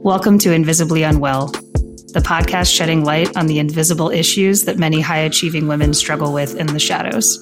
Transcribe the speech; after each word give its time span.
Welcome 0.00 0.38
to 0.40 0.52
Invisibly 0.52 1.02
Unwell, 1.02 1.48
the 1.48 2.22
podcast 2.24 2.74
shedding 2.74 3.04
light 3.04 3.36
on 3.36 3.46
the 3.46 3.58
invisible 3.58 4.10
issues 4.10 4.64
that 4.64 4.78
many 4.78 5.00
high 5.00 5.18
achieving 5.18 5.66
women 5.66 5.94
struggle 5.94 6.32
with 6.32 6.56
in 6.56 6.68
the 6.68 6.78
shadows. 6.78 7.38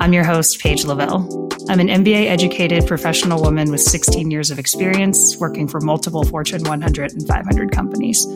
I'm 0.00 0.12
your 0.12 0.24
host, 0.24 0.58
Paige 0.60 0.84
Lavell. 0.84 1.26
I'm 1.70 1.78
an 1.78 1.88
MBA 1.88 2.26
educated 2.26 2.86
professional 2.86 3.42
woman 3.42 3.70
with 3.70 3.80
16 3.80 4.30
years 4.30 4.50
of 4.50 4.58
experience 4.58 5.36
working 5.38 5.68
for 5.68 5.80
multiple 5.80 6.24
Fortune 6.24 6.64
100 6.64 7.12
and 7.12 7.28
500 7.28 7.70
companies. 7.70 8.26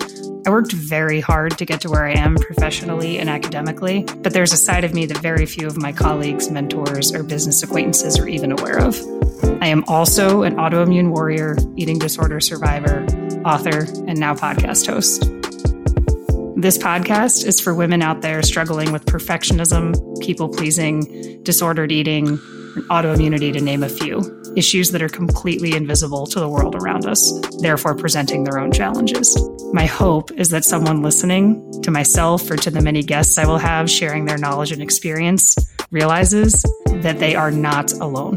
I 0.46 0.50
worked 0.50 0.72
very 0.72 1.20
hard 1.20 1.58
to 1.58 1.66
get 1.66 1.82
to 1.82 1.90
where 1.90 2.04
I 2.04 2.12
am 2.12 2.36
professionally 2.36 3.18
and 3.18 3.28
academically, 3.28 4.04
but 4.22 4.32
there's 4.32 4.54
a 4.54 4.56
side 4.56 4.84
of 4.84 4.94
me 4.94 5.04
that 5.06 5.18
very 5.18 5.44
few 5.44 5.66
of 5.66 5.76
my 5.76 5.92
colleagues, 5.92 6.50
mentors, 6.50 7.14
or 7.14 7.22
business 7.22 7.62
acquaintances 7.62 8.18
are 8.18 8.26
even 8.26 8.52
aware 8.52 8.78
of. 8.78 8.98
I 9.60 9.66
am 9.66 9.84
also 9.86 10.42
an 10.42 10.56
autoimmune 10.56 11.10
warrior, 11.10 11.56
eating 11.76 11.98
disorder 11.98 12.40
survivor, 12.40 13.04
author, 13.44 13.86
and 14.06 14.18
now 14.18 14.34
podcast 14.34 14.86
host. 14.86 15.20
This 16.56 16.78
podcast 16.78 17.44
is 17.44 17.60
for 17.60 17.74
women 17.74 18.00
out 18.00 18.22
there 18.22 18.42
struggling 18.42 18.92
with 18.92 19.04
perfectionism, 19.04 20.20
people 20.22 20.48
pleasing, 20.48 21.42
disordered 21.42 21.92
eating, 21.92 22.28
and 22.28 22.84
autoimmunity, 22.88 23.52
to 23.52 23.60
name 23.60 23.82
a 23.82 23.90
few. 23.90 24.39
Issues 24.56 24.90
that 24.90 25.00
are 25.00 25.08
completely 25.08 25.76
invisible 25.76 26.26
to 26.26 26.40
the 26.40 26.48
world 26.48 26.74
around 26.74 27.06
us, 27.06 27.32
therefore 27.60 27.94
presenting 27.94 28.42
their 28.42 28.58
own 28.58 28.72
challenges. 28.72 29.38
My 29.72 29.86
hope 29.86 30.32
is 30.32 30.48
that 30.50 30.64
someone 30.64 31.02
listening, 31.02 31.82
to 31.82 31.90
myself 31.92 32.50
or 32.50 32.56
to 32.56 32.70
the 32.70 32.80
many 32.80 33.02
guests 33.02 33.38
I 33.38 33.46
will 33.46 33.58
have 33.58 33.88
sharing 33.88 34.24
their 34.24 34.38
knowledge 34.38 34.72
and 34.72 34.82
experience, 34.82 35.56
realizes 35.92 36.64
that 36.86 37.20
they 37.20 37.36
are 37.36 37.52
not 37.52 37.92
alone. 37.92 38.34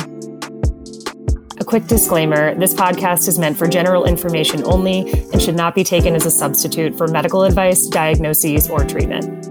A 1.60 1.66
quick 1.66 1.88
disclaimer 1.88 2.54
this 2.56 2.76
podcast 2.76 3.28
is 3.28 3.40
meant 3.40 3.58
for 3.58 3.68
general 3.68 4.06
information 4.06 4.64
only 4.66 5.12
and 5.32 5.42
should 5.42 5.56
not 5.56 5.74
be 5.74 5.84
taken 5.84 6.14
as 6.14 6.26
a 6.26 6.32
substitute 6.32 6.96
for 6.96 7.08
medical 7.08 7.44
advice, 7.44 7.88
diagnoses, 7.88 8.70
or 8.70 8.84
treatment. 8.86 9.50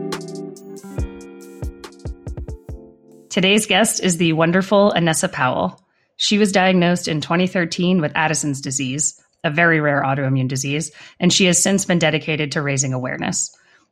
Today's 3.30 3.66
guest 3.66 4.02
is 4.02 4.18
the 4.18 4.34
wonderful 4.34 4.92
Anessa 4.94 5.30
Powell. 5.32 5.80
She 6.22 6.38
was 6.38 6.52
diagnosed 6.52 7.08
in 7.08 7.20
2013 7.20 8.00
with 8.00 8.12
Addison's 8.14 8.60
disease, 8.60 9.20
a 9.42 9.50
very 9.50 9.80
rare 9.80 10.04
autoimmune 10.04 10.46
disease, 10.46 10.92
and 11.18 11.32
she 11.32 11.46
has 11.46 11.60
since 11.60 11.84
been 11.84 11.98
dedicated 11.98 12.52
to 12.52 12.62
raising 12.62 12.92
awareness. 12.92 13.50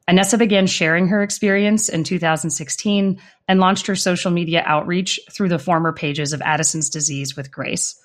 Anessa 0.09 0.39
began 0.39 0.69
sharing 0.69 1.09
her 1.09 1.25
experience 1.25 1.89
in 1.89 2.05
2016 2.05 3.20
and 3.48 3.59
launched 3.59 3.89
her 3.89 3.97
social 3.97 4.31
media 4.31 4.62
outreach 4.64 5.19
through 5.33 5.48
the 5.48 5.59
former 5.59 5.92
pages 5.92 6.33
of 6.33 6.41
Addison's 6.42 6.89
Disease 6.89 7.37
with 7.37 7.50
Grace. 7.50 8.00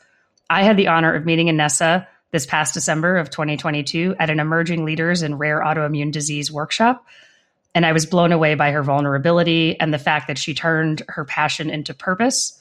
I 0.49 0.63
had 0.63 0.75
the 0.75 0.87
honor 0.87 1.13
of 1.13 1.27
meeting 1.27 1.45
Anessa 1.45 2.07
this 2.31 2.47
past 2.47 2.73
December 2.73 3.17
of 3.17 3.29
2022 3.29 4.15
at 4.19 4.31
an 4.31 4.39
Emerging 4.39 4.85
Leaders 4.85 5.21
in 5.21 5.37
Rare 5.37 5.61
Autoimmune 5.61 6.11
Disease 6.11 6.51
workshop. 6.51 7.05
And 7.75 7.85
I 7.85 7.91
was 7.91 8.07
blown 8.07 8.31
away 8.31 8.55
by 8.55 8.71
her 8.71 8.81
vulnerability 8.81 9.79
and 9.79 9.93
the 9.93 9.99
fact 9.99 10.29
that 10.29 10.39
she 10.39 10.55
turned 10.55 11.03
her 11.09 11.25
passion 11.25 11.69
into 11.69 11.93
purpose. 11.93 12.59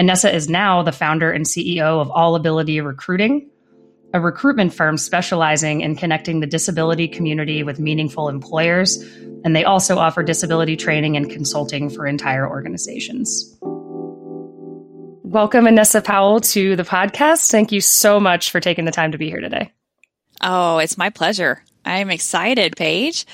Anessa 0.00 0.32
is 0.32 0.48
now 0.48 0.82
the 0.82 0.90
founder 0.90 1.30
and 1.30 1.44
CEO 1.44 2.00
of 2.00 2.10
All 2.10 2.34
Ability 2.34 2.80
Recruiting, 2.80 3.50
a 4.14 4.20
recruitment 4.20 4.72
firm 4.72 4.96
specializing 4.96 5.82
in 5.82 5.96
connecting 5.96 6.40
the 6.40 6.46
disability 6.46 7.06
community 7.06 7.62
with 7.62 7.78
meaningful 7.78 8.30
employers, 8.30 8.96
and 9.44 9.54
they 9.54 9.64
also 9.64 9.98
offer 9.98 10.22
disability 10.22 10.76
training 10.76 11.18
and 11.18 11.30
consulting 11.30 11.90
for 11.90 12.06
entire 12.06 12.48
organizations. 12.48 13.54
Welcome, 15.24 15.66
Anessa 15.66 16.02
Powell, 16.02 16.40
to 16.40 16.74
the 16.74 16.84
podcast. 16.84 17.50
Thank 17.50 17.70
you 17.70 17.82
so 17.82 18.18
much 18.18 18.50
for 18.50 18.60
taking 18.60 18.86
the 18.86 18.92
time 18.92 19.12
to 19.12 19.18
be 19.18 19.28
here 19.28 19.40
today. 19.40 19.72
Oh, 20.40 20.78
it's 20.78 20.96
my 20.96 21.10
pleasure. 21.10 21.62
I'm 21.84 22.10
excited, 22.10 22.76
Paige. 22.76 23.26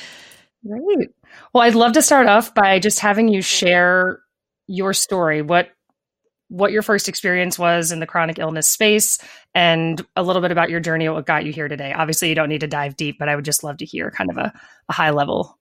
Great. 0.67 1.11
Well, 1.53 1.63
I'd 1.63 1.77
love 1.77 1.93
to 1.93 2.03
start 2.03 2.27
off 2.27 2.53
by 2.53 2.81
just 2.81 2.99
having 2.99 3.29
you 3.29 3.43
share 3.43 4.19
your 4.67 4.93
story. 4.93 5.41
What 5.41 5.69
what 6.49 6.73
your 6.73 6.83
first 6.83 7.09
experience 7.09 7.59
was 7.59 7.93
in 7.93 8.01
the 8.01 8.07
chronic 8.07 8.39
illness 8.39 8.69
space 8.69 9.19
and 9.55 10.05
a 10.17 10.23
little 10.23 10.43
bit 10.43 10.51
about 10.51 10.71
your 10.71 10.81
journey, 10.81 11.09
what 11.09 11.27
got 11.27 11.45
you 11.45 11.53
here 11.53 11.69
today. 11.69 11.93
Obviously, 11.93 12.29
you 12.29 12.35
don't 12.35 12.49
need 12.49 12.61
to 12.61 12.67
dive 12.67 12.97
deep, 12.97 13.19
but 13.19 13.29
I 13.29 13.37
would 13.37 13.45
just 13.45 13.63
love 13.63 13.79
to 13.79 13.85
hear 13.85 14.11
kind 14.11 14.31
of 14.31 14.39
a, 14.39 14.53
a 14.89 14.93
high 14.93 15.11
level. 15.11 15.59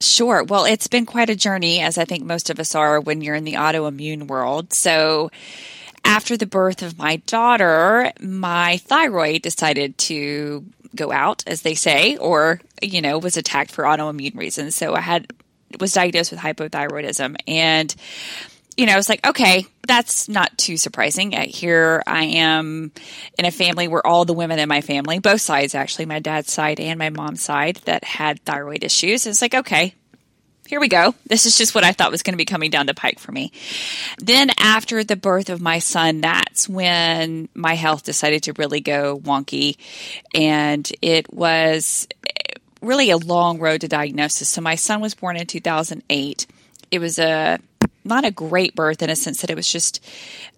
Sure. 0.00 0.42
Well, 0.42 0.64
it's 0.64 0.88
been 0.88 1.06
quite 1.06 1.30
a 1.30 1.36
journey, 1.36 1.80
as 1.80 1.96
I 1.96 2.04
think 2.04 2.24
most 2.24 2.50
of 2.50 2.58
us 2.58 2.74
are 2.74 3.00
when 3.00 3.20
you're 3.20 3.36
in 3.36 3.44
the 3.44 3.54
autoimmune 3.54 4.26
world. 4.26 4.72
So, 4.72 5.30
after 6.04 6.36
the 6.36 6.46
birth 6.46 6.82
of 6.82 6.98
my 6.98 7.16
daughter, 7.16 8.12
my 8.20 8.78
thyroid 8.78 9.42
decided 9.42 9.96
to 9.98 10.64
go 10.94 11.12
out, 11.12 11.44
as 11.46 11.62
they 11.62 11.74
say, 11.74 12.16
or, 12.16 12.60
you 12.82 13.00
know, 13.00 13.18
was 13.18 13.36
attacked 13.36 13.70
for 13.70 13.84
autoimmune 13.84 14.36
reasons. 14.36 14.74
So 14.74 14.94
I 14.94 15.00
had, 15.00 15.32
was 15.78 15.92
diagnosed 15.92 16.32
with 16.32 16.40
hypothyroidism. 16.40 17.36
And 17.46 17.94
you 18.76 18.86
know, 18.86 18.96
it's 18.96 19.08
like, 19.08 19.26
okay, 19.26 19.66
that's 19.86 20.28
not 20.28 20.56
too 20.56 20.76
surprising. 20.76 21.32
Here 21.32 22.02
I 22.06 22.24
am 22.24 22.92
in 23.38 23.44
a 23.44 23.50
family 23.50 23.88
where 23.88 24.06
all 24.06 24.24
the 24.24 24.32
women 24.32 24.58
in 24.58 24.68
my 24.68 24.80
family, 24.80 25.18
both 25.18 25.40
sides 25.40 25.74
actually, 25.74 26.06
my 26.06 26.20
dad's 26.20 26.52
side 26.52 26.80
and 26.80 26.98
my 26.98 27.10
mom's 27.10 27.42
side, 27.42 27.76
that 27.84 28.04
had 28.04 28.42
thyroid 28.44 28.84
issues. 28.84 29.26
It's 29.26 29.42
like, 29.42 29.54
okay, 29.54 29.94
here 30.72 30.80
we 30.80 30.88
go. 30.88 31.14
This 31.26 31.44
is 31.44 31.58
just 31.58 31.74
what 31.74 31.84
I 31.84 31.92
thought 31.92 32.10
was 32.10 32.22
going 32.22 32.32
to 32.32 32.38
be 32.38 32.46
coming 32.46 32.70
down 32.70 32.86
the 32.86 32.94
pike 32.94 33.18
for 33.18 33.30
me. 33.30 33.52
Then, 34.18 34.50
after 34.58 35.04
the 35.04 35.16
birth 35.16 35.50
of 35.50 35.60
my 35.60 35.80
son, 35.80 36.22
that's 36.22 36.66
when 36.66 37.50
my 37.52 37.74
health 37.74 38.04
decided 38.04 38.44
to 38.44 38.54
really 38.54 38.80
go 38.80 39.18
wonky. 39.18 39.76
And 40.34 40.90
it 41.02 41.30
was 41.30 42.08
eh, 42.26 42.54
really 42.80 43.10
a 43.10 43.18
long 43.18 43.58
road 43.58 43.82
to 43.82 43.88
diagnosis. 43.88 44.48
So, 44.48 44.62
my 44.62 44.76
son 44.76 45.02
was 45.02 45.14
born 45.14 45.36
in 45.36 45.46
2008. 45.46 46.46
It 46.90 46.98
was 47.00 47.18
a 47.18 47.58
not 48.04 48.24
a 48.24 48.30
great 48.30 48.74
birth 48.74 49.02
in 49.02 49.10
a 49.10 49.16
sense 49.16 49.40
that 49.40 49.50
it 49.50 49.56
was 49.56 49.70
just 49.70 50.04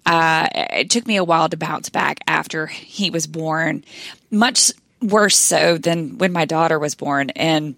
uh, 0.06 0.49
it 0.53 0.91
took 0.91 1.06
me 1.06 1.16
a 1.16 1.25
while 1.25 1.49
to 1.49 1.56
bounce 1.56 1.88
back 1.88 2.21
after 2.27 2.66
he 2.66 3.10
was 3.10 3.27
born 3.27 3.84
much 4.31 4.72
worse 5.03 5.37
so 5.37 5.78
than 5.78 6.19
when 6.19 6.33
my 6.33 6.44
daughter 6.44 6.78
was 6.78 6.94
born 6.94 7.31
and 7.31 7.77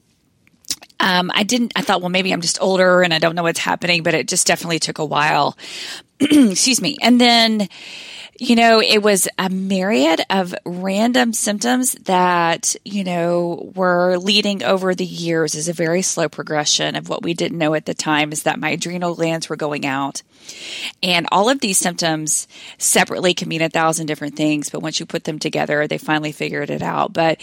um, 0.99 1.31
I 1.35 1.43
didn't, 1.43 1.73
I 1.77 1.83
thought, 1.83 2.01
well, 2.01 2.09
maybe 2.09 2.33
I'm 2.33 2.41
just 2.41 2.61
older 2.61 3.03
and 3.03 3.13
I 3.13 3.19
don't 3.19 3.35
know 3.35 3.43
what's 3.43 3.59
happening, 3.59 4.03
but 4.03 4.15
it 4.15 4.29
just 4.29 4.47
definitely 4.47 4.79
took 4.79 4.99
a 4.99 5.05
while. 5.05 5.57
Excuse 6.21 6.81
me. 6.81 6.97
And 7.03 7.21
then, 7.21 7.69
you 8.39 8.55
know, 8.55 8.81
it 8.83 9.03
was 9.03 9.29
a 9.39 9.49
myriad 9.49 10.21
of 10.29 10.55
random 10.65 11.33
symptoms 11.33 11.93
that, 12.05 12.77
you 12.85 13.03
know, 13.03 13.73
were 13.75 14.19
leading 14.19 14.63
over 14.63 14.95
the 14.95 15.07
years 15.07 15.55
as 15.55 15.69
a 15.69 15.73
very 15.73 16.03
slow 16.03 16.29
progression 16.29 16.97
of 16.97 17.09
what 17.09 17.23
we 17.23 17.35
didn't 17.35 17.59
know 17.59 17.75
at 17.75 17.87
the 17.87 17.95
time 17.95 18.33
is 18.33 18.43
that 18.43 18.61
my 18.61 18.71
adrenal 18.71 19.15
glands 19.15 19.49
were 19.49 19.57
going 19.57 19.87
out. 19.87 20.23
And 21.03 21.27
all 21.33 21.49
of 21.49 21.61
these 21.61 21.79
symptoms 21.79 22.47
separately 22.79 23.33
can 23.33 23.49
mean 23.49 23.63
a 23.63 23.71
thousand 23.71 24.07
different 24.07 24.37
things, 24.37 24.69
but 24.69 24.83
once 24.83 25.01
you 25.01 25.07
put 25.07 25.25
them 25.25 25.39
together, 25.39 25.87
they 25.87 25.99
finally 25.99 26.33
figured 26.33 26.71
it 26.71 26.83
out. 26.83 27.13
But 27.13 27.41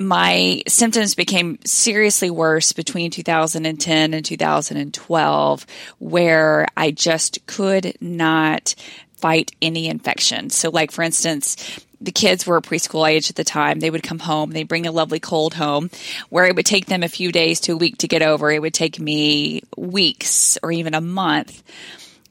my 0.00 0.62
symptoms 0.68 1.14
became 1.14 1.58
seriously 1.64 2.30
worse 2.30 2.72
between 2.72 3.10
2010 3.10 4.14
and 4.14 4.24
2012, 4.24 5.66
where 5.98 6.66
I 6.76 6.90
just 6.92 7.44
could 7.46 7.96
not 8.00 8.74
fight 9.18 9.52
any 9.60 9.88
infection. 9.88 10.50
So, 10.50 10.70
like 10.70 10.90
for 10.90 11.02
instance, 11.02 11.56
the 12.00 12.12
kids 12.12 12.46
were 12.46 12.60
preschool 12.60 13.08
age 13.08 13.30
at 13.30 13.36
the 13.36 13.44
time. 13.44 13.80
They 13.80 13.90
would 13.90 14.02
come 14.02 14.18
home, 14.18 14.50
they'd 14.50 14.68
bring 14.68 14.86
a 14.86 14.92
lovely 14.92 15.20
cold 15.20 15.54
home, 15.54 15.90
where 16.28 16.46
it 16.46 16.56
would 16.56 16.66
take 16.66 16.86
them 16.86 17.02
a 17.02 17.08
few 17.08 17.32
days 17.32 17.60
to 17.60 17.72
a 17.72 17.76
week 17.76 17.98
to 17.98 18.08
get 18.08 18.22
over. 18.22 18.50
It 18.50 18.62
would 18.62 18.74
take 18.74 19.00
me 19.00 19.62
weeks 19.76 20.58
or 20.62 20.70
even 20.72 20.94
a 20.94 21.00
month. 21.00 21.62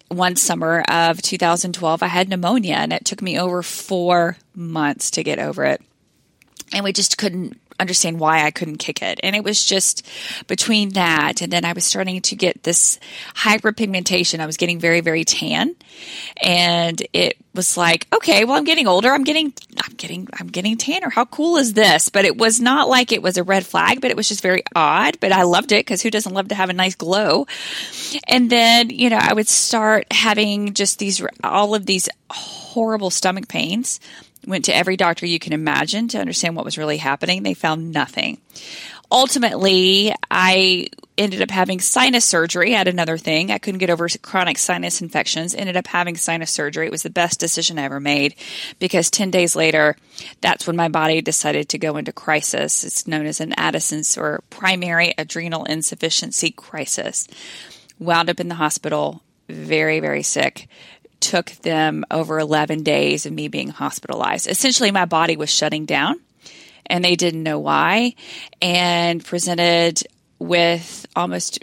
One 0.09 0.37
summer 0.37 0.85
of 0.87 1.21
2012, 1.21 2.01
I 2.01 2.07
had 2.07 2.29
pneumonia, 2.29 2.75
and 2.75 2.93
it 2.93 3.03
took 3.03 3.21
me 3.21 3.37
over 3.37 3.61
four 3.61 4.37
months 4.55 5.11
to 5.11 5.23
get 5.23 5.37
over 5.37 5.65
it. 5.65 5.81
And 6.73 6.85
we 6.85 6.93
just 6.93 7.17
couldn't 7.17 7.59
understand 7.79 8.19
why 8.19 8.43
I 8.43 8.51
couldn't 8.51 8.77
kick 8.77 9.01
it. 9.01 9.19
And 9.23 9.35
it 9.35 9.43
was 9.43 9.63
just 9.63 10.05
between 10.47 10.89
that 10.89 11.41
and 11.41 11.51
then 11.51 11.65
I 11.65 11.73
was 11.73 11.85
starting 11.85 12.21
to 12.21 12.35
get 12.35 12.63
this 12.63 12.99
hyperpigmentation. 13.35 14.39
I 14.39 14.45
was 14.45 14.57
getting 14.57 14.79
very, 14.79 15.01
very 15.01 15.23
tan. 15.23 15.75
And 16.41 17.01
it 17.13 17.37
was 17.53 17.77
like, 17.77 18.07
okay, 18.13 18.45
well 18.45 18.57
I'm 18.57 18.63
getting 18.63 18.87
older. 18.87 19.11
I'm 19.11 19.23
getting 19.23 19.53
I'm 19.83 19.93
getting 19.95 20.27
I'm 20.39 20.47
getting 20.47 20.77
tanner. 20.77 21.09
How 21.09 21.25
cool 21.25 21.57
is 21.57 21.73
this? 21.73 22.09
But 22.09 22.25
it 22.25 22.37
was 22.37 22.59
not 22.59 22.89
like 22.89 23.11
it 23.11 23.21
was 23.21 23.37
a 23.37 23.43
red 23.43 23.65
flag, 23.65 24.01
but 24.01 24.11
it 24.11 24.17
was 24.17 24.27
just 24.27 24.41
very 24.41 24.63
odd. 24.75 25.19
But 25.19 25.31
I 25.31 25.43
loved 25.43 25.71
it 25.71 25.85
because 25.85 26.01
who 26.01 26.11
doesn't 26.11 26.33
love 26.33 26.49
to 26.49 26.55
have 26.55 26.69
a 26.69 26.73
nice 26.73 26.95
glow? 26.95 27.47
And 28.27 28.49
then, 28.49 28.89
you 28.89 29.09
know, 29.09 29.19
I 29.19 29.33
would 29.33 29.47
start 29.47 30.11
having 30.11 30.73
just 30.73 30.99
these 30.99 31.21
all 31.43 31.75
of 31.75 31.85
these 31.85 32.09
horrible 32.29 33.09
stomach 33.09 33.47
pains 33.47 33.99
Went 34.47 34.65
to 34.65 34.75
every 34.75 34.95
doctor 34.95 35.25
you 35.25 35.39
can 35.39 35.53
imagine 35.53 36.07
to 36.07 36.19
understand 36.19 36.55
what 36.55 36.65
was 36.65 36.77
really 36.77 36.97
happening. 36.97 37.43
They 37.43 37.53
found 37.53 37.91
nothing. 37.91 38.39
ultimately, 39.11 40.13
I 40.31 40.87
ended 41.17 41.41
up 41.41 41.49
having 41.51 41.79
sinus 41.79 42.25
surgery. 42.25 42.73
I 42.73 42.77
had 42.77 42.87
another 42.87 43.17
thing. 43.17 43.51
I 43.51 43.57
couldn't 43.57 43.79
get 43.79 43.89
over 43.89 44.07
chronic 44.21 44.57
sinus 44.57 45.01
infections. 45.01 45.55
Ended 45.55 45.75
up 45.75 45.87
having 45.87 46.15
sinus 46.15 46.51
surgery. 46.51 46.85
It 46.85 46.91
was 46.91 47.03
the 47.03 47.09
best 47.09 47.39
decision 47.39 47.79
I 47.79 47.83
ever 47.83 47.99
made 47.99 48.35
because 48.79 49.09
10 49.09 49.31
days 49.31 49.55
later, 49.55 49.95
that's 50.41 50.67
when 50.67 50.75
my 50.75 50.87
body 50.89 51.21
decided 51.21 51.69
to 51.69 51.77
go 51.77 51.97
into 51.97 52.11
crisis. 52.13 52.83
It's 52.83 53.07
known 53.07 53.25
as 53.25 53.41
an 53.41 53.53
Addison's 53.57 54.17
or 54.17 54.43
primary 54.49 55.13
adrenal 55.17 55.65
insufficiency 55.65 56.51
crisis. 56.51 57.27
Wound 57.99 58.29
up 58.29 58.39
in 58.39 58.47
the 58.47 58.55
hospital, 58.55 59.23
very, 59.49 59.99
very 59.99 60.23
sick 60.23 60.67
took 61.27 61.51
them 61.57 62.05
over 62.09 62.39
11 62.39 62.83
days 62.83 63.25
of 63.25 63.33
me 63.33 63.49
being 63.49 63.67
hospitalized. 63.67 64.47
Essentially, 64.47 64.91
my 64.91 65.03
body 65.03 65.35
was 65.35 65.49
shutting 65.49 65.85
down 65.85 66.21
and 66.85 67.03
they 67.03 67.15
didn't 67.15 67.43
know 67.43 67.59
why 67.59 68.15
and 68.61 69.23
presented 69.23 70.01
with 70.39 71.05
almost 71.17 71.59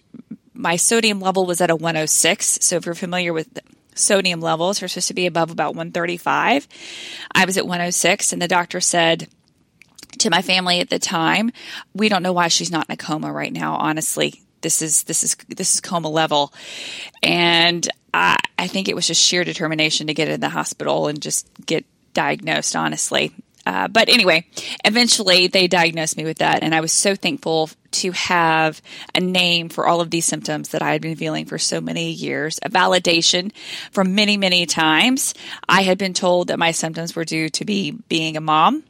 my 0.52 0.76
sodium 0.76 1.18
level 1.18 1.46
was 1.46 1.62
at 1.62 1.70
a 1.70 1.76
106. 1.76 2.58
So 2.60 2.76
if 2.76 2.84
you're 2.84 2.94
familiar 2.94 3.32
with 3.32 3.58
sodium 3.94 4.40
levels, 4.40 4.80
they're 4.80 4.88
supposed 4.88 5.08
to 5.08 5.14
be 5.14 5.26
above 5.26 5.50
about 5.50 5.70
135. 5.70 6.68
I 7.34 7.46
was 7.46 7.56
at 7.56 7.64
106 7.64 8.34
and 8.34 8.42
the 8.42 8.48
doctor 8.48 8.82
said, 8.82 9.28
to 10.18 10.28
my 10.28 10.42
family 10.42 10.80
at 10.80 10.90
the 10.90 10.98
time, 10.98 11.52
we 11.94 12.10
don't 12.10 12.22
know 12.22 12.34
why 12.34 12.48
she's 12.48 12.70
not 12.70 12.86
in 12.90 12.92
a 12.92 12.96
coma 12.98 13.32
right 13.32 13.52
now. 13.52 13.76
Honestly, 13.76 14.42
this 14.60 14.82
is 14.82 15.04
this 15.04 15.24
is 15.24 15.36
this 15.48 15.74
is 15.74 15.80
coma 15.80 16.08
level, 16.08 16.52
and 17.22 17.88
I, 18.14 18.36
I 18.56 18.68
think 18.68 18.88
it 18.88 18.94
was 18.94 19.06
just 19.06 19.20
sheer 19.20 19.44
determination 19.44 20.06
to 20.06 20.14
get 20.14 20.28
in 20.28 20.40
the 20.40 20.48
hospital 20.48 21.08
and 21.08 21.20
just 21.20 21.48
get 21.66 21.84
diagnosed. 22.14 22.76
Honestly, 22.76 23.32
uh, 23.66 23.88
but 23.88 24.08
anyway, 24.08 24.46
eventually 24.84 25.48
they 25.48 25.66
diagnosed 25.66 26.16
me 26.16 26.24
with 26.24 26.38
that, 26.38 26.62
and 26.62 26.74
I 26.74 26.80
was 26.80 26.92
so 26.92 27.16
thankful 27.16 27.70
to 27.92 28.12
have 28.12 28.80
a 29.14 29.20
name 29.20 29.68
for 29.68 29.86
all 29.86 30.00
of 30.00 30.10
these 30.10 30.26
symptoms 30.26 30.70
that 30.70 30.82
I 30.82 30.92
had 30.92 31.02
been 31.02 31.16
feeling 31.16 31.46
for 31.46 31.58
so 31.58 31.80
many 31.80 32.10
years, 32.10 32.58
a 32.62 32.70
validation 32.70 33.52
from 33.90 34.14
many, 34.14 34.36
many 34.36 34.66
times. 34.66 35.34
I 35.68 35.82
had 35.82 35.98
been 35.98 36.14
told 36.14 36.48
that 36.48 36.58
my 36.58 36.70
symptoms 36.70 37.16
were 37.16 37.24
due 37.24 37.48
to 37.50 37.64
be 37.64 37.90
being 37.90 38.36
a 38.36 38.40
mom 38.40 38.84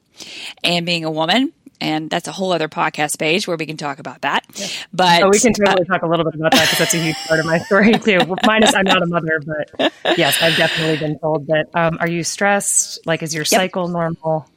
and 0.63 0.85
being 0.85 1.05
a 1.05 1.11
woman. 1.11 1.53
And 1.81 2.09
that's 2.09 2.29
a 2.29 2.33
whole 2.33 2.53
other 2.53 2.69
podcast 2.69 3.19
Paige 3.19 3.47
where 3.47 3.57
we 3.57 3.67
can 3.67 3.77
talk 3.77 3.99
about 3.99 4.23
that. 4.23 4.47
Yeah. 4.55 4.67
But 4.93 5.23
oh, 5.23 5.29
we 5.29 5.39
can 5.39 5.53
totally 5.53 5.83
uh, 5.83 5.93
talk 5.93 6.03
a 6.03 6.07
little 6.07 6.25
bit 6.25 6.35
about 6.35 6.53
that 6.53 6.63
because 6.63 6.79
that's 6.79 6.95
a 6.95 6.99
huge 6.99 7.17
part 7.27 7.41
of 7.41 7.47
my 7.47 7.59
story 7.59 7.93
too. 7.93 8.21
Minus, 8.47 8.75
I'm 8.75 8.85
not 8.85 9.03
a 9.03 9.07
mother, 9.07 9.41
but 9.45 9.93
yes, 10.17 10.41
I've 10.41 10.57
definitely 10.57 10.99
been 10.99 11.19
told 11.19 11.47
that. 11.49 11.67
Um, 11.75 11.99
are 12.01 12.09
you 12.09 12.25
stressed? 12.25 13.07
Like, 13.07 13.23
is 13.23 13.35
your 13.35 13.43
yep. 13.43 13.49
cycle 13.49 13.89
normal? 13.89 14.49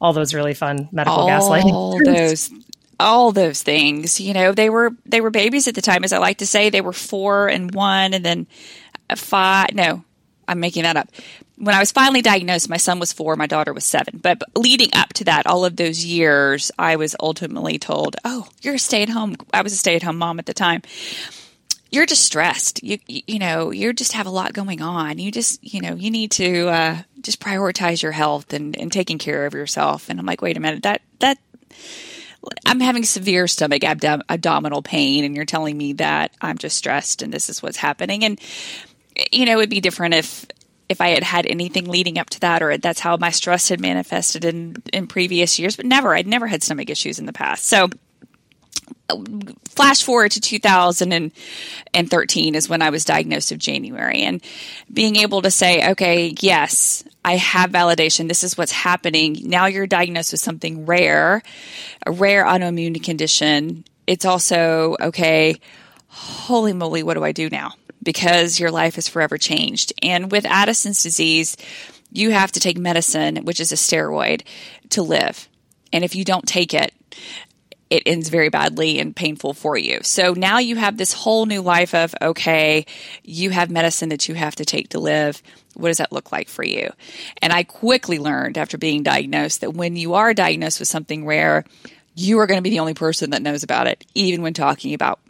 all 0.00 0.12
those 0.12 0.34
really 0.34 0.54
fun 0.54 0.88
medical 0.92 1.20
all 1.20 1.28
gaslighting. 1.28 1.72
All 1.72 1.98
those 2.04 2.50
all 2.98 3.32
those 3.32 3.62
things. 3.62 4.20
You 4.20 4.34
know, 4.34 4.52
they 4.52 4.70
were 4.70 4.92
they 5.04 5.20
were 5.20 5.30
babies 5.30 5.68
at 5.68 5.74
the 5.74 5.82
time, 5.82 6.04
as 6.04 6.12
I 6.12 6.18
like 6.18 6.38
to 6.38 6.46
say. 6.46 6.70
They 6.70 6.80
were 6.80 6.92
four 6.92 7.48
and 7.48 7.74
one, 7.74 8.14
and 8.14 8.24
then 8.24 8.46
five. 9.14 9.74
No, 9.74 10.04
I'm 10.48 10.60
making 10.60 10.84
that 10.84 10.96
up. 10.96 11.08
When 11.58 11.74
I 11.74 11.78
was 11.78 11.90
finally 11.90 12.22
diagnosed, 12.22 12.68
my 12.68 12.76
son 12.76 12.98
was 12.98 13.12
four, 13.12 13.34
my 13.36 13.46
daughter 13.46 13.72
was 13.72 13.84
seven. 13.84 14.18
But 14.22 14.42
leading 14.54 14.90
up 14.92 15.12
to 15.14 15.24
that, 15.24 15.46
all 15.46 15.64
of 15.64 15.76
those 15.76 16.04
years, 16.04 16.70
I 16.78 16.96
was 16.96 17.16
ultimately 17.18 17.78
told, 17.78 18.16
"Oh, 18.24 18.48
you're 18.62 18.74
a 18.74 18.78
stay 18.78 19.02
at 19.02 19.08
home." 19.08 19.36
I 19.54 19.62
was 19.62 19.72
a 19.72 19.76
stay 19.76 19.96
at 19.96 20.02
home 20.02 20.18
mom 20.18 20.38
at 20.38 20.46
the 20.46 20.54
time 20.54 20.82
you're 21.90 22.06
just 22.06 22.24
stressed. 22.24 22.82
You 22.82 22.98
you 23.06 23.38
know, 23.38 23.70
you 23.70 23.92
just 23.92 24.12
have 24.12 24.26
a 24.26 24.30
lot 24.30 24.52
going 24.52 24.82
on. 24.82 25.18
You 25.18 25.30
just 25.30 25.62
you 25.62 25.80
know, 25.80 25.94
you 25.94 26.10
need 26.10 26.30
to 26.32 26.68
uh, 26.68 27.02
just 27.20 27.40
prioritize 27.40 28.02
your 28.02 28.12
health 28.12 28.52
and, 28.52 28.76
and 28.76 28.92
taking 28.92 29.18
care 29.18 29.46
of 29.46 29.54
yourself. 29.54 30.08
And 30.08 30.18
I'm 30.18 30.26
like, 30.26 30.42
wait 30.42 30.56
a 30.56 30.60
minute, 30.60 30.82
that 30.82 31.02
that 31.20 31.38
I'm 32.64 32.80
having 32.80 33.04
severe 33.04 33.48
stomach 33.48 33.82
abdom- 33.82 34.22
abdominal 34.28 34.82
pain, 34.82 35.24
and 35.24 35.34
you're 35.34 35.44
telling 35.44 35.76
me 35.76 35.94
that 35.94 36.32
I'm 36.40 36.58
just 36.58 36.76
stressed 36.76 37.22
and 37.22 37.32
this 37.32 37.48
is 37.48 37.62
what's 37.62 37.76
happening. 37.76 38.24
And 38.24 38.40
you 39.32 39.46
know, 39.46 39.58
it'd 39.58 39.70
be 39.70 39.80
different 39.80 40.14
if 40.14 40.46
if 40.88 41.00
I 41.00 41.08
had 41.08 41.22
had 41.22 41.46
anything 41.46 41.86
leading 41.86 42.18
up 42.18 42.30
to 42.30 42.40
that, 42.40 42.62
or 42.62 42.76
that's 42.78 43.00
how 43.00 43.16
my 43.16 43.30
stress 43.30 43.68
had 43.68 43.80
manifested 43.80 44.44
in 44.44 44.82
in 44.92 45.06
previous 45.06 45.58
years. 45.58 45.76
But 45.76 45.86
never, 45.86 46.14
I'd 46.14 46.26
never 46.26 46.46
had 46.46 46.62
stomach 46.62 46.90
issues 46.90 47.18
in 47.18 47.26
the 47.26 47.32
past. 47.32 47.66
So 47.66 47.88
flash 49.68 50.02
forward 50.02 50.32
to 50.32 50.40
2013 50.40 52.54
is 52.54 52.68
when 52.68 52.82
I 52.82 52.90
was 52.90 53.04
diagnosed 53.04 53.52
of 53.52 53.58
January 53.58 54.22
and 54.22 54.42
being 54.92 55.16
able 55.16 55.42
to 55.42 55.50
say, 55.50 55.90
okay, 55.92 56.34
yes, 56.40 57.04
I 57.24 57.36
have 57.36 57.70
validation. 57.70 58.28
This 58.28 58.42
is 58.42 58.58
what's 58.58 58.72
happening. 58.72 59.42
Now 59.44 59.66
you're 59.66 59.86
diagnosed 59.86 60.32
with 60.32 60.40
something 60.40 60.86
rare, 60.86 61.42
a 62.04 62.10
rare 62.10 62.44
autoimmune 62.44 63.02
condition. 63.02 63.84
It's 64.06 64.24
also, 64.24 64.96
okay, 65.00 65.60
holy 66.08 66.72
moly, 66.72 67.02
what 67.02 67.14
do 67.14 67.24
I 67.24 67.32
do 67.32 67.48
now? 67.48 67.74
Because 68.06 68.58
your 68.58 68.70
life 68.70 68.96
is 68.96 69.08
forever 69.08 69.36
changed. 69.36 69.92
And 70.02 70.30
with 70.30 70.46
Addison's 70.46 71.02
disease, 71.02 71.56
you 72.10 72.30
have 72.30 72.52
to 72.52 72.60
take 72.60 72.78
medicine, 72.78 73.44
which 73.44 73.60
is 73.60 73.72
a 73.72 73.74
steroid, 73.74 74.42
to 74.90 75.02
live. 75.02 75.48
And 75.92 76.04
if 76.04 76.14
you 76.14 76.24
don't 76.24 76.46
take 76.46 76.72
it, 76.72 76.94
it 77.90 78.02
ends 78.06 78.28
very 78.28 78.48
badly 78.48 78.98
and 78.98 79.14
painful 79.14 79.54
for 79.54 79.76
you. 79.76 80.00
So 80.02 80.32
now 80.32 80.58
you 80.58 80.76
have 80.76 80.96
this 80.96 81.12
whole 81.12 81.46
new 81.46 81.62
life 81.62 81.94
of, 81.94 82.14
okay, 82.20 82.86
you 83.22 83.50
have 83.50 83.70
medicine 83.70 84.08
that 84.10 84.28
you 84.28 84.34
have 84.34 84.56
to 84.56 84.64
take 84.64 84.90
to 84.90 84.98
live. 84.98 85.42
What 85.74 85.88
does 85.88 85.98
that 85.98 86.12
look 86.12 86.32
like 86.32 86.48
for 86.48 86.64
you? 86.64 86.90
And 87.42 87.52
I 87.52 87.62
quickly 87.64 88.18
learned 88.18 88.56
after 88.56 88.78
being 88.78 89.02
diagnosed 89.02 89.60
that 89.60 89.74
when 89.74 89.96
you 89.96 90.14
are 90.14 90.32
diagnosed 90.34 90.78
with 90.80 90.88
something 90.88 91.26
rare, 91.26 91.64
you 92.14 92.38
are 92.38 92.46
going 92.46 92.58
to 92.58 92.62
be 92.62 92.70
the 92.70 92.80
only 92.80 92.94
person 92.94 93.30
that 93.30 93.42
knows 93.42 93.62
about 93.62 93.86
it, 93.86 94.04
even 94.14 94.42
when 94.42 94.54
talking 94.54 94.94
about 94.94 95.20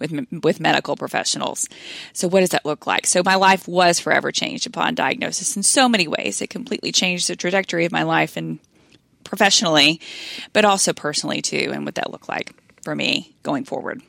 with 0.00 0.26
with 0.42 0.58
medical 0.58 0.96
professionals. 0.96 1.68
So 2.12 2.26
what 2.26 2.40
does 2.40 2.50
that 2.50 2.66
look 2.66 2.86
like? 2.86 3.06
So 3.06 3.22
my 3.24 3.36
life 3.36 3.68
was 3.68 4.00
forever 4.00 4.32
changed 4.32 4.66
upon 4.66 4.94
diagnosis 4.94 5.56
in 5.56 5.62
so 5.62 5.88
many 5.88 6.08
ways. 6.08 6.40
It 6.40 6.50
completely 6.50 6.90
changed 6.90 7.28
the 7.28 7.36
trajectory 7.36 7.84
of 7.84 7.92
my 7.92 8.02
life 8.02 8.36
and 8.36 8.58
professionally, 9.24 10.00
but 10.52 10.64
also 10.64 10.92
personally 10.92 11.42
too, 11.42 11.70
and 11.72 11.84
what 11.84 11.96
that 11.96 12.10
look 12.10 12.28
like 12.28 12.54
for 12.82 12.96
me 12.96 13.36
going 13.42 13.64
forward. 13.64 14.02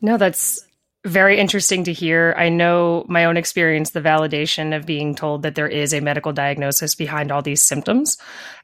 No, 0.00 0.16
that's 0.16 0.67
very 1.08 1.38
interesting 1.38 1.84
to 1.84 1.92
hear. 1.92 2.34
I 2.36 2.48
know 2.48 3.04
my 3.08 3.24
own 3.24 3.36
experience, 3.36 3.90
the 3.90 4.00
validation 4.00 4.76
of 4.76 4.86
being 4.86 5.14
told 5.14 5.42
that 5.42 5.54
there 5.54 5.68
is 5.68 5.92
a 5.92 6.00
medical 6.00 6.32
diagnosis 6.32 6.94
behind 6.94 7.32
all 7.32 7.42
these 7.42 7.62
symptoms 7.62 8.18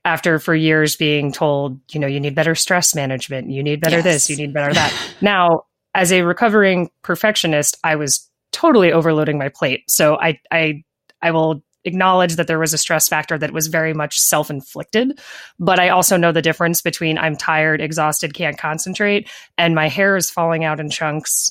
after 0.04 0.38
for 0.38 0.54
years 0.54 0.96
being 0.96 1.32
told, 1.32 1.80
you 1.92 2.00
know, 2.00 2.06
you 2.06 2.20
need 2.20 2.34
better 2.34 2.54
stress 2.54 2.94
management, 2.94 3.50
you 3.50 3.62
need 3.62 3.80
better 3.80 3.96
yes. 3.96 4.04
this, 4.04 4.30
you 4.30 4.36
need 4.36 4.52
better 4.52 4.72
that. 4.72 4.94
now, 5.20 5.64
as 5.94 6.12
a 6.12 6.22
recovering 6.22 6.90
perfectionist, 7.02 7.76
I 7.84 7.96
was 7.96 8.28
totally 8.52 8.92
overloading 8.92 9.38
my 9.38 9.48
plate. 9.48 9.84
So 9.88 10.16
I 10.16 10.38
I 10.50 10.84
I 11.22 11.30
will 11.30 11.62
acknowledge 11.84 12.36
that 12.36 12.46
there 12.46 12.58
was 12.58 12.72
a 12.72 12.78
stress 12.78 13.08
factor 13.08 13.36
that 13.38 13.52
was 13.52 13.66
very 13.66 13.92
much 13.92 14.18
self 14.18 14.50
inflicted. 14.50 15.20
But 15.58 15.78
I 15.78 15.90
also 15.90 16.16
know 16.16 16.32
the 16.32 16.42
difference 16.42 16.82
between 16.82 17.18
I'm 17.18 17.36
tired, 17.36 17.80
exhausted, 17.80 18.34
can't 18.34 18.58
concentrate, 18.58 19.28
and 19.58 19.74
my 19.74 19.88
hair 19.88 20.16
is 20.16 20.30
falling 20.30 20.64
out 20.64 20.80
in 20.80 20.90
chunks, 20.90 21.50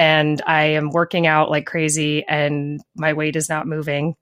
and 0.00 0.40
I 0.46 0.62
am 0.62 0.88
working 0.88 1.26
out 1.26 1.50
like 1.50 1.66
crazy, 1.66 2.24
and 2.26 2.80
my 2.96 3.12
weight 3.12 3.36
is 3.36 3.50
not 3.50 3.66
moving. 3.66 4.16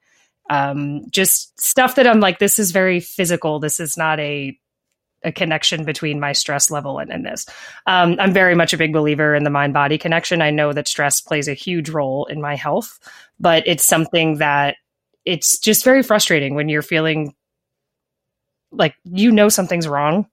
Um, 0.51 1.03
just 1.09 1.61
stuff 1.61 1.95
that 1.95 2.07
I'm 2.09 2.19
like, 2.19 2.41
this 2.41 2.59
is 2.59 2.73
very 2.73 2.99
physical. 2.99 3.61
This 3.61 3.79
is 3.79 3.97
not 3.97 4.19
a 4.19 4.59
a 5.23 5.31
connection 5.31 5.85
between 5.85 6.19
my 6.19 6.33
stress 6.33 6.69
level 6.71 6.99
and, 6.99 7.25
this. 7.25 7.47
Um, 7.87 8.17
I'm 8.19 8.33
very 8.33 8.55
much 8.55 8.73
a 8.73 8.77
big 8.77 8.93
believer 8.93 9.35
in 9.35 9.43
the 9.45 9.51
mind 9.51 9.73
body 9.73 9.99
connection. 9.99 10.43
I 10.43 10.51
know 10.51 10.73
that 10.73 10.87
stress 10.87 11.21
plays 11.21 11.49
a 11.49 11.55
huge 11.55 11.91
role 11.91 12.27
in 12.27 12.41
my 12.41 12.55
health, 12.57 12.99
but 13.39 13.65
it's 13.67 13.85
something 13.85 14.39
that 14.39 14.77
it's 15.25 15.59
just 15.59 15.85
very 15.85 16.03
frustrating 16.03 16.57
when 16.57 16.69
you're 16.69 16.83
feeling 16.83 17.35
like 18.73 18.95
you 19.05 19.31
know 19.31 19.49
something's 19.49 19.87
wrong 19.89 20.27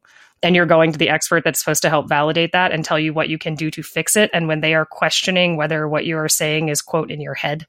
and 0.45 0.55
you're 0.55 0.65
going 0.65 0.91
to 0.91 0.97
the 0.97 1.09
expert 1.09 1.43
that's 1.43 1.59
supposed 1.59 1.81
to 1.81 1.89
help 1.89 2.07
validate 2.07 2.51
that 2.53 2.71
and 2.71 2.85
tell 2.85 2.99
you 2.99 3.13
what 3.13 3.29
you 3.29 3.37
can 3.37 3.55
do 3.55 3.71
to 3.71 3.83
fix 3.83 4.15
it. 4.15 4.29
And 4.33 4.47
when 4.47 4.61
they 4.61 4.75
are 4.75 4.85
questioning 4.85 5.57
whether 5.57 5.89
what 5.89 6.05
you 6.05 6.17
are 6.17 6.29
saying 6.29 6.69
is 6.69 6.81
quote 6.81 7.11
in 7.11 7.19
your 7.19 7.33
head 7.33 7.65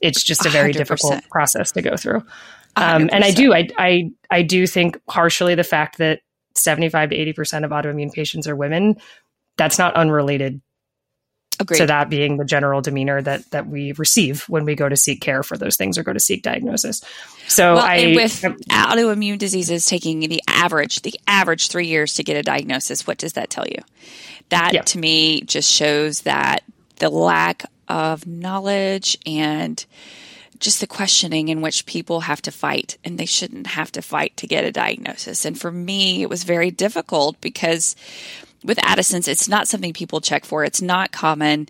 it's 0.00 0.22
just 0.22 0.44
a 0.44 0.50
very 0.50 0.72
100%. 0.72 0.76
difficult 0.76 1.28
process 1.30 1.72
to 1.72 1.82
go 1.82 1.96
through. 1.96 2.22
Um, 2.76 3.08
and 3.10 3.24
i 3.24 3.30
do 3.30 3.54
I, 3.54 3.68
I 3.78 4.10
i 4.30 4.42
do 4.42 4.66
think 4.66 5.00
partially 5.06 5.54
the 5.54 5.64
fact 5.64 5.96
that 5.96 6.20
75 6.56 7.10
to 7.10 7.16
80% 7.16 7.64
of 7.64 7.70
autoimmune 7.70 8.12
patients 8.12 8.46
are 8.46 8.56
women 8.56 8.96
that's 9.56 9.78
not 9.78 9.94
unrelated 9.94 10.60
Agreed. 11.58 11.78
to 11.78 11.86
that 11.86 12.10
being 12.10 12.36
the 12.36 12.44
general 12.44 12.80
demeanor 12.80 13.22
that 13.22 13.50
that 13.50 13.66
we 13.66 13.92
receive 13.92 14.48
when 14.48 14.64
we 14.64 14.74
go 14.74 14.88
to 14.88 14.96
seek 14.96 15.20
care 15.20 15.42
for 15.42 15.56
those 15.56 15.76
things 15.76 15.96
or 15.98 16.02
go 16.02 16.12
to 16.12 16.20
seek 16.20 16.42
diagnosis. 16.42 17.02
So 17.48 17.74
well, 17.74 17.84
I 17.84 18.12
with 18.14 18.42
autoimmune 18.70 19.38
diseases 19.38 19.86
taking 19.86 20.20
the 20.20 20.42
average 20.48 21.02
the 21.02 21.18
average 21.26 21.68
3 21.68 21.86
years 21.86 22.14
to 22.14 22.24
get 22.24 22.36
a 22.36 22.42
diagnosis, 22.42 23.06
what 23.06 23.18
does 23.18 23.34
that 23.34 23.50
tell 23.50 23.66
you? 23.66 23.82
That 24.50 24.74
yeah. 24.74 24.82
to 24.82 24.98
me 24.98 25.40
just 25.42 25.72
shows 25.72 26.20
that 26.22 26.62
the 26.96 27.10
lack 27.10 27.64
of 27.88 28.26
knowledge 28.26 29.18
and 29.26 29.84
just 30.58 30.80
the 30.80 30.86
questioning 30.86 31.48
in 31.48 31.60
which 31.60 31.86
people 31.86 32.20
have 32.20 32.40
to 32.42 32.50
fight 32.50 32.96
and 33.04 33.18
they 33.18 33.26
shouldn't 33.26 33.66
have 33.66 33.92
to 33.92 34.02
fight 34.02 34.36
to 34.38 34.46
get 34.46 34.64
a 34.64 34.72
diagnosis. 34.72 35.44
And 35.44 35.58
for 35.58 35.70
me, 35.70 36.22
it 36.22 36.30
was 36.30 36.44
very 36.44 36.70
difficult 36.70 37.40
because 37.40 37.94
with 38.64 38.82
Addison's, 38.82 39.28
it's 39.28 39.48
not 39.48 39.68
something 39.68 39.92
people 39.92 40.20
check 40.20 40.44
for. 40.44 40.64
It's 40.64 40.82
not 40.82 41.12
common. 41.12 41.68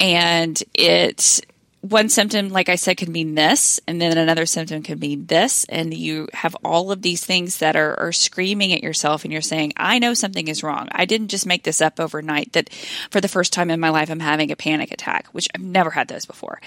And 0.00 0.62
it, 0.74 1.40
one 1.80 2.08
symptom, 2.08 2.48
like 2.48 2.68
I 2.68 2.74
said, 2.74 2.96
can 2.96 3.12
mean 3.12 3.34
this, 3.34 3.78
and 3.86 4.00
then 4.00 4.16
another 4.16 4.46
symptom 4.46 4.82
can 4.82 4.98
mean 4.98 5.26
this. 5.26 5.64
And 5.68 5.94
you 5.94 6.28
have 6.32 6.56
all 6.64 6.90
of 6.90 7.02
these 7.02 7.24
things 7.24 7.58
that 7.58 7.76
are, 7.76 7.98
are 7.98 8.12
screaming 8.12 8.72
at 8.72 8.82
yourself, 8.82 9.24
and 9.24 9.32
you're 9.32 9.42
saying, 9.42 9.72
I 9.76 9.98
know 9.98 10.14
something 10.14 10.48
is 10.48 10.62
wrong. 10.62 10.88
I 10.92 11.04
didn't 11.04 11.28
just 11.28 11.46
make 11.46 11.62
this 11.62 11.80
up 11.80 12.00
overnight 12.00 12.52
that 12.54 12.72
for 13.10 13.20
the 13.20 13.28
first 13.28 13.52
time 13.52 13.70
in 13.70 13.80
my 13.80 13.90
life, 13.90 14.10
I'm 14.10 14.20
having 14.20 14.50
a 14.50 14.56
panic 14.56 14.90
attack, 14.92 15.28
which 15.28 15.48
I've 15.54 15.62
never 15.62 15.90
had 15.90 16.08
those 16.08 16.26
before. 16.26 16.60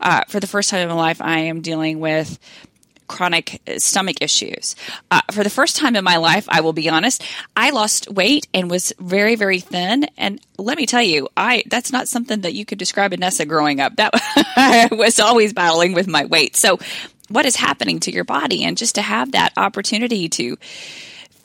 Uh, 0.00 0.22
for 0.28 0.38
the 0.38 0.46
first 0.46 0.70
time 0.70 0.82
in 0.82 0.88
my 0.88 0.94
life, 0.94 1.22
I 1.22 1.40
am 1.40 1.62
dealing 1.62 1.98
with 1.98 2.38
chronic 3.08 3.60
stomach 3.78 4.18
issues. 4.20 4.76
Uh, 5.10 5.22
for 5.32 5.42
the 5.42 5.50
first 5.50 5.76
time 5.76 5.96
in 5.96 6.04
my 6.04 6.18
life, 6.18 6.46
I 6.48 6.60
will 6.60 6.72
be 6.72 6.88
honest, 6.88 7.22
I 7.56 7.70
lost 7.70 8.10
weight 8.10 8.46
and 8.54 8.70
was 8.70 8.92
very, 9.00 9.34
very 9.34 9.60
thin. 9.60 10.06
And 10.16 10.40
let 10.58 10.78
me 10.78 10.86
tell 10.86 11.02
you, 11.02 11.28
I 11.36 11.64
that's 11.66 11.92
not 11.92 12.08
something 12.08 12.42
that 12.42 12.54
you 12.54 12.64
could 12.64 12.78
describe 12.78 13.12
Nessa 13.12 13.46
growing 13.46 13.80
up. 13.80 13.96
That 13.96 14.10
I 14.14 14.88
was 14.92 15.18
always 15.18 15.52
battling 15.52 15.94
with 15.94 16.06
my 16.06 16.26
weight. 16.26 16.54
So, 16.54 16.78
what 17.28 17.46
is 17.46 17.56
happening 17.56 18.00
to 18.00 18.12
your 18.12 18.24
body? 18.24 18.64
And 18.64 18.76
just 18.76 18.94
to 18.96 19.02
have 19.02 19.32
that 19.32 19.52
opportunity 19.56 20.28
to 20.30 20.56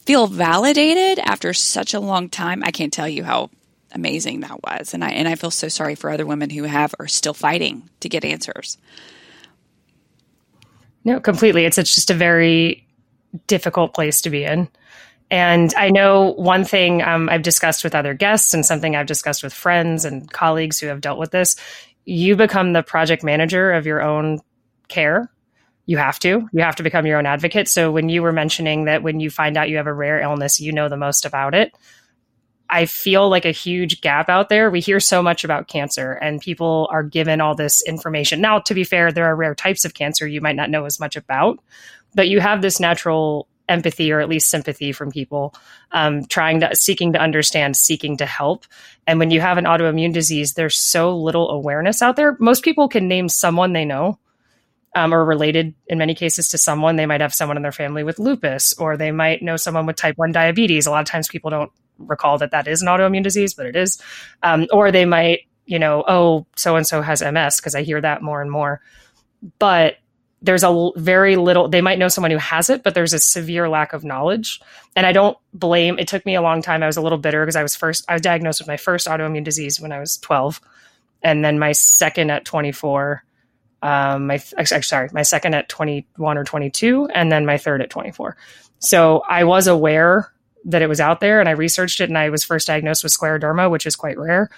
feel 0.05 0.27
validated 0.27 1.19
after 1.19 1.53
such 1.53 1.93
a 1.93 1.99
long 1.99 2.29
time, 2.29 2.63
I 2.63 2.71
can't 2.71 2.93
tell 2.93 3.07
you 3.07 3.23
how 3.23 3.49
amazing 3.93 4.41
that 4.41 4.61
was. 4.63 4.93
And 4.93 5.03
I 5.03 5.09
and 5.09 5.27
I 5.27 5.35
feel 5.35 5.51
so 5.51 5.67
sorry 5.67 5.95
for 5.95 6.09
other 6.09 6.25
women 6.25 6.49
who 6.49 6.63
have 6.63 6.93
are 6.99 7.07
still 7.07 7.33
fighting 7.33 7.89
to 8.01 8.09
get 8.09 8.25
answers. 8.25 8.77
No, 11.03 11.19
completely. 11.19 11.65
It's, 11.65 11.77
it's 11.77 11.93
just 11.93 12.09
a 12.09 12.15
very 12.15 12.87
difficult 13.47 13.93
place 13.93 14.21
to 14.21 14.29
be 14.29 14.43
in. 14.43 14.69
And 15.29 15.73
I 15.75 15.89
know 15.89 16.33
one 16.33 16.63
thing 16.63 17.01
um, 17.01 17.27
I've 17.29 17.41
discussed 17.41 17.83
with 17.83 17.95
other 17.95 18.13
guests 18.13 18.53
and 18.53 18.65
something 18.65 18.95
I've 18.95 19.07
discussed 19.07 19.43
with 19.43 19.53
friends 19.53 20.05
and 20.05 20.31
colleagues 20.31 20.79
who 20.79 20.87
have 20.87 21.01
dealt 21.01 21.17
with 21.17 21.31
this. 21.31 21.55
You 22.05 22.35
become 22.35 22.73
the 22.73 22.83
project 22.83 23.23
manager 23.23 23.71
of 23.71 23.85
your 23.85 24.01
own 24.01 24.41
care. 24.89 25.31
You 25.85 25.97
have 25.97 26.19
to. 26.19 26.47
You 26.53 26.63
have 26.63 26.75
to 26.75 26.83
become 26.83 27.05
your 27.05 27.17
own 27.17 27.25
advocate. 27.25 27.67
So 27.67 27.91
when 27.91 28.09
you 28.09 28.21
were 28.21 28.31
mentioning 28.31 28.85
that 28.85 29.03
when 29.03 29.19
you 29.19 29.29
find 29.29 29.57
out 29.57 29.69
you 29.69 29.77
have 29.77 29.87
a 29.87 29.93
rare 29.93 30.21
illness, 30.21 30.59
you 30.59 30.71
know 30.71 30.87
the 30.87 30.97
most 30.97 31.25
about 31.25 31.55
it. 31.55 31.73
I 32.73 32.87
feel 32.87 33.29
like 33.29 33.45
a 33.45 33.51
huge 33.51 34.01
gap 34.01 34.29
out 34.29 34.49
there. 34.49 34.71
We 34.71 34.79
hear 34.79 34.99
so 34.99 35.21
much 35.21 35.43
about 35.43 35.67
cancer 35.67 36.13
and 36.13 36.41
people 36.41 36.89
are 36.91 37.03
given 37.03 37.39
all 37.39 37.53
this 37.53 37.83
information. 37.83 38.41
Now, 38.41 38.57
to 38.57 38.73
be 38.73 38.83
fair, 38.83 39.11
there 39.11 39.25
are 39.25 39.35
rare 39.35 39.53
types 39.53 39.85
of 39.85 39.93
cancer 39.93 40.25
you 40.25 40.41
might 40.41 40.55
not 40.55 40.71
know 40.71 40.85
as 40.85 40.99
much 40.99 41.15
about, 41.15 41.59
but 42.15 42.29
you 42.29 42.39
have 42.39 42.63
this 42.63 42.79
natural 42.79 43.47
empathy 43.69 44.11
or 44.11 44.19
at 44.19 44.27
least 44.27 44.49
sympathy 44.49 44.91
from 44.91 45.11
people 45.11 45.53
um, 45.91 46.25
trying 46.25 46.61
to 46.61 46.75
seeking 46.75 47.13
to 47.13 47.19
understand 47.19 47.77
seeking 47.77 48.17
to 48.17 48.25
help 48.25 48.65
and 49.07 49.19
when 49.19 49.31
you 49.31 49.39
have 49.39 49.57
an 49.57 49.63
autoimmune 49.63 50.11
disease 50.11 50.55
there's 50.55 50.75
so 50.75 51.17
little 51.17 51.49
awareness 51.49 52.01
out 52.01 52.17
there 52.17 52.35
most 52.41 52.61
people 52.61 52.89
can 52.89 53.07
name 53.07 53.29
someone 53.29 53.71
they 53.71 53.85
know 53.85 54.19
um, 54.95 55.13
or 55.13 55.23
related 55.23 55.73
in 55.87 55.97
many 55.97 56.13
cases 56.13 56.49
to 56.49 56.57
someone 56.57 56.97
they 56.97 57.05
might 57.05 57.21
have 57.21 57.33
someone 57.33 57.55
in 57.55 57.63
their 57.63 57.71
family 57.71 58.03
with 58.03 58.19
lupus 58.19 58.73
or 58.77 58.97
they 58.97 59.11
might 59.11 59.41
know 59.41 59.55
someone 59.55 59.85
with 59.85 59.95
type 59.95 60.17
1 60.17 60.33
diabetes 60.33 60.85
a 60.85 60.91
lot 60.91 60.99
of 60.99 61.07
times 61.07 61.29
people 61.29 61.49
don't 61.49 61.71
recall 61.97 62.37
that 62.37 62.51
that 62.51 62.67
is 62.67 62.81
an 62.81 62.87
autoimmune 62.87 63.23
disease, 63.23 63.53
but 63.53 63.65
it 63.65 63.75
is. 63.75 64.01
Um, 64.41 64.67
or 64.71 64.91
they 64.91 65.05
might, 65.05 65.41
you 65.65 65.79
know, 65.79 66.03
oh, 66.07 66.45
so 66.55 66.75
and 66.75 66.85
so 66.85 67.01
has 67.01 67.21
MS 67.21 67.57
because 67.57 67.75
I 67.75 67.83
hear 67.83 68.01
that 68.01 68.21
more 68.21 68.41
and 68.41 68.51
more. 68.51 68.81
But 69.59 69.97
there's 70.43 70.63
a 70.63 70.91
very 70.97 71.37
little, 71.37 71.69
they 71.69 71.81
might 71.81 71.97
know 71.97 72.09
someone 72.09 72.31
who 72.31 72.37
has 72.37 72.69
it, 72.69 72.83
but 72.83 72.93
there's 72.93 73.13
a 73.13 73.19
severe 73.19 73.69
lack 73.69 73.93
of 73.93 74.03
knowledge. 74.03 74.59
And 74.93 75.05
I 75.05 75.13
don't 75.13 75.37
blame, 75.53 75.97
it 75.97 76.09
took 76.09 76.25
me 76.25 76.35
a 76.35 76.41
long 76.41 76.61
time. 76.61 76.83
I 76.83 76.87
was 76.87 76.97
a 76.97 77.01
little 77.01 77.17
bitter 77.17 77.43
because 77.43 77.55
I 77.55 77.63
was 77.63 77.77
first, 77.77 78.03
I 78.09 78.13
was 78.13 78.21
diagnosed 78.21 78.59
with 78.59 78.67
my 78.67 78.75
first 78.75 79.07
autoimmune 79.07 79.45
disease 79.45 79.79
when 79.79 79.93
I 79.93 79.99
was 79.99 80.17
12. 80.17 80.59
And 81.23 81.45
then 81.45 81.59
my 81.59 81.71
second 81.71 82.29
at 82.29 82.43
24. 82.43 83.23
Um, 83.81 84.27
my, 84.27 84.41
actually, 84.57 84.81
sorry, 84.81 85.09
my 85.13 85.23
second 85.23 85.55
at 85.55 85.69
21 85.69 86.37
or 86.37 86.43
22, 86.43 87.09
and 87.13 87.31
then 87.31 87.45
my 87.45 87.57
third 87.57 87.81
at 87.81 87.89
24. 87.89 88.35
So 88.79 89.23
I 89.27 89.45
was 89.45 89.67
aware 89.67 90.33
that 90.65 90.81
it 90.81 90.87
was 90.87 90.99
out 90.99 91.19
there 91.19 91.39
and 91.39 91.49
I 91.49 91.53
researched 91.53 92.01
it 92.01 92.09
and 92.09 92.17
I 92.17 92.29
was 92.29 92.43
first 92.43 92.67
diagnosed 92.67 93.03
with 93.03 93.13
scleroderma, 93.13 93.69
which 93.69 93.85
is 93.85 93.95
quite 93.95 94.17
rare. 94.17 94.49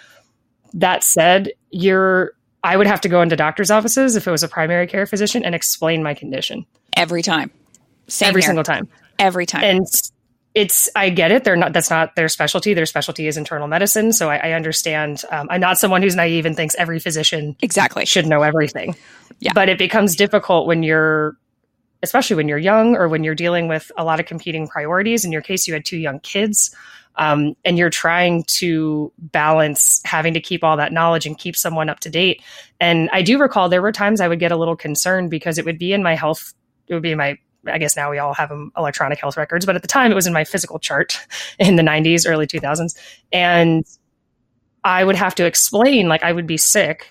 That 0.73 1.03
said, 1.03 1.51
you're 1.71 2.33
I 2.63 2.77
would 2.77 2.87
have 2.87 3.01
to 3.01 3.09
go 3.09 3.21
into 3.21 3.35
doctor's 3.35 3.69
offices 3.69 4.15
if 4.15 4.27
it 4.27 4.31
was 4.31 4.41
a 4.41 4.47
primary 4.47 4.87
care 4.87 5.05
physician 5.05 5.45
and 5.45 5.53
explain 5.53 6.01
my 6.01 6.15
condition. 6.15 6.65
Every 6.97 7.21
time. 7.21 7.51
Same 8.07 8.29
Every 8.29 8.41
here. 8.41 8.47
single 8.47 8.63
time. 8.63 8.87
Every 9.19 9.45
time. 9.45 9.63
And 9.63 9.85
it's 10.55 10.89
I 10.95 11.09
get 11.09 11.31
it. 11.31 11.43
They're 11.43 11.55
not 11.55 11.73
that's 11.73 11.89
not 11.89 12.15
their 12.15 12.29
specialty. 12.29 12.73
Their 12.73 12.85
specialty 12.85 13.27
is 13.27 13.37
internal 13.37 13.67
medicine. 13.67 14.13
So 14.13 14.29
I, 14.29 14.37
I 14.37 14.51
understand. 14.53 15.23
Um, 15.29 15.47
I'm 15.51 15.61
not 15.61 15.77
someone 15.77 16.01
who's 16.01 16.15
naive 16.15 16.45
and 16.45 16.55
thinks 16.55 16.75
every 16.75 16.99
physician 16.99 17.55
exactly 17.61 18.05
should 18.05 18.25
know 18.25 18.41
everything. 18.41 18.95
Yeah. 19.39 19.51
But 19.53 19.69
it 19.69 19.77
becomes 19.77 20.15
difficult 20.15 20.65
when 20.65 20.81
you're 20.81 21.37
especially 22.05 22.37
when 22.37 22.47
you're 22.47 22.57
young 22.57 22.95
or 22.95 23.09
when 23.09 23.23
you're 23.23 23.35
dealing 23.35 23.67
with 23.67 23.91
a 23.97 24.05
lot 24.05 24.19
of 24.19 24.25
competing 24.25 24.67
priorities. 24.67 25.25
In 25.25 25.31
your 25.31 25.41
case, 25.41 25.67
you 25.67 25.73
had 25.73 25.83
two 25.83 25.97
young 25.97 26.19
kids. 26.19 26.73
Um, 27.17 27.55
and 27.63 27.77
you're 27.77 27.89
trying 27.89 28.43
to 28.59 29.09
balance 29.17 30.01
having 30.03 30.33
to 30.33 30.41
keep 30.41 30.65
all 30.65 30.75
that 30.75 30.91
knowledge 30.91 31.25
and 31.25 31.37
keep 31.37 31.55
someone 31.55 31.87
up 31.87 32.01
to 32.01 32.09
date. 32.09 32.41
And 32.81 33.09
I 33.13 33.21
do 33.21 33.39
recall 33.39 33.69
there 33.69 33.81
were 33.81 33.93
times 33.93 34.19
I 34.19 34.27
would 34.27 34.39
get 34.39 34.51
a 34.51 34.57
little 34.57 34.75
concerned 34.75 35.29
because 35.29 35.57
it 35.57 35.63
would 35.63 35.79
be 35.79 35.93
in 35.93 36.03
my 36.03 36.15
health, 36.15 36.53
it 36.89 36.93
would 36.93 37.03
be 37.03 37.11
in 37.11 37.17
my 37.17 37.37
I 37.67 37.77
guess 37.77 37.95
now 37.95 38.11
we 38.11 38.19
all 38.19 38.33
have 38.33 38.51
electronic 38.77 39.19
health 39.19 39.37
records, 39.37 39.65
but 39.65 39.75
at 39.75 39.81
the 39.81 39.87
time 39.87 40.11
it 40.11 40.15
was 40.15 40.27
in 40.27 40.33
my 40.33 40.43
physical 40.43 40.77
chart 40.77 41.19
in 41.59 41.77
the 41.77 41.83
90s, 41.83 42.29
early 42.29 42.47
2000s. 42.47 42.95
And 43.31 43.85
I 44.83 45.03
would 45.03 45.15
have 45.15 45.35
to 45.35 45.45
explain, 45.45 46.07
like, 46.07 46.23
I 46.23 46.31
would 46.31 46.45
be 46.45 46.57
sick 46.57 47.09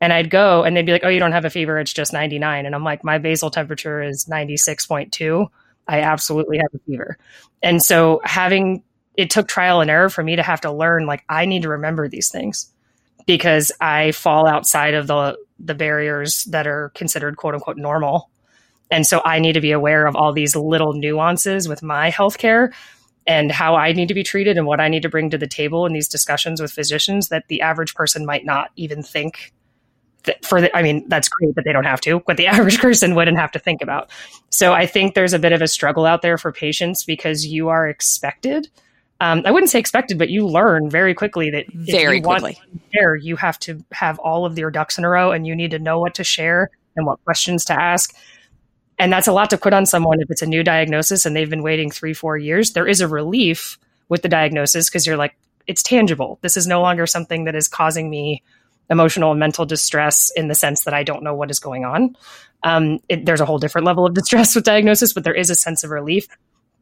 and 0.00 0.12
I'd 0.12 0.30
go 0.30 0.64
and 0.64 0.76
they'd 0.76 0.86
be 0.86 0.92
like, 0.92 1.04
oh, 1.04 1.08
you 1.08 1.20
don't 1.20 1.32
have 1.32 1.44
a 1.44 1.50
fever. 1.50 1.78
It's 1.78 1.92
just 1.92 2.12
99. 2.12 2.66
And 2.66 2.74
I'm 2.74 2.84
like, 2.84 3.02
my 3.02 3.18
basal 3.18 3.50
temperature 3.50 4.02
is 4.02 4.26
96.2. 4.26 5.48
I 5.88 6.00
absolutely 6.00 6.58
have 6.58 6.74
a 6.74 6.78
fever. 6.86 7.16
And 7.62 7.82
so 7.82 8.20
having 8.24 8.82
it 9.16 9.30
took 9.30 9.48
trial 9.48 9.80
and 9.80 9.90
error 9.90 10.10
for 10.10 10.22
me 10.22 10.36
to 10.36 10.42
have 10.42 10.60
to 10.62 10.70
learn, 10.72 11.06
like, 11.06 11.24
I 11.28 11.46
need 11.46 11.62
to 11.62 11.70
remember 11.70 12.08
these 12.08 12.28
things 12.28 12.70
because 13.26 13.72
I 13.80 14.12
fall 14.12 14.46
outside 14.46 14.94
of 14.94 15.06
the, 15.06 15.38
the 15.58 15.74
barriers 15.74 16.44
that 16.44 16.66
are 16.66 16.90
considered 16.94 17.36
quote 17.36 17.54
unquote 17.54 17.78
normal. 17.78 18.30
And 18.90 19.06
so 19.06 19.22
I 19.24 19.38
need 19.38 19.54
to 19.54 19.60
be 19.60 19.72
aware 19.72 20.06
of 20.06 20.14
all 20.14 20.32
these 20.32 20.54
little 20.54 20.92
nuances 20.92 21.68
with 21.68 21.82
my 21.82 22.10
healthcare 22.10 22.72
and 23.26 23.50
how 23.50 23.74
I 23.74 23.92
need 23.92 24.08
to 24.08 24.14
be 24.14 24.22
treated 24.22 24.56
and 24.56 24.66
what 24.66 24.80
I 24.80 24.88
need 24.88 25.02
to 25.02 25.08
bring 25.08 25.30
to 25.30 25.38
the 25.38 25.48
table 25.48 25.86
in 25.86 25.92
these 25.92 26.08
discussions 26.08 26.60
with 26.60 26.70
physicians 26.70 27.28
that 27.28 27.48
the 27.48 27.62
average 27.62 27.94
person 27.94 28.24
might 28.24 28.44
not 28.44 28.70
even 28.76 29.02
think 29.02 29.52
for 30.42 30.60
the, 30.60 30.76
I 30.76 30.82
mean, 30.82 31.08
that's 31.08 31.28
great 31.28 31.54
that 31.54 31.64
they 31.64 31.72
don't 31.72 31.84
have 31.84 32.00
to, 32.02 32.20
but 32.26 32.36
the 32.36 32.46
average 32.48 32.78
person 32.78 33.14
wouldn't 33.14 33.38
have 33.38 33.52
to 33.52 33.58
think 33.58 33.82
about. 33.82 34.10
So 34.50 34.72
I 34.72 34.86
think 34.86 35.14
there's 35.14 35.32
a 35.32 35.38
bit 35.38 35.52
of 35.52 35.62
a 35.62 35.68
struggle 35.68 36.06
out 36.06 36.22
there 36.22 36.38
for 36.38 36.52
patients 36.52 37.04
because 37.04 37.46
you 37.46 37.68
are 37.68 37.88
expected. 37.88 38.68
Um, 39.20 39.42
I 39.46 39.50
wouldn't 39.50 39.70
say 39.70 39.78
expected, 39.78 40.18
but 40.18 40.28
you 40.28 40.46
learn 40.46 40.90
very 40.90 41.14
quickly 41.14 41.50
that 41.50 41.66
very 41.72 42.20
quickly. 42.20 42.60
share, 42.92 43.16
you 43.16 43.36
have 43.36 43.58
to 43.60 43.82
have 43.92 44.18
all 44.18 44.44
of 44.44 44.58
your 44.58 44.70
ducks 44.70 44.98
in 44.98 45.04
a 45.04 45.08
row, 45.08 45.32
and 45.32 45.46
you 45.46 45.56
need 45.56 45.70
to 45.70 45.78
know 45.78 45.98
what 45.98 46.14
to 46.16 46.24
share 46.24 46.70
and 46.96 47.06
what 47.06 47.22
questions 47.24 47.64
to 47.66 47.72
ask. 47.72 48.14
And 48.98 49.12
that's 49.12 49.26
a 49.26 49.32
lot 49.32 49.50
to 49.50 49.58
put 49.58 49.72
on 49.72 49.86
someone 49.86 50.20
if 50.20 50.30
it's 50.30 50.42
a 50.42 50.46
new 50.46 50.62
diagnosis 50.62 51.26
and 51.26 51.36
they've 51.36 51.50
been 51.50 51.62
waiting 51.62 51.90
three, 51.90 52.14
four 52.14 52.38
years. 52.38 52.72
There 52.72 52.86
is 52.86 53.00
a 53.00 53.08
relief 53.08 53.78
with 54.08 54.22
the 54.22 54.28
diagnosis 54.28 54.88
because 54.88 55.06
you're 55.06 55.18
like, 55.18 55.36
it's 55.66 55.82
tangible. 55.82 56.38
This 56.42 56.56
is 56.56 56.66
no 56.66 56.80
longer 56.80 57.06
something 57.06 57.44
that 57.44 57.54
is 57.54 57.68
causing 57.68 58.08
me 58.08 58.42
emotional 58.90 59.30
and 59.30 59.40
mental 59.40 59.66
distress 59.66 60.30
in 60.30 60.48
the 60.48 60.54
sense 60.54 60.84
that 60.84 60.94
I 60.94 61.02
don't 61.02 61.22
know 61.22 61.34
what 61.34 61.50
is 61.50 61.58
going 61.58 61.84
on. 61.84 62.16
Um, 62.62 63.00
it, 63.08 63.26
there's 63.26 63.40
a 63.40 63.46
whole 63.46 63.58
different 63.58 63.86
level 63.86 64.06
of 64.06 64.14
distress 64.14 64.54
with 64.54 64.64
diagnosis, 64.64 65.12
but 65.12 65.24
there 65.24 65.34
is 65.34 65.50
a 65.50 65.54
sense 65.54 65.84
of 65.84 65.90
relief. 65.90 66.26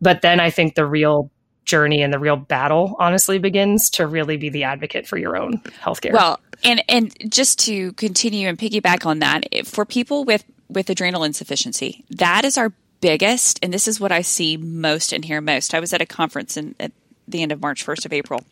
But 0.00 0.22
then 0.22 0.40
I 0.40 0.50
think 0.50 0.74
the 0.74 0.86
real 0.86 1.30
journey 1.64 2.02
and 2.02 2.12
the 2.12 2.18
real 2.18 2.36
battle 2.36 2.94
honestly 2.98 3.38
begins 3.38 3.88
to 3.90 4.06
really 4.06 4.36
be 4.36 4.50
the 4.50 4.64
advocate 4.64 5.06
for 5.06 5.16
your 5.16 5.36
own 5.36 5.58
healthcare. 5.82 6.12
Well, 6.12 6.40
and 6.62 6.82
and 6.88 7.14
just 7.30 7.58
to 7.60 7.92
continue 7.92 8.48
and 8.48 8.58
piggyback 8.58 9.06
on 9.06 9.20
that, 9.20 9.44
for 9.66 9.84
people 9.84 10.24
with 10.24 10.44
with 10.68 10.90
adrenal 10.90 11.24
insufficiency, 11.24 12.04
that 12.10 12.44
is 12.44 12.58
our 12.58 12.72
biggest, 13.00 13.58
and 13.62 13.72
this 13.72 13.88
is 13.88 14.00
what 14.00 14.12
I 14.12 14.22
see 14.22 14.56
most 14.56 15.12
and 15.12 15.24
hear 15.24 15.40
most. 15.40 15.74
I 15.74 15.80
was 15.80 15.92
at 15.92 16.02
a 16.02 16.06
conference 16.06 16.56
in, 16.56 16.74
at 16.80 16.92
the 17.28 17.42
end 17.42 17.52
of 17.52 17.60
March, 17.60 17.82
first 17.82 18.04
of 18.04 18.12
April 18.12 18.44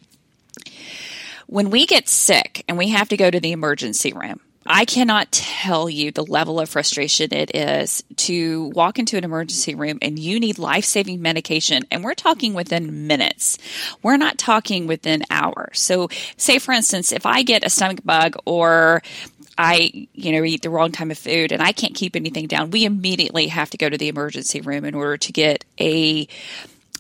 when 1.47 1.71
we 1.71 1.87
get 1.87 2.09
sick 2.09 2.65
and 2.69 2.79
we 2.79 2.89
have 2.89 3.09
to 3.11 3.17
go 3.17 3.31
to 3.31 3.41
the 3.41 3.53
emergency 3.53 4.13
room, 4.13 4.41
I 4.65 4.85
cannot 4.85 5.33
tell 5.33 5.91
you 5.91 6.13
the 6.13 6.25
level 6.25 6.61
of 6.61 6.69
frustration 6.69 7.35
it 7.35 7.55
is 7.55 8.05
to 8.17 8.67
walk 8.75 8.99
into 8.99 9.17
an 9.17 9.25
emergency 9.25 9.75
room 9.75 9.99
and 10.01 10.19
you 10.19 10.39
need 10.39 10.59
life 10.59 10.85
saving 10.85 11.21
medication. 11.21 11.83
And 11.91 12.05
we're 12.05 12.15
talking 12.15 12.55
within 12.55 13.07
minutes. 13.07 13.59
We're 14.03 14.17
not 14.17 14.39
talking 14.39 14.87
within 14.87 15.25
hours. 15.31 15.81
So, 15.81 16.09
say 16.37 16.59
for 16.59 16.73
instance, 16.73 17.11
if 17.13 17.27
I 17.27 17.43
get 17.43 17.67
a 17.67 17.71
stomach 17.71 18.01
bug 18.05 18.37
or 18.45 19.03
I, 19.59 20.09
you 20.15 20.33
know, 20.33 20.45
eat 20.45 20.63
the 20.63 20.71
wrong 20.71 20.93
time 20.93 21.11
of 21.11 21.19
food 21.19 21.53
and 21.53 21.61
I 21.61 21.73
can't 21.73 21.95
keep 21.95 22.17
anything 22.17 22.47
down, 22.47 22.71
we 22.71 22.85
immediately 22.85 23.49
have 23.49 23.71
to 23.71 23.77
go 23.77 23.89
to 23.89 23.99
the 23.99 24.09
emergency 24.09 24.61
room 24.61 24.85
in 24.85 24.95
order 24.95 25.17
to 25.17 25.33
get 25.33 25.65
a 25.79 26.27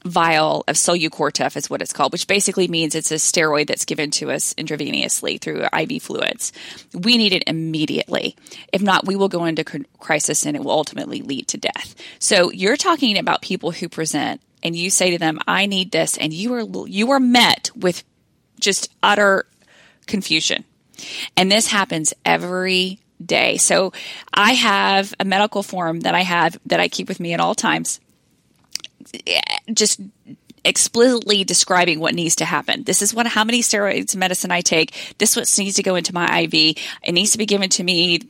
vial 0.04 0.64
of 0.68 0.76
Solu-Cortef 0.76 1.56
is 1.56 1.70
what 1.70 1.82
it's 1.82 1.92
called, 1.92 2.12
which 2.12 2.26
basically 2.26 2.68
means 2.68 2.94
it's 2.94 3.10
a 3.10 3.16
steroid 3.16 3.68
that's 3.68 3.84
given 3.84 4.10
to 4.12 4.30
us 4.30 4.54
intravenously 4.54 5.40
through 5.40 5.64
IV 5.72 6.02
fluids. 6.02 6.52
We 6.92 7.16
need 7.16 7.32
it 7.32 7.44
immediately. 7.46 8.36
If 8.72 8.82
not, 8.82 9.06
we 9.06 9.16
will 9.16 9.28
go 9.28 9.44
into 9.44 9.64
crisis 9.98 10.46
and 10.46 10.56
it 10.56 10.64
will 10.64 10.72
ultimately 10.72 11.22
lead 11.22 11.48
to 11.48 11.58
death. 11.58 11.94
So 12.18 12.50
you're 12.50 12.76
talking 12.76 13.18
about 13.18 13.42
people 13.42 13.70
who 13.70 13.88
present 13.88 14.40
and 14.62 14.76
you 14.76 14.90
say 14.90 15.10
to 15.10 15.18
them, 15.18 15.40
I 15.46 15.66
need 15.66 15.90
this. 15.90 16.16
And 16.16 16.32
you 16.32 16.54
are, 16.54 16.86
you 16.86 17.10
are 17.10 17.20
met 17.20 17.70
with 17.74 18.04
just 18.60 18.90
utter 19.02 19.46
confusion. 20.06 20.64
And 21.36 21.50
this 21.50 21.66
happens 21.66 22.14
every 22.24 23.00
day. 23.24 23.56
So 23.56 23.92
I 24.32 24.52
have 24.52 25.14
a 25.18 25.24
medical 25.24 25.62
form 25.62 26.00
that 26.00 26.14
I 26.14 26.20
have 26.20 26.58
that 26.66 26.80
I 26.80 26.88
keep 26.88 27.08
with 27.08 27.20
me 27.20 27.32
at 27.32 27.40
all 27.40 27.54
times 27.54 28.00
just 29.72 30.00
explicitly 30.64 31.44
describing 31.44 31.98
what 31.98 32.14
needs 32.14 32.36
to 32.36 32.44
happen. 32.44 32.84
This 32.84 33.02
is 33.02 33.12
what 33.12 33.26
how 33.26 33.44
many 33.44 33.62
steroids 33.62 34.14
medicine 34.14 34.50
I 34.50 34.60
take. 34.60 34.94
This 35.18 35.36
what 35.36 35.52
needs 35.58 35.76
to 35.76 35.82
go 35.82 35.96
into 35.96 36.14
my 36.14 36.42
IV. 36.42 36.76
It 37.02 37.12
needs 37.12 37.32
to 37.32 37.38
be 37.38 37.46
given 37.46 37.68
to 37.70 37.84
me 37.84 38.20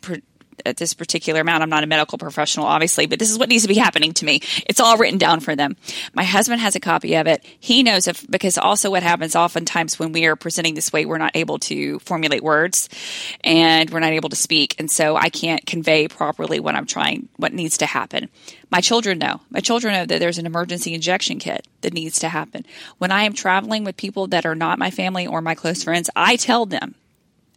at 0.65 0.77
this 0.77 0.95
particular 0.95 1.41
amount. 1.41 1.63
I'm 1.63 1.71
not 1.71 1.85
a 1.85 1.87
medical 1.87 2.19
professional, 2.19 2.67
obviously, 2.67 3.07
but 3.07 3.19
this 3.19 3.31
is 3.31 3.39
what 3.39 3.49
needs 3.49 3.63
to 3.63 3.69
be 3.69 3.75
happening 3.75 4.13
to 4.15 4.25
me. 4.25 4.41
It's 4.67 4.81
all 4.81 4.97
written 4.97 5.19
down 5.19 5.41
for 5.41 5.57
them. 5.57 5.77
My 6.15 6.25
husband 6.25 6.61
has 6.61 6.77
a 6.77 6.81
copy 6.81 7.15
of 7.15 7.27
it. 7.27 7.45
He 7.61 7.83
knows 7.83 8.09
if, 8.09 8.29
because 8.31 8.59
also 8.59 8.91
what 8.91 9.03
happens 9.03 9.37
oftentimes 9.37 9.99
when 9.99 10.13
we 10.13 10.27
are 10.27 10.37
presenting 10.37 10.75
this 10.75 10.93
way, 10.93 11.05
we're 11.05 11.19
not 11.19 11.37
able 11.37 11.59
to 11.61 11.99
formulate 12.01 12.43
words 12.43 12.89
and 13.43 13.91
we're 13.91 14.01
not 14.01 14.13
able 14.13 14.29
to 14.31 14.37
speak. 14.37 14.77
And 14.79 14.91
so 14.91 15.17
I 15.17 15.29
can't 15.29 15.65
convey 15.67 16.09
properly 16.09 16.61
what 16.61 16.75
I'm 16.75 16.87
trying, 16.87 17.29
what 17.37 17.53
needs 17.53 17.79
to 17.79 17.87
happen. 17.87 18.29
My 18.71 18.81
children 18.81 19.19
know. 19.19 19.41
My 19.51 19.61
children 19.61 19.93
know 19.93 20.07
that 20.07 20.19
there's 20.19 20.39
an 20.39 20.47
emergency 20.47 20.95
injection 20.95 21.39
kit 21.39 21.67
that 21.83 21.93
needs 21.93 22.21
to 22.21 22.29
happen. 22.29 22.65
When 22.99 23.13
I 23.13 23.25
am 23.25 23.35
traveling 23.35 23.85
with 23.85 23.97
people 23.97 24.29
that 24.29 24.47
are 24.47 24.55
not 24.55 24.79
my 24.79 24.91
family 24.91 25.27
or 25.27 25.43
my 25.43 25.55
close 25.55 25.85
friends, 25.85 26.09
I 26.17 26.37
tell 26.37 26.65
them 26.65 26.95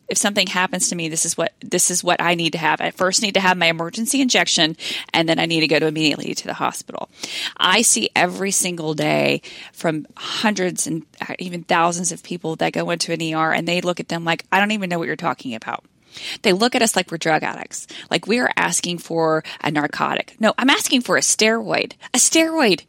if 0.08 0.18
something 0.18 0.48
happens 0.48 0.90
to 0.90 0.96
me, 0.96 1.10
this 1.10 1.26
is 1.26 1.38
what 1.38 1.54
this 1.62 1.90
is 1.90 2.04
what 2.04 2.22
I 2.22 2.36
need 2.36 2.52
to 2.52 2.58
have. 2.58 2.82
I 2.82 2.92
first 2.92 3.22
need 3.22 3.34
to 3.36 3.40
have 3.40 3.58
my 3.58 3.68
emergency 3.68 4.22
injection, 4.22 4.78
and 5.14 5.28
then 5.28 5.40
I 5.40 5.46
need 5.46 5.62
to 5.62 5.68
go 5.68 5.80
to 5.80 5.88
immediately 5.88 6.34
to 6.36 6.48
the 6.48 6.54
hospital. 6.54 7.10
I 7.58 7.82
see 7.82 8.10
every 8.16 8.52
single 8.52 8.94
day 8.94 9.42
from 9.74 10.08
hundreds 10.16 10.88
and 10.88 11.06
even 11.40 11.64
thousands 11.64 12.12
of 12.12 12.24
people 12.24 12.56
that 12.58 12.74
go 12.74 12.90
into 12.90 13.14
an 13.14 13.22
ER, 13.22 13.54
and 13.54 13.68
they 13.68 13.82
look 13.82 14.00
at 14.00 14.10
them 14.10 14.26
like, 14.26 14.46
I 14.52 14.60
don't 14.60 14.72
even 14.72 14.90
know 14.90 15.00
what 15.00 15.08
you're 15.08 15.16
talking 15.16 15.56
about. 15.56 15.84
They 16.44 16.54
look 16.54 16.76
at 16.76 16.82
us 16.82 16.96
like 16.96 17.12
we're 17.12 17.18
drug 17.18 17.44
addicts, 17.44 17.88
like 18.10 18.28
we 18.28 18.40
are 18.40 18.52
asking 18.56 19.00
for 19.00 19.44
a 19.62 19.72
narcotic. 19.72 20.36
No, 20.40 20.54
I'm 20.58 20.70
asking 20.70 21.02
for 21.02 21.18
a 21.18 21.22
steroid. 21.22 21.94
A 22.14 22.18
steroid 22.18 22.86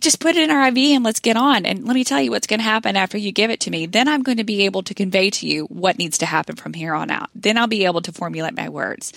just 0.00 0.20
put 0.20 0.36
it 0.36 0.42
in 0.42 0.50
our 0.50 0.68
IV 0.68 0.76
and 0.76 1.04
let's 1.04 1.20
get 1.20 1.36
on. 1.36 1.66
And 1.66 1.84
let 1.86 1.94
me 1.94 2.04
tell 2.04 2.20
you 2.20 2.30
what's 2.30 2.46
going 2.46 2.60
to 2.60 2.64
happen 2.64 2.96
after 2.96 3.18
you 3.18 3.32
give 3.32 3.50
it 3.50 3.60
to 3.60 3.70
me. 3.70 3.86
Then 3.86 4.08
I'm 4.08 4.22
going 4.22 4.38
to 4.38 4.44
be 4.44 4.64
able 4.64 4.82
to 4.84 4.94
convey 4.94 5.30
to 5.30 5.46
you 5.46 5.64
what 5.66 5.98
needs 5.98 6.18
to 6.18 6.26
happen 6.26 6.56
from 6.56 6.72
here 6.72 6.94
on 6.94 7.10
out. 7.10 7.30
Then 7.34 7.58
I'll 7.58 7.66
be 7.66 7.84
able 7.84 8.02
to 8.02 8.12
formulate 8.12 8.56
my 8.56 8.68
words. 8.68 9.12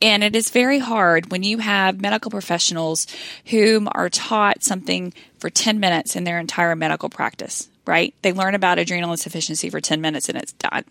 And 0.00 0.22
it 0.22 0.36
is 0.36 0.50
very 0.50 0.78
hard 0.78 1.30
when 1.32 1.42
you 1.42 1.58
have 1.58 2.00
medical 2.00 2.30
professionals 2.30 3.06
whom 3.46 3.88
are 3.92 4.08
taught 4.08 4.62
something 4.62 5.12
for 5.38 5.50
10 5.50 5.80
minutes 5.80 6.14
in 6.14 6.24
their 6.24 6.38
entire 6.38 6.76
medical 6.76 7.08
practice, 7.08 7.68
right? 7.84 8.14
They 8.22 8.32
learn 8.32 8.54
about 8.54 8.78
adrenal 8.78 9.10
insufficiency 9.10 9.70
for 9.70 9.80
10 9.80 10.00
minutes 10.00 10.28
and 10.28 10.38
it's 10.38 10.52
done. 10.52 10.84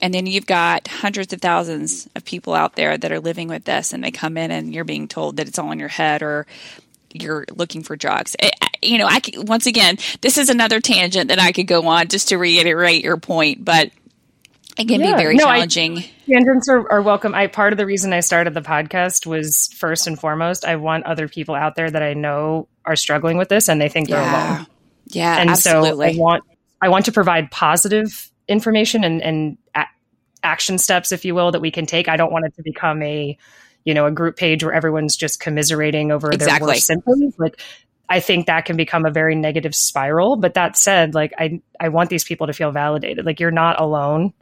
And 0.00 0.14
then 0.14 0.26
you've 0.26 0.46
got 0.46 0.86
hundreds 0.86 1.32
of 1.32 1.40
thousands 1.40 2.08
of 2.14 2.24
people 2.24 2.54
out 2.54 2.76
there 2.76 2.96
that 2.96 3.10
are 3.10 3.18
living 3.18 3.48
with 3.48 3.64
this 3.64 3.92
and 3.92 4.04
they 4.04 4.12
come 4.12 4.36
in 4.36 4.52
and 4.52 4.72
you're 4.72 4.84
being 4.84 5.08
told 5.08 5.36
that 5.36 5.48
it's 5.48 5.58
all 5.58 5.72
in 5.72 5.80
your 5.80 5.88
head 5.88 6.22
or 6.22 6.46
you're 7.12 7.44
looking 7.54 7.82
for 7.82 7.96
drugs. 7.96 8.36
It, 8.38 8.54
you 8.82 8.98
know, 8.98 9.06
I 9.08 9.20
once 9.36 9.66
again, 9.66 9.98
this 10.20 10.38
is 10.38 10.48
another 10.48 10.80
tangent 10.80 11.28
that 11.28 11.38
I 11.38 11.52
could 11.52 11.66
go 11.66 11.86
on 11.86 12.08
just 12.08 12.28
to 12.28 12.36
reiterate 12.36 13.02
your 13.02 13.16
point, 13.16 13.64
but 13.64 13.90
it 14.78 14.86
can 14.86 15.00
yeah. 15.00 15.16
be 15.16 15.22
very 15.22 15.34
no, 15.34 15.44
challenging. 15.44 15.98
I, 15.98 16.10
tangents 16.32 16.68
are, 16.68 16.90
are 16.92 17.02
welcome. 17.02 17.34
I 17.34 17.48
part 17.48 17.72
of 17.72 17.76
the 17.76 17.86
reason 17.86 18.12
I 18.12 18.20
started 18.20 18.54
the 18.54 18.60
podcast 18.60 19.26
was 19.26 19.68
first 19.76 20.06
and 20.06 20.18
foremost, 20.18 20.64
I 20.64 20.76
want 20.76 21.04
other 21.04 21.28
people 21.28 21.54
out 21.54 21.74
there 21.74 21.90
that 21.90 22.02
I 22.02 22.14
know 22.14 22.68
are 22.84 22.96
struggling 22.96 23.38
with 23.38 23.48
this 23.48 23.68
and 23.68 23.80
they 23.80 23.88
think 23.88 24.08
they're 24.08 24.20
alone. 24.20 24.66
Yeah, 25.06 25.36
and 25.38 25.50
absolutely. 25.50 26.14
so 26.14 26.18
I 26.18 26.22
want 26.22 26.44
I 26.80 26.88
want 26.90 27.06
to 27.06 27.12
provide 27.12 27.50
positive 27.50 28.30
information 28.46 29.02
and 29.04 29.20
and 29.20 29.58
a- 29.74 29.86
action 30.42 30.78
steps, 30.78 31.10
if 31.10 31.24
you 31.24 31.34
will, 31.34 31.50
that 31.52 31.60
we 31.60 31.70
can 31.70 31.86
take. 31.86 32.08
I 32.08 32.16
don't 32.16 32.30
want 32.30 32.44
it 32.44 32.54
to 32.54 32.62
become 32.62 33.02
a 33.02 33.36
you 33.88 33.94
know, 33.94 34.04
a 34.04 34.10
group 34.10 34.36
page 34.36 34.62
where 34.62 34.74
everyone's 34.74 35.16
just 35.16 35.40
commiserating 35.40 36.12
over 36.12 36.30
exactly. 36.30 36.58
their 36.58 36.74
worst 36.74 36.86
symptoms. 36.86 37.34
Like 37.38 37.58
I 38.06 38.20
think 38.20 38.46
that 38.46 38.66
can 38.66 38.76
become 38.76 39.06
a 39.06 39.10
very 39.10 39.34
negative 39.34 39.74
spiral. 39.74 40.36
But 40.36 40.52
that 40.52 40.76
said, 40.76 41.14
like 41.14 41.32
I 41.38 41.62
I 41.80 41.88
want 41.88 42.10
these 42.10 42.22
people 42.22 42.48
to 42.48 42.52
feel 42.52 42.70
validated. 42.70 43.24
Like 43.24 43.40
you're 43.40 43.50
not 43.50 43.80
alone 43.80 44.34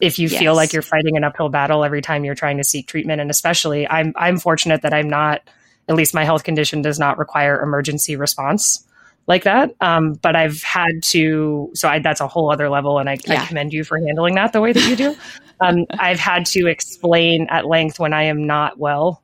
if 0.00 0.18
you 0.18 0.28
yes. 0.28 0.38
feel 0.38 0.54
like 0.54 0.72
you're 0.72 0.80
fighting 0.80 1.18
an 1.18 1.24
uphill 1.24 1.50
battle 1.50 1.84
every 1.84 2.00
time 2.00 2.24
you're 2.24 2.34
trying 2.34 2.56
to 2.56 2.64
seek 2.64 2.88
treatment. 2.88 3.20
And 3.20 3.28
especially 3.28 3.86
I'm 3.86 4.14
I'm 4.16 4.38
fortunate 4.38 4.80
that 4.80 4.94
I'm 4.94 5.10
not 5.10 5.42
at 5.86 5.94
least 5.94 6.14
my 6.14 6.24
health 6.24 6.44
condition 6.44 6.80
does 6.80 6.98
not 6.98 7.18
require 7.18 7.62
emergency 7.62 8.16
response 8.16 8.86
like 9.26 9.44
that. 9.44 9.74
Um, 9.82 10.14
but 10.14 10.34
I've 10.34 10.62
had 10.62 11.02
to, 11.10 11.70
so 11.74 11.90
I, 11.90 11.98
that's 11.98 12.22
a 12.22 12.26
whole 12.26 12.50
other 12.50 12.70
level, 12.70 12.98
and 12.98 13.08
I, 13.08 13.18
yeah. 13.26 13.42
I, 13.42 13.46
commend 13.46 13.74
you 13.74 13.84
for 13.84 13.98
handling 13.98 14.36
that 14.36 14.54
the 14.54 14.60
way 14.62 14.72
that 14.72 14.88
you 14.88 14.96
do. 14.96 15.14
Um, 15.60 15.86
I've 15.90 16.20
had 16.20 16.46
to 16.46 16.66
explain 16.66 17.46
at 17.50 17.66
length 17.66 17.98
when 17.98 18.12
I 18.12 18.24
am 18.24 18.46
not 18.46 18.78
well. 18.78 19.22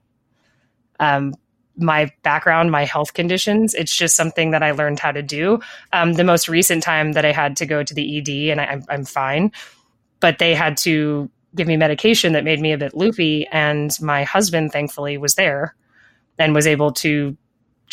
Um, 1.00 1.34
my 1.76 2.12
background, 2.22 2.70
my 2.70 2.84
health 2.84 3.14
conditions. 3.14 3.74
It's 3.74 3.94
just 3.94 4.16
something 4.16 4.52
that 4.52 4.62
I 4.62 4.70
learned 4.70 5.00
how 5.00 5.12
to 5.12 5.22
do. 5.22 5.60
Um, 5.92 6.12
the 6.12 6.24
most 6.24 6.48
recent 6.48 6.82
time 6.82 7.12
that 7.12 7.24
I 7.24 7.32
had 7.32 7.56
to 7.58 7.66
go 7.66 7.82
to 7.82 7.94
the 7.94 8.18
ED, 8.18 8.50
and 8.52 8.60
I, 8.60 8.64
I'm, 8.64 8.84
I'm 8.88 9.04
fine, 9.04 9.52
but 10.20 10.38
they 10.38 10.54
had 10.54 10.76
to 10.78 11.30
give 11.54 11.66
me 11.66 11.76
medication 11.76 12.32
that 12.32 12.44
made 12.44 12.60
me 12.60 12.72
a 12.72 12.78
bit 12.78 12.94
loopy. 12.94 13.46
And 13.50 13.90
my 14.00 14.24
husband, 14.24 14.72
thankfully, 14.72 15.18
was 15.18 15.34
there 15.34 15.74
and 16.38 16.54
was 16.54 16.66
able 16.66 16.92
to 16.92 17.36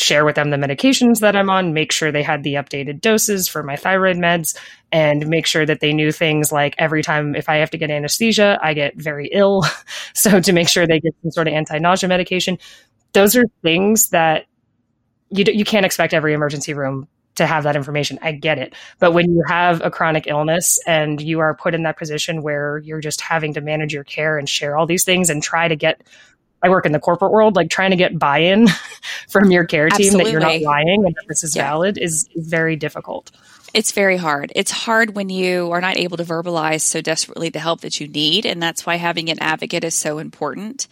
share 0.02 0.26
with 0.26 0.36
them 0.36 0.50
the 0.50 0.58
medications 0.58 1.20
that 1.20 1.36
I'm 1.36 1.50
on, 1.50 1.74
make 1.74 1.92
sure 1.92 2.12
they 2.12 2.24
had 2.24 2.44
the 2.44 2.56
updated 2.56 3.02
doses 3.02 3.48
for 3.48 3.64
my 3.64 3.76
thyroid 3.76 4.18
meds, 4.18 4.58
and 4.92 5.28
make 5.28 5.46
sure 5.46 5.66
that 5.66 5.80
they 5.80 5.94
knew 5.94 6.12
things 6.12 6.52
like 6.52 6.76
every 6.78 7.04
time 7.04 7.36
if 7.36 7.48
I 7.48 7.58
have 7.58 7.72
to 7.72 7.78
get 7.78 7.92
anesthesia, 7.92 8.60
I 8.62 8.74
get 8.74 8.96
very 8.96 9.30
ill. 9.32 9.64
so 10.14 10.40
to 10.40 10.54
make 10.54 10.68
sure 10.70 10.86
they 10.86 11.00
get 11.00 11.16
some 11.22 11.32
sort 11.32 11.48
of 11.48 11.54
anti-nausea 11.54 12.10
medication. 12.10 12.58
Those 13.14 13.36
are 13.36 13.44
things 13.62 14.10
that 14.10 14.46
you 15.30 15.46
you 15.48 15.66
can't 15.66 15.86
expect 15.86 16.14
every 16.14 16.34
emergency 16.34 16.74
room 16.74 17.08
to 17.36 17.48
have 17.48 17.64
that 17.64 17.76
information. 17.76 18.20
I 18.22 18.34
get 18.34 18.58
it. 18.58 18.74
But 19.00 19.14
when 19.14 19.32
you 19.32 19.44
have 19.48 19.82
a 19.82 19.90
chronic 19.90 20.28
illness 20.28 20.80
and 20.86 21.22
you 21.22 21.40
are 21.40 21.56
put 21.56 21.74
in 21.74 21.84
that 21.84 21.98
position 21.98 22.42
where 22.42 22.80
you're 22.80 23.00
just 23.00 23.22
having 23.22 23.54
to 23.54 23.62
manage 23.62 23.94
your 23.94 24.04
care 24.04 24.38
and 24.38 24.50
share 24.50 24.76
all 24.76 24.86
these 24.86 25.06
things 25.06 25.30
and 25.30 25.42
try 25.42 25.68
to 25.68 25.76
get 25.76 26.02
I 26.63 26.69
work 26.69 26.86
in 26.86 26.91
the 26.91 27.00
corporate 27.00 27.32
world, 27.32 27.56
like 27.56 27.69
trying 27.69 27.91
to 27.91 27.97
get 27.97 28.17
buy-in 28.17 28.67
from 29.30 29.52
your 29.52 29.65
care 29.65 29.89
team 29.89 30.08
Absolutely. 30.08 30.24
that 30.26 30.32
you're 30.32 30.41
not 30.41 30.62
lying 30.62 31.06
and 31.06 31.15
that 31.15 31.26
this 31.28 31.43
is 31.43 31.56
yeah. 31.56 31.63
valid 31.63 31.97
is, 31.97 32.30
is 32.36 32.47
very 32.47 32.76
difficult. 32.76 33.32
It's 33.74 33.93
very 33.93 34.17
hard. 34.17 34.52
It's 34.56 34.71
hard 34.71 35.15
when 35.15 35.30
you 35.30 35.71
are 35.71 35.80
not 35.80 35.97
able 35.97 36.17
to 36.17 36.26
verbalize 36.26 36.82
so 36.82 37.02
desperately 37.02 37.50
the 37.50 37.60
help 37.60 37.82
that 37.82 38.02
you 38.02 38.08
need. 38.08 38.45
And 38.45 38.62
that's 38.62 38.86
why 38.86 38.95
having 38.95 39.30
an 39.30 39.39
advocate 39.39 39.86
is 39.86 39.95
so 39.95 40.17
important. 40.17 40.88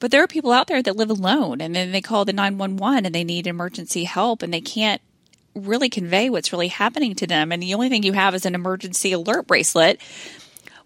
But 0.00 0.10
there 0.10 0.22
are 0.22 0.26
people 0.26 0.50
out 0.50 0.66
there 0.66 0.82
that 0.82 0.96
live 0.96 1.10
alone 1.10 1.60
and 1.60 1.74
then 1.74 1.92
they 1.92 2.00
call 2.00 2.24
the 2.24 2.32
911 2.32 3.06
and 3.06 3.14
they 3.14 3.24
need 3.24 3.46
emergency 3.46 4.04
help 4.04 4.42
and 4.42 4.52
they 4.52 4.60
can't 4.60 5.00
really 5.54 5.88
convey 5.88 6.28
what's 6.28 6.52
really 6.52 6.68
happening 6.68 7.14
to 7.14 7.26
them. 7.26 7.52
And 7.52 7.62
the 7.62 7.74
only 7.74 7.88
thing 7.88 8.02
you 8.02 8.12
have 8.12 8.34
is 8.34 8.44
an 8.44 8.54
emergency 8.54 9.12
alert 9.12 9.46
bracelet 9.46 10.00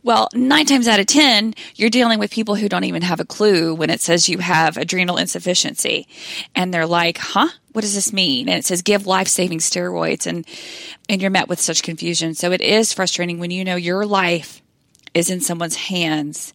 well, 0.03 0.29
nine 0.33 0.67
times 0.67 0.89
out 0.89 1.01
of 1.01 1.07
10, 1.07 1.55
you're 1.77 1.91
dealing 1.91 2.19
with 2.19 2.31
people 2.31 2.55
who 2.55 2.69
don't 2.69 2.85
even 2.85 3.03
have 3.03 3.21
a 3.21 3.25
clue 3.25 3.75
when 3.75 3.91
it 3.91 4.01
says 4.01 4.29
you 4.29 4.39
have 4.39 4.77
adrenal 4.77 5.19
insufficiency. 5.19 6.09
And 6.55 6.73
they're 6.73 6.87
like, 6.87 7.19
huh? 7.19 7.49
What 7.73 7.83
does 7.83 7.95
this 7.95 8.13
mean? 8.13 8.49
And 8.49 8.59
it 8.59 8.65
says 8.65 8.83
give 8.83 9.07
life 9.07 9.29
saving 9.29 9.59
steroids 9.59 10.27
and, 10.27 10.47
and 11.09 11.21
you're 11.21 11.31
met 11.31 11.49
with 11.49 11.61
such 11.61 11.83
confusion. 11.83 12.35
So 12.35 12.53
it 12.53 12.61
is 12.61 12.93
frustrating 12.93 13.39
when 13.39 13.51
you 13.51 13.65
know 13.65 13.77
your 13.77 14.07
life 14.07 14.63
is 15.15 15.31
in 15.31 15.41
someone's 15.41 15.77
hands 15.77 16.55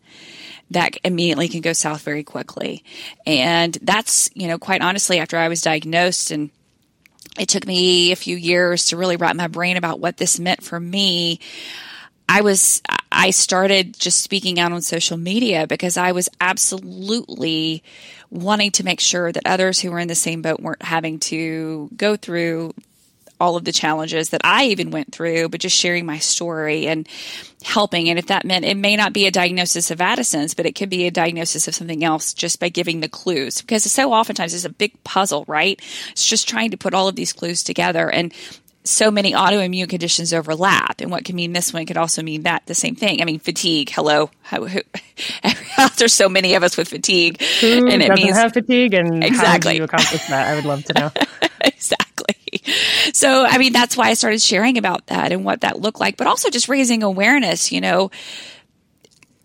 that 0.72 0.98
immediately 1.04 1.48
can 1.48 1.62
go 1.62 1.74
south 1.74 2.02
very 2.02 2.24
quickly. 2.24 2.84
And 3.26 3.78
that's, 3.82 4.30
you 4.34 4.48
know, 4.48 4.58
quite 4.58 4.82
honestly, 4.82 5.20
after 5.20 5.38
I 5.38 5.48
was 5.48 5.62
diagnosed 5.62 6.32
and 6.32 6.50
it 7.40 7.50
took 7.50 7.68
me 7.68 8.12
a 8.12 8.16
few 8.16 8.36
years 8.36 8.86
to 8.86 8.98
really 8.98 9.18
wrap 9.18 9.36
my 9.36 9.48
brain 9.48 9.78
about 9.78 10.00
what 10.00 10.18
this 10.18 10.40
meant 10.40 10.64
for 10.64 10.80
me. 10.80 11.40
I 12.28 12.42
was, 12.42 12.82
I 13.16 13.30
started 13.32 13.98
just 13.98 14.20
speaking 14.20 14.60
out 14.60 14.74
on 14.74 14.82
social 14.82 15.16
media 15.16 15.68
because 15.68 15.96
I 15.96 16.12
was 16.12 16.28
absolutely 16.42 17.82
wanting 18.30 18.72
to 18.72 18.84
make 18.84 19.00
sure 19.00 19.32
that 19.32 19.48
others 19.48 19.80
who 19.80 19.90
were 19.90 20.00
in 20.00 20.10
the 20.10 20.16
same 20.16 20.42
boat 20.42 20.60
weren't 20.60 20.82
having 20.82 21.20
to 21.20 21.90
go 21.96 22.18
through 22.18 22.74
all 23.40 23.56
of 23.56 23.64
the 23.64 23.72
challenges 23.72 24.30
that 24.30 24.42
I 24.44 24.66
even 24.66 24.92
went 24.92 25.14
through, 25.14 25.50
but 25.50 25.62
just 25.62 25.78
sharing 25.78 26.06
my 26.06 26.20
story 26.20 26.88
and 26.88 27.08
helping. 27.64 28.10
And 28.10 28.20
if 28.20 28.28
that 28.28 28.44
meant 28.44 28.66
it 28.66 28.76
may 28.76 28.98
not 28.98 29.14
be 29.14 29.28
a 29.28 29.32
diagnosis 29.32 29.92
of 29.92 30.02
Addison's, 30.02 30.54
but 30.54 30.66
it 30.66 30.76
could 30.76 30.90
be 30.90 31.08
a 31.08 31.12
diagnosis 31.12 31.68
of 31.68 31.76
something 31.76 32.04
else 32.04 32.34
just 32.34 32.60
by 32.60 32.68
giving 32.68 33.00
the 33.00 33.10
clues. 33.10 33.62
Because 33.62 33.90
so 33.90 34.12
oftentimes 34.14 34.54
it's 34.54 34.66
a 34.66 34.70
big 34.70 35.02
puzzle, 35.06 35.46
right? 35.48 35.82
It's 36.12 36.28
just 36.28 36.50
trying 36.50 36.72
to 36.72 36.78
put 36.78 36.94
all 36.94 37.08
of 37.08 37.16
these 37.16 37.34
clues 37.34 37.64
together. 37.64 38.10
And 38.10 38.34
so 38.86 39.12
many 39.12 39.34
autoimmune 39.34 39.90
conditions 39.90 40.34
overlap, 40.34 41.02
and 41.02 41.12
what 41.12 41.26
can 41.26 41.36
mean 41.36 41.54
this 41.54 41.74
one 41.74 41.86
could 41.86 41.98
also 41.98 42.22
mean 42.22 42.44
that 42.44 42.66
the 42.68 42.76
same 42.76 42.96
thing. 42.96 43.22
I 43.22 43.26
mean, 43.26 43.40
fatigue. 43.40 43.90
Hello, 43.90 44.30
how, 44.44 44.66
who, 44.66 44.80
there's 45.98 46.14
so 46.14 46.30
many 46.30 46.54
of 46.54 46.64
us 46.64 46.78
with 46.78 46.88
fatigue, 46.88 47.42
who 47.62 47.88
and 47.88 48.02
it 48.02 48.14
means 48.14 48.38
have 48.38 48.54
fatigue, 48.54 48.94
and 48.94 49.24
exactly. 49.24 49.70
how 49.70 49.74
do 49.74 49.78
you 49.78 49.84
accomplish 49.84 50.28
that? 50.28 50.48
I 50.48 50.56
would 50.56 50.66
love 50.66 50.84
to 50.86 50.94
know. 50.94 51.12
exactly. 51.62 52.36
So, 53.14 53.46
I 53.46 53.58
mean, 53.58 53.74
that's 53.74 53.98
why 53.98 54.10
I 54.10 54.14
started 54.14 54.42
sharing 54.42 54.78
about 54.78 55.08
that 55.08 55.32
and 55.32 55.44
what 55.44 55.62
that 55.62 55.80
looked 55.80 56.00
like, 56.00 56.16
but 56.18 56.28
also 56.28 56.50
just 56.50 56.70
raising 56.70 57.04
awareness. 57.04 57.72
You 57.72 57.82
know, 57.82 58.12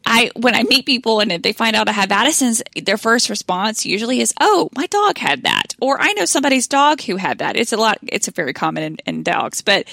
I 0.05 0.31
when 0.35 0.55
I 0.55 0.63
meet 0.65 0.87
people 0.87 1.21
and 1.21 1.31
if 1.31 1.43
they 1.43 1.53
find 1.53 1.77
out 1.77 1.89
I 1.89 1.93
have 1.93 2.11
Addison's, 2.11 2.63
their 2.75 2.97
first 2.97 3.29
response 3.29 3.85
usually 3.87 4.21
is, 4.21 4.35
"Oh, 4.41 4.69
my 4.75 4.87
dog 4.87 5.19
had 5.19 5.43
that," 5.43 5.75
or 5.81 6.01
"I 6.01 6.13
know 6.15 6.25
somebody's 6.25 6.67
dog 6.67 7.03
who 7.03 7.17
had 7.17 7.39
that." 7.39 7.57
It's 7.57 7.73
a 7.73 7.77
lot. 7.77 7.99
It's 8.03 8.29
a 8.29 8.33
very 8.33 8.53
common 8.53 8.83
in, 8.83 8.97
in 9.07 9.23
dogs, 9.23 9.63
but 9.63 9.87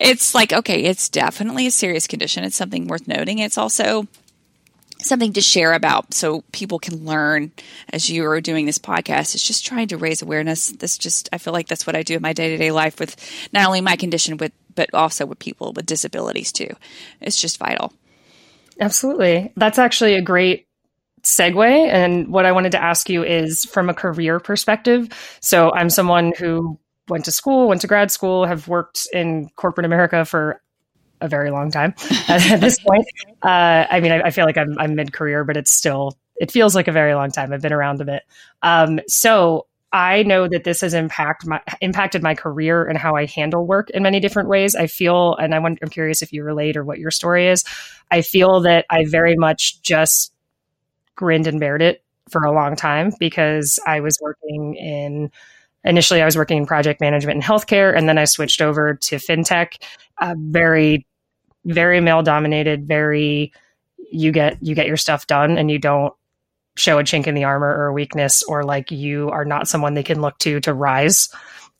it's 0.00 0.34
like, 0.34 0.52
okay, 0.52 0.82
it's 0.82 1.08
definitely 1.08 1.66
a 1.66 1.70
serious 1.70 2.06
condition. 2.06 2.44
It's 2.44 2.56
something 2.56 2.86
worth 2.86 3.08
noting. 3.08 3.38
It's 3.38 3.58
also 3.58 4.06
something 5.02 5.32
to 5.32 5.40
share 5.40 5.72
about 5.72 6.12
so 6.14 6.44
people 6.52 6.78
can 6.78 7.04
learn 7.04 7.50
as 7.92 8.10
you 8.10 8.26
are 8.26 8.40
doing 8.40 8.66
this 8.66 8.78
podcast 8.78 9.34
it's 9.34 9.46
just 9.46 9.64
trying 9.64 9.88
to 9.88 9.96
raise 9.96 10.20
awareness 10.22 10.72
this 10.72 10.98
just 10.98 11.28
i 11.32 11.38
feel 11.38 11.54
like 11.54 11.66
that's 11.66 11.86
what 11.86 11.96
i 11.96 12.02
do 12.02 12.16
in 12.16 12.22
my 12.22 12.32
day-to-day 12.32 12.70
life 12.70 13.00
with 13.00 13.16
not 13.52 13.66
only 13.66 13.80
my 13.80 13.96
condition 13.96 14.36
with 14.36 14.52
but 14.74 14.92
also 14.94 15.26
with 15.26 15.38
people 15.38 15.72
with 15.72 15.86
disabilities 15.86 16.52
too 16.52 16.68
it's 17.20 17.40
just 17.40 17.58
vital 17.58 17.92
Absolutely. 18.80 19.52
That's 19.56 19.78
actually 19.78 20.14
a 20.14 20.22
great 20.22 20.66
segue. 21.22 21.88
And 21.88 22.28
what 22.32 22.46
I 22.46 22.52
wanted 22.52 22.72
to 22.72 22.82
ask 22.82 23.08
you 23.08 23.22
is 23.22 23.64
from 23.66 23.90
a 23.90 23.94
career 23.94 24.40
perspective. 24.40 25.08
So 25.40 25.72
I'm 25.72 25.90
someone 25.90 26.32
who 26.38 26.78
went 27.08 27.26
to 27.26 27.32
school, 27.32 27.68
went 27.68 27.82
to 27.82 27.86
grad 27.86 28.10
school, 28.10 28.46
have 28.46 28.68
worked 28.68 29.06
in 29.12 29.50
corporate 29.56 29.84
America 29.84 30.24
for 30.24 30.62
a 31.20 31.28
very 31.28 31.50
long 31.50 31.70
time 31.70 31.94
at 32.28 32.60
this 32.60 32.78
point. 32.78 33.06
Uh, 33.42 33.86
I 33.90 34.00
mean, 34.00 34.12
I, 34.12 34.22
I, 34.22 34.30
feel 34.30 34.46
like 34.46 34.56
I'm, 34.56 34.78
I'm 34.78 34.94
mid 34.94 35.12
career, 35.12 35.44
but 35.44 35.58
it's 35.58 35.70
still, 35.72 36.16
it 36.36 36.50
feels 36.50 36.74
like 36.74 36.88
a 36.88 36.92
very 36.92 37.14
long 37.14 37.30
time. 37.30 37.52
I've 37.52 37.60
been 37.60 37.74
around 37.74 38.00
a 38.00 38.06
bit. 38.06 38.22
Um, 38.62 39.00
so 39.06 39.66
I 39.92 40.22
know 40.22 40.46
that 40.46 40.64
this 40.64 40.82
has 40.82 40.94
impact 40.94 41.46
my, 41.46 41.60
impacted 41.80 42.22
my 42.22 42.34
career 42.34 42.84
and 42.84 42.96
how 42.96 43.16
I 43.16 43.26
handle 43.26 43.66
work 43.66 43.90
in 43.90 44.02
many 44.02 44.20
different 44.20 44.48
ways. 44.48 44.74
I 44.76 44.86
feel, 44.86 45.34
and 45.36 45.54
I 45.54 45.58
want, 45.58 45.80
I'm 45.82 45.88
curious 45.88 46.22
if 46.22 46.32
you 46.32 46.44
relate 46.44 46.76
or 46.76 46.84
what 46.84 46.98
your 46.98 47.10
story 47.10 47.48
is. 47.48 47.64
I 48.10 48.22
feel 48.22 48.60
that 48.60 48.86
I 48.88 49.04
very 49.06 49.36
much 49.36 49.82
just 49.82 50.32
grinned 51.16 51.46
and 51.48 51.58
bared 51.58 51.82
it 51.82 52.04
for 52.28 52.44
a 52.44 52.52
long 52.52 52.76
time 52.76 53.12
because 53.18 53.80
I 53.84 53.98
was 54.00 54.16
working 54.22 54.76
in, 54.76 55.32
initially 55.82 56.22
I 56.22 56.24
was 56.24 56.36
working 56.36 56.58
in 56.58 56.66
project 56.66 57.00
management 57.00 57.36
and 57.36 57.44
healthcare, 57.44 57.96
and 57.96 58.08
then 58.08 58.18
I 58.18 58.26
switched 58.26 58.62
over 58.62 58.94
to 58.94 59.16
fintech. 59.16 59.82
Very, 60.36 61.04
very 61.64 62.00
male 62.00 62.22
dominated. 62.22 62.86
Very, 62.86 63.52
you 64.12 64.32
get 64.32 64.58
you 64.60 64.74
get 64.74 64.86
your 64.86 64.96
stuff 64.96 65.26
done, 65.26 65.56
and 65.58 65.70
you 65.70 65.78
don't 65.78 66.12
show 66.76 66.98
a 66.98 67.02
chink 67.02 67.26
in 67.26 67.34
the 67.34 67.44
armor 67.44 67.68
or 67.68 67.86
a 67.86 67.92
weakness 67.92 68.42
or 68.42 68.62
like 68.64 68.90
you 68.90 69.28
are 69.30 69.44
not 69.44 69.68
someone 69.68 69.94
they 69.94 70.02
can 70.02 70.20
look 70.20 70.38
to 70.38 70.60
to 70.60 70.72
rise 70.72 71.28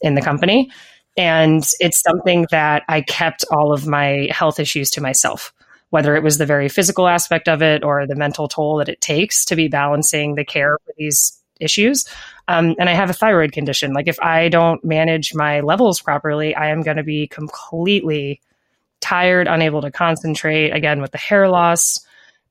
in 0.00 0.14
the 0.14 0.22
company. 0.22 0.70
And 1.16 1.66
it's 1.80 2.00
something 2.00 2.46
that 2.50 2.82
I 2.88 3.02
kept 3.02 3.44
all 3.50 3.72
of 3.72 3.86
my 3.86 4.28
health 4.30 4.60
issues 4.60 4.90
to 4.92 5.00
myself, 5.00 5.52
whether 5.90 6.14
it 6.16 6.22
was 6.22 6.38
the 6.38 6.46
very 6.46 6.68
physical 6.68 7.08
aspect 7.08 7.48
of 7.48 7.62
it 7.62 7.84
or 7.84 8.06
the 8.06 8.14
mental 8.14 8.48
toll 8.48 8.76
that 8.78 8.88
it 8.88 9.00
takes 9.00 9.44
to 9.46 9.56
be 9.56 9.68
balancing 9.68 10.34
the 10.34 10.44
care 10.44 10.78
for 10.84 10.92
these 10.96 11.38
issues. 11.60 12.08
Um, 12.48 12.74
and 12.78 12.88
I 12.88 12.94
have 12.94 13.10
a 13.10 13.14
thyroid 13.14 13.52
condition. 13.52 13.92
Like, 13.92 14.08
if 14.08 14.18
I 14.20 14.48
don't 14.48 14.84
manage 14.84 15.34
my 15.34 15.60
levels 15.60 16.00
properly, 16.00 16.54
I 16.54 16.70
am 16.70 16.82
going 16.82 16.96
to 16.96 17.02
be 17.02 17.28
completely 17.28 18.40
tired, 19.00 19.46
unable 19.46 19.82
to 19.82 19.90
concentrate, 19.90 20.70
again, 20.70 21.00
with 21.00 21.12
the 21.12 21.18
hair 21.18 21.48
loss, 21.48 22.00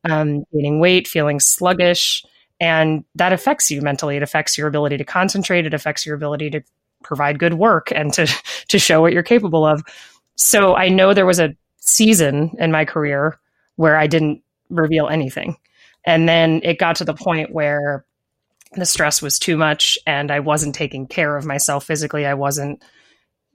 um, 0.04 0.44
gaining 0.54 0.80
weight, 0.80 1.08
feeling 1.08 1.40
sluggish 1.40 2.24
and 2.60 3.04
that 3.16 3.34
affects 3.34 3.72
you 3.72 3.82
mentally. 3.82 4.18
It 4.18 4.24
affects 4.24 4.58
your 4.58 4.68
ability 4.68 4.98
to 4.98 5.06
concentrate. 5.06 5.66
It 5.66 5.74
affects 5.74 6.06
your 6.06 6.16
ability 6.16 6.50
to 6.52 6.62
provide 7.04 7.40
good 7.40 7.54
work 7.54 7.92
and 7.94 8.12
to 8.14 8.28
to 8.68 8.80
show 8.80 9.02
what 9.02 9.14
you're 9.14 9.24
capable 9.24 9.66
of. 9.66 9.84
So 10.36 10.76
i 10.76 10.90
know 10.90 11.14
there 11.14 11.26
was 11.26 11.40
a 11.40 11.56
season 11.78 12.52
in 12.60 12.72
my 12.72 12.86
career 12.86 13.40
where 13.78 13.98
i 13.98 14.08
didn't 14.08 14.42
reveal 14.70 15.08
anything. 15.08 15.58
And 16.06 16.30
then 16.30 16.62
it 16.64 16.80
got 16.80 16.98
to 16.98 17.06
the 17.06 17.14
point 17.14 17.52
where 17.52 18.06
the 18.74 18.86
stress 18.86 19.22
was 19.22 19.40
too 19.40 19.58
much 19.58 19.98
and 20.06 20.32
i 20.32 20.40
wasn't 20.40 20.76
taking 20.76 21.08
care 21.08 21.38
of 21.38 21.46
myself 21.46 21.86
physically. 21.86 22.26
I 22.26 22.34
wasn't 22.34 22.84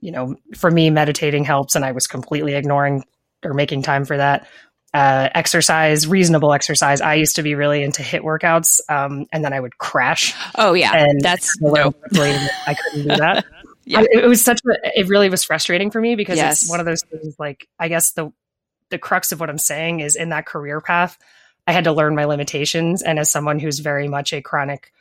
you 0.01 0.11
know 0.11 0.35
for 0.55 0.69
me 0.69 0.89
meditating 0.89 1.45
helps 1.45 1.73
and 1.75 1.85
i 1.85 1.91
was 1.91 2.05
completely 2.05 2.53
ignoring 2.53 3.03
or 3.43 3.53
making 3.53 3.81
time 3.81 4.05
for 4.05 4.17
that 4.17 4.47
uh, 4.95 5.29
exercise, 5.35 6.07
reasonable 6.07 6.53
exercise. 6.53 7.01
I 7.01 7.15
used 7.15 7.35
to 7.35 7.43
be 7.43 7.53
really 7.53 7.83
into 7.83 8.01
HIIT 8.01 8.21
workouts, 8.21 8.79
um, 8.89 9.25
and 9.33 9.43
then 9.43 9.51
I 9.51 9.59
would 9.59 9.77
crash. 9.77 10.33
Oh 10.55 10.71
yeah, 10.71 10.93
and 10.95 11.19
that's 11.19 11.59
no. 11.59 11.93
I 12.13 12.75
couldn't 12.75 13.09
do 13.09 13.15
that. 13.17 13.45
yeah. 13.83 13.99
I, 13.99 14.05
it 14.09 14.25
was 14.25 14.41
such 14.41 14.61
a. 14.65 14.97
It 14.97 15.09
really 15.09 15.29
was 15.29 15.43
frustrating 15.43 15.91
for 15.91 15.99
me 15.99 16.15
because 16.15 16.37
yes. 16.37 16.61
it's 16.61 16.71
one 16.71 16.79
of 16.79 16.85
those 16.85 17.03
things. 17.03 17.35
Like 17.37 17.67
I 17.77 17.89
guess 17.89 18.11
the 18.11 18.31
the 18.89 18.97
crux 18.97 19.33
of 19.33 19.41
what 19.41 19.49
I'm 19.49 19.57
saying 19.57 19.99
is 19.99 20.15
in 20.15 20.29
that 20.29 20.45
career 20.45 20.79
path, 20.79 21.17
I 21.67 21.73
had 21.73 21.83
to 21.83 21.91
learn 21.91 22.15
my 22.15 22.23
limitations, 22.23 23.01
and 23.01 23.19
as 23.19 23.29
someone 23.29 23.59
who's 23.59 23.79
very 23.79 24.07
much 24.07 24.31
a 24.31 24.41
chronic 24.41 24.93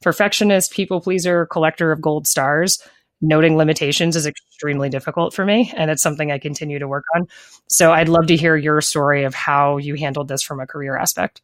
perfectionist, 0.00 0.72
people 0.72 1.02
pleaser, 1.02 1.44
collector 1.44 1.92
of 1.92 2.00
gold 2.00 2.26
stars, 2.26 2.82
noting 3.22 3.56
limitations 3.56 4.16
is 4.16 4.26
extremely 4.26 4.88
difficult 4.88 5.32
for 5.32 5.44
me 5.44 5.72
and 5.76 5.90
it's 5.90 6.02
something 6.02 6.30
I 6.30 6.38
continue 6.38 6.80
to 6.80 6.88
work 6.88 7.04
on. 7.14 7.28
So 7.68 7.92
I'd 7.92 8.08
love 8.08 8.26
to 8.26 8.36
hear 8.36 8.56
your 8.56 8.80
story 8.80 9.24
of 9.24 9.34
how 9.34 9.76
you 9.78 9.94
handled 9.94 10.28
this 10.28 10.42
from 10.42 10.60
a 10.60 10.66
career 10.66 10.96
aspect. 10.96 11.40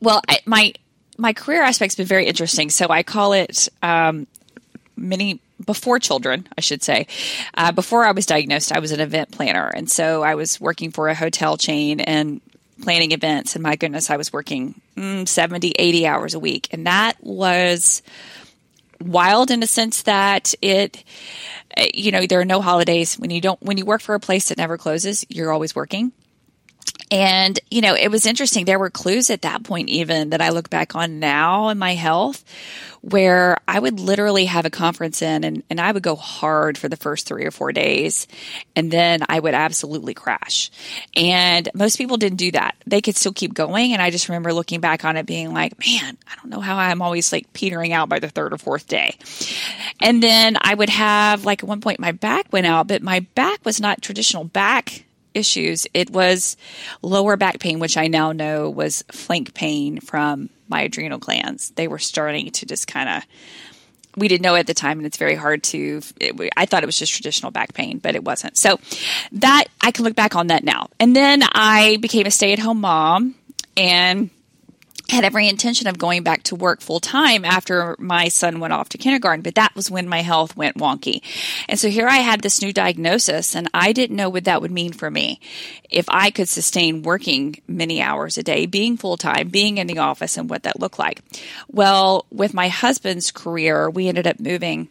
Well, 0.00 0.22
I, 0.28 0.38
my 0.46 0.72
my 1.16 1.32
career 1.32 1.62
aspect's 1.62 1.94
been 1.94 2.06
very 2.06 2.26
interesting. 2.26 2.70
So 2.70 2.88
I 2.88 3.02
call 3.02 3.32
it 3.32 3.68
um, 3.82 4.26
many 4.96 5.40
before 5.64 5.98
children, 5.98 6.46
I 6.58 6.60
should 6.60 6.82
say. 6.82 7.06
Uh, 7.54 7.72
before 7.72 8.04
I 8.04 8.12
was 8.12 8.26
diagnosed, 8.26 8.72
I 8.72 8.80
was 8.80 8.92
an 8.92 9.00
event 9.00 9.30
planner, 9.30 9.68
and 9.68 9.90
so 9.90 10.22
I 10.22 10.34
was 10.34 10.60
working 10.60 10.90
for 10.90 11.08
a 11.08 11.14
hotel 11.14 11.56
chain 11.56 12.00
and 12.00 12.40
planning 12.82 13.12
events. 13.12 13.54
And 13.54 13.62
my 13.62 13.76
goodness, 13.76 14.10
I 14.10 14.16
was 14.16 14.32
working 14.32 14.80
mm, 14.96 15.26
70, 15.26 15.74
80 15.78 16.06
hours 16.06 16.34
a 16.34 16.40
week, 16.40 16.68
and 16.72 16.86
that 16.86 17.16
was 17.20 18.02
wild 19.00 19.50
in 19.50 19.62
a 19.62 19.66
sense 19.66 20.02
that 20.02 20.54
it 20.62 21.04
you 21.92 22.12
know 22.12 22.26
there 22.26 22.40
are 22.40 22.44
no 22.44 22.60
holidays. 22.60 23.18
When 23.18 23.30
you 23.30 23.40
don't 23.40 23.60
when 23.62 23.76
you 23.76 23.84
work 23.84 24.00
for 24.00 24.14
a 24.14 24.20
place 24.20 24.48
that 24.48 24.58
never 24.58 24.78
closes 24.78 25.24
you're 25.28 25.52
always 25.52 25.74
working 25.74 26.12
and, 27.10 27.60
you 27.70 27.80
know, 27.80 27.94
it 27.94 28.10
was 28.10 28.26
interesting. 28.26 28.64
There 28.64 28.78
were 28.78 28.90
clues 28.90 29.30
at 29.30 29.42
that 29.42 29.62
point, 29.62 29.88
even 29.88 30.30
that 30.30 30.40
I 30.40 30.48
look 30.48 30.70
back 30.70 30.96
on 30.96 31.20
now 31.20 31.68
in 31.68 31.78
my 31.78 31.94
health, 31.94 32.44
where 33.02 33.58
I 33.68 33.78
would 33.78 34.00
literally 34.00 34.46
have 34.46 34.64
a 34.64 34.70
conference 34.70 35.20
in 35.20 35.44
and, 35.44 35.62
and 35.68 35.80
I 35.80 35.92
would 35.92 36.02
go 36.02 36.16
hard 36.16 36.78
for 36.78 36.88
the 36.88 36.96
first 36.96 37.26
three 37.26 37.44
or 37.44 37.50
four 37.50 37.72
days. 37.72 38.26
And 38.74 38.90
then 38.90 39.20
I 39.28 39.38
would 39.38 39.54
absolutely 39.54 40.14
crash. 40.14 40.70
And 41.14 41.68
most 41.74 41.98
people 41.98 42.16
didn't 42.16 42.38
do 42.38 42.50
that. 42.52 42.74
They 42.86 43.02
could 43.02 43.16
still 43.16 43.34
keep 43.34 43.52
going. 43.52 43.92
And 43.92 44.00
I 44.00 44.10
just 44.10 44.28
remember 44.28 44.54
looking 44.54 44.80
back 44.80 45.04
on 45.04 45.16
it 45.16 45.26
being 45.26 45.52
like, 45.52 45.78
man, 45.78 46.16
I 46.26 46.36
don't 46.36 46.50
know 46.50 46.60
how 46.60 46.76
I'm 46.76 47.02
always 47.02 47.30
like 47.32 47.52
petering 47.52 47.92
out 47.92 48.08
by 48.08 48.18
the 48.18 48.30
third 48.30 48.54
or 48.54 48.58
fourth 48.58 48.88
day. 48.88 49.16
And 50.00 50.22
then 50.22 50.56
I 50.60 50.74
would 50.74 50.88
have, 50.88 51.44
like, 51.44 51.62
at 51.62 51.68
one 51.68 51.82
point, 51.82 52.00
my 52.00 52.12
back 52.12 52.52
went 52.52 52.66
out, 52.66 52.88
but 52.88 53.02
my 53.02 53.20
back 53.34 53.64
was 53.64 53.80
not 53.80 54.00
traditional 54.00 54.44
back 54.44 55.04
issues. 55.34 55.86
It 55.94 56.10
was 56.10 56.56
lower 57.02 57.36
back 57.36 57.58
pain, 57.58 57.78
which 57.78 57.96
I 57.96 58.06
now 58.06 58.32
know 58.32 58.70
was 58.70 59.04
flank 59.12 59.54
pain 59.54 60.00
from 60.00 60.50
my 60.68 60.82
adrenal 60.82 61.18
glands. 61.18 61.70
They 61.70 61.88
were 61.88 61.98
starting 61.98 62.50
to 62.50 62.66
just 62.66 62.86
kind 62.86 63.08
of 63.08 63.22
we 64.16 64.28
didn't 64.28 64.42
know 64.42 64.54
at 64.54 64.66
the 64.66 64.74
time 64.74 64.98
and 64.98 65.06
it's 65.06 65.16
very 65.16 65.34
hard 65.34 65.62
to 65.62 66.00
it, 66.20 66.52
i 66.56 66.66
thought 66.66 66.84
it 66.84 66.86
was 66.86 66.96
just 66.96 67.12
traditional 67.12 67.50
back 67.50 67.74
pain 67.74 67.98
but 67.98 68.14
it 68.14 68.22
wasn't 68.22 68.56
so 68.56 68.78
that 69.32 69.64
i 69.80 69.90
can 69.90 70.04
look 70.04 70.14
back 70.14 70.36
on 70.36 70.46
that 70.48 70.62
now 70.62 70.88
and 71.00 71.16
then 71.16 71.42
i 71.52 71.98
became 72.00 72.24
a 72.24 72.30
stay-at-home 72.30 72.80
mom 72.80 73.34
and 73.76 74.30
had 75.10 75.24
every 75.24 75.48
intention 75.48 75.86
of 75.86 75.98
going 75.98 76.22
back 76.22 76.42
to 76.44 76.54
work 76.54 76.80
full 76.80 77.00
time 77.00 77.44
after 77.44 77.94
my 77.98 78.28
son 78.28 78.58
went 78.58 78.72
off 78.72 78.88
to 78.90 78.98
kindergarten, 78.98 79.42
but 79.42 79.54
that 79.54 79.74
was 79.76 79.90
when 79.90 80.08
my 80.08 80.22
health 80.22 80.56
went 80.56 80.78
wonky. 80.78 81.20
And 81.68 81.78
so 81.78 81.88
here 81.88 82.08
I 82.08 82.18
had 82.18 82.40
this 82.40 82.62
new 82.62 82.72
diagnosis, 82.72 83.54
and 83.54 83.68
I 83.74 83.92
didn't 83.92 84.16
know 84.16 84.30
what 84.30 84.44
that 84.44 84.62
would 84.62 84.70
mean 84.70 84.92
for 84.92 85.10
me. 85.10 85.40
If 85.90 86.06
I 86.08 86.30
could 86.30 86.48
sustain 86.48 87.02
working 87.02 87.56
many 87.68 88.00
hours 88.00 88.38
a 88.38 88.42
day, 88.42 88.66
being 88.66 88.96
full 88.96 89.16
time, 89.16 89.48
being 89.48 89.78
in 89.78 89.86
the 89.86 89.98
office, 89.98 90.36
and 90.36 90.48
what 90.48 90.62
that 90.62 90.80
looked 90.80 90.98
like. 90.98 91.20
Well, 91.70 92.24
with 92.30 92.54
my 92.54 92.68
husband's 92.68 93.30
career, 93.30 93.90
we 93.90 94.08
ended 94.08 94.26
up 94.26 94.40
moving 94.40 94.88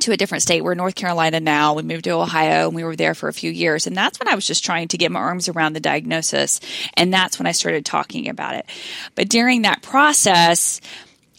to 0.00 0.12
a 0.12 0.16
different 0.16 0.42
state. 0.42 0.62
We're 0.62 0.72
in 0.72 0.78
North 0.78 0.94
Carolina 0.94 1.40
now. 1.40 1.74
We 1.74 1.82
moved 1.82 2.04
to 2.04 2.10
Ohio 2.10 2.66
and 2.66 2.74
we 2.74 2.84
were 2.84 2.96
there 2.96 3.14
for 3.14 3.28
a 3.28 3.32
few 3.32 3.50
years. 3.50 3.86
And 3.86 3.96
that's 3.96 4.18
when 4.18 4.28
I 4.28 4.34
was 4.34 4.46
just 4.46 4.64
trying 4.64 4.88
to 4.88 4.98
get 4.98 5.12
my 5.12 5.20
arms 5.20 5.48
around 5.48 5.74
the 5.74 5.80
diagnosis. 5.80 6.60
And 6.94 7.12
that's 7.12 7.38
when 7.38 7.46
I 7.46 7.52
started 7.52 7.84
talking 7.84 8.28
about 8.28 8.56
it. 8.56 8.66
But 9.14 9.28
during 9.28 9.62
that 9.62 9.82
process, 9.82 10.80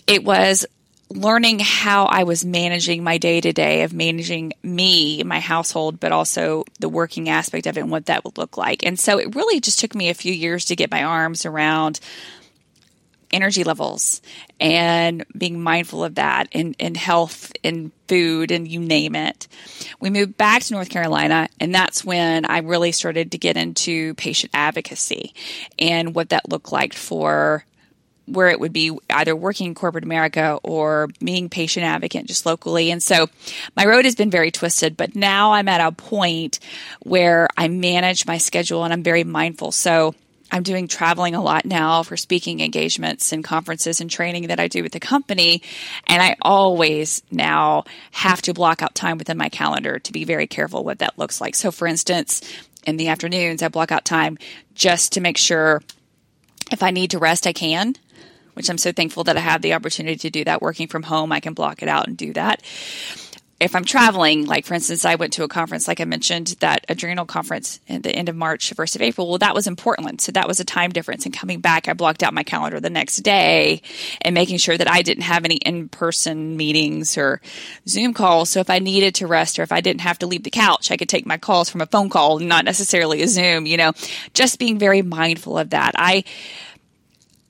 it 0.08 0.24
was 0.24 0.66
learning 1.10 1.60
how 1.60 2.06
I 2.06 2.24
was 2.24 2.44
managing 2.44 3.04
my 3.04 3.18
day 3.18 3.40
to 3.40 3.54
day 3.54 3.84
of 3.84 3.94
managing 3.94 4.54
me, 4.64 5.24
my 5.24 5.40
household, 5.40 6.00
but 6.00 6.12
also 6.12 6.64
the 6.80 6.90
working 6.90 7.30
aspect 7.30 7.68
of 7.68 7.78
it 7.78 7.82
and 7.82 7.92
what 7.92 8.08
that 8.08 8.26
would 8.26 8.38
look 8.38 8.58
like. 8.58 8.86
And 8.86 9.00
so 9.00 9.20
it 9.20 9.36
really 9.36 9.60
just 9.60 9.80
took 9.80 9.94
me 9.94 10.10
a 10.10 10.16
few 10.16 10.34
years 10.34 10.66
to 10.66 10.76
get 10.76 10.92
my 10.92 11.04
arms 11.04 11.46
around 11.46 12.00
energy 13.32 13.64
levels 13.64 14.22
and 14.60 15.26
being 15.36 15.62
mindful 15.62 16.04
of 16.04 16.16
that 16.16 16.48
and, 16.54 16.76
in 16.80 16.96
health 16.96 17.52
and 17.64 17.92
food 18.14 18.52
and 18.52 18.68
you 18.68 18.80
name 18.80 19.16
it. 19.16 19.48
We 20.00 20.12
moved 20.12 20.38
back 20.38 20.62
to 20.64 20.74
North 20.74 20.90
Carolina, 20.90 21.50
and 21.60 21.74
that's 21.74 22.06
when 22.06 22.46
I 22.46 22.60
really 22.60 22.92
started 22.92 23.32
to 23.32 23.40
get 23.40 23.58
into 23.58 24.14
patient 24.14 24.52
advocacy 24.54 25.34
and 25.80 26.14
what 26.14 26.30
that 26.30 26.48
looked 26.48 26.72
like 26.72 26.94
for 26.94 27.66
where 28.26 28.50
it 28.50 28.60
would 28.60 28.72
be 28.72 28.96
either 29.10 29.36
working 29.36 29.68
in 29.68 29.76
corporate 29.76 30.04
America 30.04 30.60
or 30.62 31.10
being 31.24 31.50
patient 31.50 31.86
advocate 31.86 32.28
just 32.28 32.46
locally. 32.46 32.92
And 32.92 33.02
so 33.02 33.28
my 33.76 33.86
road 33.86 34.06
has 34.06 34.16
been 34.16 34.30
very 34.30 34.52
twisted, 34.52 34.96
but 34.96 35.16
now 35.16 35.54
I'm 35.54 35.68
at 35.68 35.82
a 35.82 35.92
point 35.92 36.60
where 37.02 37.48
I 37.58 37.68
manage 37.68 38.28
my 38.28 38.38
schedule 38.38 38.84
and 38.84 38.94
I'm 38.94 39.04
very 39.04 39.24
mindful. 39.24 39.72
So 39.72 40.14
I'm 40.54 40.62
doing 40.62 40.88
traveling 40.88 41.34
a 41.34 41.42
lot 41.42 41.66
now 41.66 42.04
for 42.04 42.16
speaking 42.16 42.60
engagements 42.60 43.32
and 43.32 43.44
conferences 43.44 44.00
and 44.00 44.10
training 44.10 44.48
that 44.48 44.60
I 44.60 44.68
do 44.68 44.84
with 44.84 44.92
the 44.92 45.00
company. 45.00 45.64
And 46.06 46.22
I 46.22 46.36
always 46.44 47.24
now 47.32 47.86
have 48.12 48.40
to 48.44 48.54
block 48.54 48.84
out 48.84 48.94
time 48.94 49.18
within 49.18 49.36
my 49.36 49.50
calendar 49.50 49.98
to 49.98 50.12
be 50.14 50.26
very 50.26 50.46
careful 50.46 50.84
what 50.84 51.00
that 51.00 51.18
looks 51.18 51.42
like. 51.42 51.56
So, 51.56 51.72
for 51.72 51.88
instance, 51.88 52.42
in 52.86 52.98
the 52.98 53.08
afternoons, 53.08 53.64
I 53.64 53.70
block 53.70 53.92
out 53.92 54.06
time 54.06 54.38
just 54.76 55.14
to 55.14 55.22
make 55.22 55.40
sure 55.40 55.82
if 56.72 56.84
I 56.84 56.92
need 56.92 57.10
to 57.12 57.20
rest, 57.20 57.48
I 57.48 57.54
can, 57.54 57.96
which 58.54 58.70
I'm 58.70 58.78
so 58.78 58.92
thankful 58.92 59.24
that 59.24 59.38
I 59.38 59.40
have 59.40 59.64
the 59.64 59.74
opportunity 59.74 60.18
to 60.18 60.30
do 60.30 60.44
that. 60.44 60.62
Working 60.62 60.88
from 60.88 61.02
home, 61.02 61.32
I 61.32 61.40
can 61.40 61.56
block 61.56 61.82
it 61.82 61.90
out 61.90 62.08
and 62.08 62.16
do 62.16 62.32
that 62.34 62.62
if 63.64 63.76
I'm 63.76 63.86
traveling, 63.86 64.46
like 64.46 64.66
for 64.66 64.74
instance, 64.74 65.06
I 65.06 65.16
went 65.16 65.34
to 65.34 65.44
a 65.44 65.48
conference, 65.48 65.88
like 65.88 66.02
I 66.02 66.06
mentioned, 66.06 66.56
that 66.60 66.86
adrenal 66.90 67.26
conference 67.26 67.80
at 67.88 68.04
the 68.04 68.12
end 68.12 68.30
of 68.30 68.36
March, 68.36 68.74
first 68.74 68.96
of 68.96 69.02
April. 69.02 69.30
Well, 69.30 69.38
that 69.38 69.56
was 69.56 69.68
in 69.68 69.76
Portland. 69.76 70.22
So 70.22 70.32
that 70.34 70.48
was 70.48 70.60
a 70.60 70.66
time 70.66 70.92
difference. 70.92 71.26
And 71.26 71.34
coming 71.34 71.62
back, 71.62 71.88
I 71.88 71.94
blocked 71.94 72.24
out 72.24 72.34
my 72.34 72.44
calendar 72.44 72.80
the 72.80 72.90
next 72.90 73.18
day 73.18 73.82
and 74.22 74.34
making 74.34 74.58
sure 74.58 74.78
that 74.78 74.90
I 74.90 75.02
didn't 75.02 75.24
have 75.24 75.46
any 75.46 75.56
in 75.56 75.90
person 75.90 76.58
meetings 76.58 77.18
or 77.18 77.42
Zoom 77.88 78.14
calls. 78.14 78.50
So 78.50 78.60
if 78.60 78.70
I 78.70 78.80
needed 78.80 79.16
to 79.16 79.28
rest 79.28 79.58
or 79.58 79.64
if 79.64 79.72
I 79.72 79.82
didn't 79.82 80.02
have 80.02 80.20
to 80.20 80.28
leave 80.28 80.44
the 80.44 80.50
couch, 80.50 80.92
I 80.92 80.98
could 80.98 81.10
take 81.10 81.26
my 81.26 81.38
calls 81.38 81.70
from 81.70 81.82
a 81.82 81.86
phone 81.86 82.10
call, 82.10 82.40
not 82.40 82.66
necessarily 82.66 83.22
a 83.22 83.28
Zoom, 83.28 83.66
you 83.66 83.78
know, 83.78 83.94
just 84.34 84.60
being 84.60 84.78
very 84.78 85.02
mindful 85.02 85.58
of 85.58 85.70
that. 85.70 85.94
I, 85.96 86.26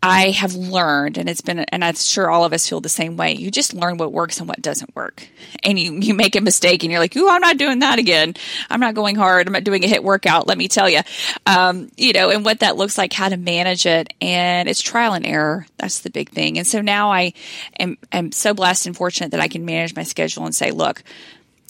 I 0.05 0.31
have 0.31 0.53
learned, 0.53 1.17
and 1.17 1.29
it's 1.29 1.39
been, 1.39 1.59
and 1.59 1.81
I'm 1.81 1.95
sure 1.95 2.29
all 2.29 2.43
of 2.43 2.51
us 2.51 2.67
feel 2.67 2.81
the 2.81 2.89
same 2.89 3.15
way. 3.15 3.35
You 3.35 3.49
just 3.49 3.73
learn 3.73 3.95
what 3.95 4.11
works 4.11 4.37
and 4.37 4.49
what 4.49 4.61
doesn't 4.61 4.93
work, 4.97 5.25
and 5.63 5.79
you 5.79 5.93
you 5.93 6.13
make 6.13 6.35
a 6.35 6.41
mistake, 6.41 6.83
and 6.83 6.91
you're 6.91 6.99
like, 6.99 7.15
"Ooh, 7.15 7.29
I'm 7.29 7.39
not 7.39 7.57
doing 7.57 7.79
that 7.79 7.99
again. 7.99 8.35
I'm 8.69 8.81
not 8.81 8.95
going 8.95 9.15
hard. 9.15 9.47
I'm 9.47 9.53
not 9.53 9.63
doing 9.63 9.85
a 9.85 9.87
HIIT 9.87 10.03
workout." 10.03 10.45
Let 10.45 10.57
me 10.57 10.67
tell 10.67 10.89
you, 10.89 10.99
um, 11.45 11.89
you 11.95 12.11
know, 12.11 12.31
and 12.31 12.43
what 12.43 12.59
that 12.59 12.75
looks 12.75 12.97
like, 12.97 13.13
how 13.13 13.29
to 13.29 13.37
manage 13.37 13.85
it, 13.85 14.13
and 14.19 14.67
it's 14.67 14.81
trial 14.81 15.13
and 15.13 15.25
error. 15.25 15.65
That's 15.77 16.01
the 16.01 16.09
big 16.09 16.31
thing. 16.31 16.57
And 16.57 16.67
so 16.67 16.81
now 16.81 17.09
I 17.13 17.31
am 17.79 17.97
am 18.11 18.33
so 18.33 18.53
blessed 18.53 18.87
and 18.87 18.97
fortunate 18.97 19.31
that 19.31 19.39
I 19.39 19.47
can 19.47 19.63
manage 19.63 19.95
my 19.95 20.03
schedule 20.03 20.43
and 20.43 20.53
say, 20.53 20.71
"Look, 20.71 21.01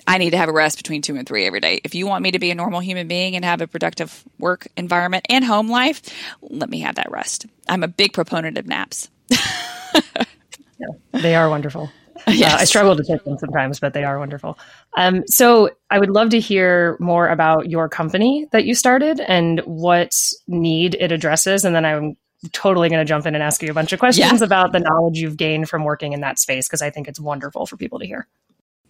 I 0.06 0.18
need 0.18 0.32
to 0.32 0.38
have 0.38 0.50
a 0.50 0.54
rest 0.54 0.78
between 0.78 1.02
two 1.02 1.16
and 1.16 1.28
three 1.28 1.46
every 1.46 1.60
day. 1.60 1.80
If 1.84 1.96
you 1.96 2.08
want 2.08 2.24
me 2.24 2.32
to 2.32 2.40
be 2.40 2.52
a 2.52 2.56
normal 2.56 2.80
human 2.80 3.08
being 3.08 3.36
and 3.36 3.46
have 3.46 3.62
a 3.62 3.68
productive 3.68 4.24
work 4.40 4.68
environment 4.76 5.26
and 5.30 5.46
home 5.46 5.70
life, 5.70 6.02
let 6.42 6.70
me 6.70 6.80
have 6.80 6.96
that 6.96 7.12
rest. 7.12 7.46
I'm 7.70 7.84
a 7.84 7.88
big 7.88 8.14
proponent 8.14 8.58
of 8.58 8.68
naps. 8.68 9.10
yeah, 9.30 10.88
they 11.12 11.36
are 11.36 11.50
wonderful. 11.50 11.92
Yes. 12.28 12.54
Uh, 12.54 12.58
I 12.60 12.64
struggle 12.64 12.96
to 12.96 13.04
take 13.04 13.24
them 13.26 13.38
sometimes, 13.38 13.82
but 13.82 13.94
they 13.94 14.06
are 14.06 14.18
wonderful. 14.18 14.58
Um, 14.96 15.28
so 15.28 15.72
I 15.90 16.00
would 16.00 16.12
love 16.12 16.30
to 16.30 16.40
hear 16.40 16.96
more 17.02 17.28
about 17.28 17.70
your 17.70 17.90
company 17.90 18.48
that 18.52 18.64
you 18.64 18.76
started 18.76 19.20
and 19.20 19.60
what 19.62 20.16
need 20.48 20.96
it 20.96 21.12
addresses. 21.12 21.66
And 21.66 21.76
then 21.76 21.84
I'm 21.84 22.16
totally 22.52 22.90
going 22.90 23.00
to 23.00 23.06
jump 23.06 23.26
in 23.26 23.36
and 23.36 23.44
ask 23.44 23.62
you 23.62 23.70
a 23.70 23.74
bunch 23.74 23.94
of 23.94 24.00
questions 24.00 24.40
yeah. 24.40 24.46
about 24.46 24.72
the 24.72 24.80
knowledge 24.80 25.18
you've 25.18 25.38
gained 25.38 25.68
from 25.68 25.84
working 25.84 26.14
in 26.14 26.22
that 26.22 26.40
space 26.40 26.68
because 26.68 26.82
I 26.82 26.90
think 26.90 27.08
it's 27.08 27.20
wonderful 27.20 27.66
for 27.66 27.78
people 27.78 28.00
to 28.00 28.06
hear. 28.06 28.28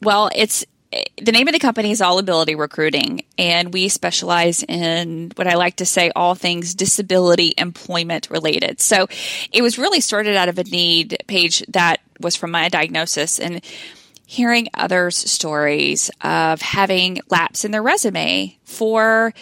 Well, 0.01 0.29
it's 0.35 0.65
the 1.21 1.31
name 1.31 1.47
of 1.47 1.53
the 1.53 1.59
company 1.59 1.91
is 1.91 2.01
All 2.01 2.19
Ability 2.19 2.55
Recruiting, 2.55 3.23
and 3.37 3.73
we 3.73 3.89
specialize 3.89 4.63
in 4.63 5.31
what 5.35 5.47
I 5.47 5.55
like 5.55 5.77
to 5.77 5.85
say 5.85 6.11
all 6.15 6.35
things 6.35 6.75
disability 6.75 7.53
employment 7.57 8.29
related. 8.29 8.81
So 8.81 9.07
it 9.51 9.61
was 9.61 9.77
really 9.77 10.01
started 10.01 10.35
out 10.35 10.49
of 10.49 10.57
a 10.57 10.63
need 10.63 11.23
Paige 11.27 11.65
that 11.69 12.01
was 12.19 12.35
from 12.35 12.51
my 12.51 12.69
diagnosis 12.69 13.39
and 13.39 13.61
hearing 14.25 14.67
others' 14.73 15.17
stories 15.17 16.09
of 16.21 16.61
having 16.61 17.19
laps 17.29 17.65
in 17.65 17.71
their 17.71 17.83
resume 17.83 18.57
for 18.63 19.33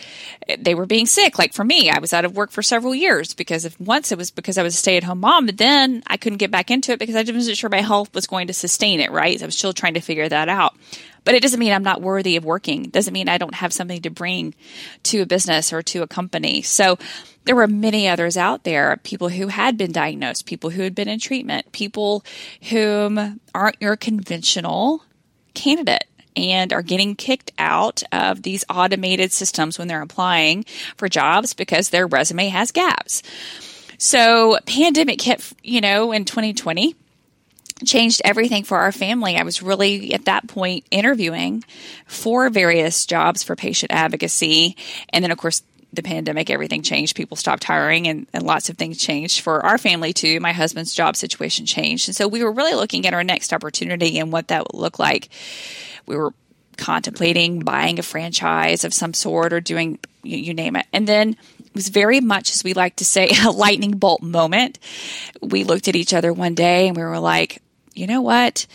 they 0.60 0.76
were 0.76 0.86
being 0.86 1.06
sick. 1.06 1.40
Like 1.40 1.54
for 1.54 1.64
me, 1.64 1.90
I 1.90 2.00
was 2.00 2.12
out 2.14 2.26
of 2.26 2.36
work 2.36 2.52
for 2.52 2.62
several 2.62 2.94
years 2.94 3.34
because 3.34 3.64
if 3.64 3.80
once 3.80 4.12
it 4.12 4.18
was 4.18 4.32
because 4.32 4.58
I 4.58 4.64
was 4.64 4.74
a 4.74 4.78
stay 4.78 4.98
at 4.98 5.04
home 5.04 5.22
mom, 5.22 5.46
but 5.46 5.58
then 5.58 6.04
I 6.08 6.18
couldn't 6.18 6.40
get 6.40 6.52
back 6.52 6.72
into 6.72 6.92
it 6.92 7.00
because 7.00 7.16
I 7.16 7.24
wasn't 7.32 7.58
sure 7.58 7.70
my 7.70 7.82
health 7.82 8.14
was 8.14 8.28
going 8.28 8.48
to 8.48 8.54
sustain 8.54 9.00
it, 9.00 9.12
right? 9.12 9.42
I 9.42 9.46
was 9.46 9.58
still 9.58 9.72
trying 9.72 9.94
to 9.94 10.02
figure 10.02 10.28
that 10.28 10.50
out. 10.50 10.76
But 11.24 11.36
it 11.36 11.42
doesn't 11.42 11.60
mean 11.60 11.72
I'm 11.72 11.84
not 11.84 12.02
worthy 12.02 12.36
of 12.36 12.46
working. 12.46 12.86
It 12.86 12.92
doesn't 12.92 13.14
mean 13.14 13.30
I 13.30 13.38
don't 13.38 13.54
have 13.56 13.74
something 13.74 14.02
to 14.02 14.10
bring 14.10 14.56
to 15.04 15.22
a 15.22 15.26
business 15.26 15.72
or 15.72 15.82
to 15.84 16.02
a 16.02 16.08
company. 16.08 16.62
So 16.62 16.98
there 17.46 17.56
were 17.56 17.68
many 17.68 18.08
others 18.08 18.38
out 18.38 18.64
there, 18.64 18.98
people 19.04 19.30
who 19.30 19.48
had 19.48 19.78
been 19.78 19.92
diagnosed, 19.92 20.46
people 20.46 20.72
who 20.72 20.82
had 20.82 20.96
been 20.96 21.08
in 21.08 21.20
treatment, 21.20 21.72
people 21.72 22.24
whom 22.70 23.40
aren't 23.54 23.82
your 23.82 23.96
conventional 23.96 25.04
candidate 25.54 26.06
and 26.36 26.72
are 26.72 26.82
getting 26.82 27.16
kicked 27.16 27.52
out 27.60 28.04
of 28.12 28.44
these 28.44 28.64
automated 28.70 29.32
systems 29.32 29.78
when 29.78 29.88
they're 29.88 30.02
applying 30.02 30.64
for 30.96 31.10
jobs 31.10 31.54
because 31.54 31.90
their 31.90 32.08
resume 32.08 32.48
has 32.48 32.72
gaps. 32.72 33.22
So 33.98 34.58
pandemic 34.66 35.22
hit, 35.22 35.52
you 35.62 35.82
know, 35.82 36.12
in 36.12 36.26
2020 36.26 36.96
changed 37.86 38.22
everything 38.24 38.64
for 38.64 38.78
our 38.78 38.92
family. 38.92 39.38
I 39.38 39.44
was 39.44 39.62
really 39.62 40.14
at 40.14 40.26
that 40.26 40.48
point 40.48 40.86
interviewing 40.92 41.64
for 42.06 42.50
various 42.50 43.06
jobs 43.06 43.44
for 43.44 43.56
patient 43.56 43.92
advocacy. 43.92 44.76
And 45.10 45.24
then, 45.24 45.32
of 45.32 45.38
course, 45.38 45.64
the 45.94 46.04
pandemic, 46.04 46.50
everything 46.50 46.82
changed. 46.82 47.16
People 47.16 47.36
stopped 47.38 47.64
hiring 47.64 48.08
and, 48.08 48.28
and 48.34 48.44
lots 48.44 48.70
of 48.70 48.78
things 48.78 48.98
changed 48.98 49.42
for 49.42 49.66
our 49.66 49.78
family 49.78 50.14
too. 50.14 50.40
My 50.40 50.54
husband's 50.54 50.94
job 50.94 51.16
situation 51.16 51.66
changed. 51.66 52.08
And 52.08 52.16
so 52.16 52.28
we 52.28 52.44
were 52.44 52.52
really 52.52 52.74
looking 52.74 53.06
at 53.06 53.14
our 53.14 53.24
next 53.24 53.52
opportunity 53.52 54.18
and 54.20 54.32
what 54.32 54.48
that 54.48 54.66
would 54.72 54.80
look 54.80 55.00
like. 55.00 55.30
We 56.06 56.16
were 56.16 56.34
contemplating 56.78 57.60
buying 57.60 58.00
a 58.00 58.04
franchise 58.04 58.84
of 58.84 58.94
some 58.94 59.14
sort 59.14 59.52
or 59.54 59.60
doing, 59.60 60.00
you, 60.24 60.38
you 60.38 60.54
name 60.54 60.76
it. 60.76 60.86
And 60.94 61.08
then 61.08 61.32
it 61.60 61.76
was 61.76 61.90
very 61.90 62.22
much, 62.22 62.52
as 62.52 62.64
we 62.64 62.74
like 62.74 62.98
to 62.98 63.06
say, 63.06 63.30
a 63.46 63.52
lightning 63.52 63.98
bolt 63.98 64.22
moment. 64.22 64.80
We 65.42 65.64
looked 65.64 65.88
at 65.88 65.96
each 65.96 66.14
other 66.14 66.32
one 66.32 66.56
day 66.56 66.88
and 66.88 66.96
we 66.96 67.04
were 67.04 67.20
like, 67.20 67.62
you 68.02 68.08
know 68.08 68.22
what? 68.22 68.66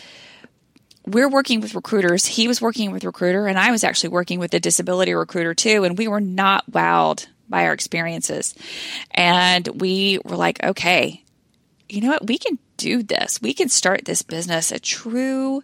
We're 1.05 1.29
working 1.29 1.61
with 1.61 1.75
recruiters. 1.75 2.25
He 2.25 2.47
was 2.47 2.61
working 2.61 2.93
with 2.93 3.05
recruiter, 3.05 3.49
and 3.49 3.59
I 3.59 3.73
was 3.73 3.83
actually 3.83 4.11
working 4.11 4.39
with 4.39 4.55
a 4.55 4.61
disability 4.61 5.15
recruiter 5.15 5.53
too. 5.53 5.83
And 5.83 5.99
we 5.99 6.07
were 6.07 6.21
not 6.21 6.71
wowed 6.71 7.27
by 7.49 7.67
our 7.67 7.73
experiences. 7.73 8.55
And 9.11 9.67
we 9.81 10.21
were 10.25 10.37
like, 10.37 10.63
okay, 10.63 11.25
you 11.89 12.01
know 12.01 12.11
what? 12.11 12.27
We 12.27 12.39
can 12.39 12.59
do 12.77 13.03
this. 13.03 13.43
We 13.43 13.53
can 13.53 13.69
start 13.69 14.05
this 14.05 14.23
business, 14.23 14.71
a 14.71 14.79
true 14.79 15.63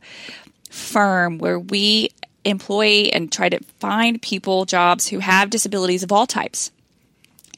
firm 0.68 1.38
where 1.38 1.58
we 1.58 2.10
employ 2.44 3.10
and 3.12 3.30
try 3.30 3.48
to 3.48 3.62
find 3.78 4.20
people 4.20 4.64
jobs 4.64 5.06
who 5.06 5.20
have 5.20 5.50
disabilities 5.50 6.02
of 6.02 6.10
all 6.10 6.26
types 6.26 6.72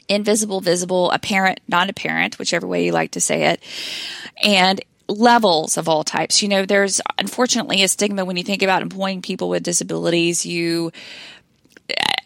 invisible, 0.07 0.61
visible, 0.61 1.11
apparent, 1.12 1.61
non 1.67 1.88
apparent, 1.88 2.38
whichever 2.38 2.67
way 2.67 2.85
you 2.85 2.93
like 2.93 3.12
to 3.12 3.23
say 3.23 3.45
it. 3.45 3.62
And 4.43 4.83
levels 5.09 5.77
of 5.77 5.88
all 5.88 6.05
types. 6.05 6.43
You 6.43 6.49
know, 6.49 6.64
there's 6.64 7.01
unfortunately 7.19 7.83
a 7.83 7.88
stigma 7.88 8.25
when 8.25 8.37
you 8.37 8.45
think 8.45 8.62
about 8.62 8.83
employing 8.83 9.23
people 9.23 9.49
with 9.49 9.62
disabilities. 9.62 10.47
You 10.47 10.93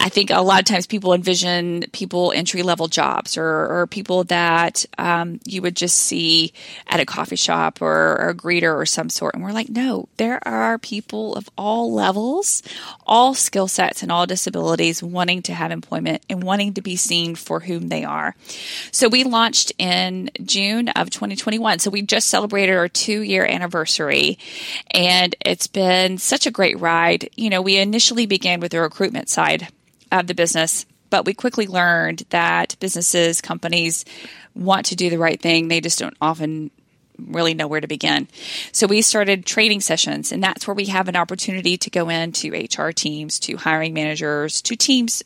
I 0.01 0.11
think 0.11 0.31
a 0.31 0.41
lot 0.41 0.61
of 0.61 0.65
times 0.65 0.87
people 0.87 1.13
envision 1.13 1.85
people 1.93 2.33
entry 2.33 2.63
level 2.63 2.87
jobs 2.87 3.37
or, 3.37 3.45
or 3.45 3.87
people 3.89 4.23
that 4.25 4.87
um, 4.97 5.41
you 5.45 5.61
would 5.61 5.75
just 5.75 5.97
see 5.97 6.53
at 6.87 7.01
a 7.01 7.05
coffee 7.05 7.37
shop 7.37 7.83
or, 7.83 8.13
or, 8.13 8.29
a 8.29 8.35
greeter 8.35 8.75
or 8.75 8.87
some 8.87 9.11
sort. 9.11 9.35
And 9.35 9.43
we're 9.43 9.53
like, 9.53 9.69
no, 9.69 10.09
there 10.17 10.41
are 10.47 10.79
people 10.79 11.35
of 11.35 11.51
all 11.59 11.93
levels, 11.93 12.63
all 13.07 13.35
skill 13.35 13.67
sets, 13.67 14.03
and 14.03 14.13
all 14.13 14.25
disabilities 14.25 15.03
wanting 15.03 15.43
to 15.43 15.53
have 15.53 15.73
employment 15.73 16.25
and 16.31 16.45
wanting 16.45 16.75
to 16.75 16.81
be 16.81 16.95
seen 16.95 17.35
for 17.35 17.61
whom 17.61 17.89
they 17.89 18.05
are. 18.05 18.37
So 18.93 19.09
we 19.09 19.25
launched 19.25 19.73
in 19.79 20.31
June 20.45 20.91
of 20.91 21.11
2021. 21.11 21.81
So 21.81 21.91
we 21.91 22.03
just 22.03 22.29
celebrated 22.29 22.77
our 22.77 22.89
two 22.89 23.23
year 23.23 23.45
anniversary, 23.45 24.39
and 24.93 25.35
it's 25.41 25.67
been 25.67 26.19
such 26.19 26.47
a 26.47 26.53
great 26.53 26.79
ride. 26.79 27.31
You 27.37 27.51
know, 27.51 27.63
we 27.63 27.79
initially 27.79 28.27
began 28.27 28.61
with 28.61 28.71
the 28.71 28.81
recruitment 28.81 29.29
side 29.29 29.48
of 30.13 30.27
the 30.27 30.35
business. 30.35 30.87
But 31.11 31.25
we 31.25 31.35
quickly 31.35 31.67
learned 31.67 32.25
that 32.31 32.77
businesses, 32.81 33.41
companies 33.41 34.05
want 34.55 34.87
to 34.87 34.97
do 34.97 35.11
the 35.11 35.19
right 35.19 35.41
thing. 35.41 35.69
They 35.69 35.81
just 35.81 35.99
don't 35.99 36.17
often 36.21 36.71
really 37.19 37.55
know 37.55 37.67
where 37.67 37.81
to 37.81 37.89
begin. 37.89 38.29
So 38.73 38.87
we 38.87 39.03
started 39.03 39.45
training 39.45 39.81
sessions, 39.81 40.31
and 40.33 40.43
that's 40.43 40.67
where 40.67 40.75
we 40.75 40.87
have 40.87 41.09
an 41.09 41.17
opportunity 41.17 41.77
to 41.77 41.91
go 41.91 42.09
into 42.09 42.53
HR 42.53 42.91
teams, 42.91 43.41
to 43.41 43.57
hiring 43.57 43.95
managers, 43.95 44.63
to 44.63 44.77
teams 44.77 45.23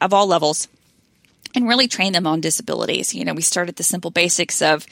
of 0.00 0.12
all 0.12 0.26
levels 0.26 0.68
and 1.54 1.66
really 1.68 1.88
train 1.88 2.12
them 2.12 2.26
on 2.26 2.40
disabilities. 2.40 3.14
You 3.14 3.24
know, 3.24 3.34
we 3.34 3.42
started 3.42 3.76
the 3.76 3.82
simple 3.82 4.10
basics 4.10 4.62
of 4.62 4.86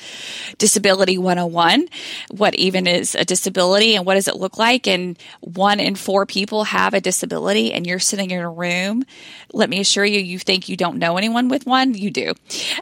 disability 0.59 1.19
101. 1.19 1.89
What 2.31 2.55
even 2.55 2.87
is 2.87 3.15
a 3.15 3.25
disability 3.25 3.95
and 3.95 4.05
what 4.05 4.15
does 4.15 4.29
it 4.29 4.37
look 4.37 4.59
like? 4.59 4.87
And 4.87 5.19
one 5.41 5.81
in 5.81 5.95
four 5.95 6.27
people 6.27 6.65
have 6.65 6.95
a 6.95 7.01
disability 7.01 7.73
and 7.73 7.87
you're 7.87 7.99
sitting 7.99 8.31
in 8.31 8.41
a 8.41 8.51
room. 8.51 9.05
Let 9.53 9.71
me 9.71 9.81
assure 9.81 10.05
you, 10.05 10.21
you 10.21 10.39
think 10.39 10.69
you 10.69 10.77
don't 10.77 10.99
know 10.99 11.17
anyone 11.17 11.49
with 11.49 11.67
one. 11.67 11.95
You 11.95 12.11
do. 12.11 12.35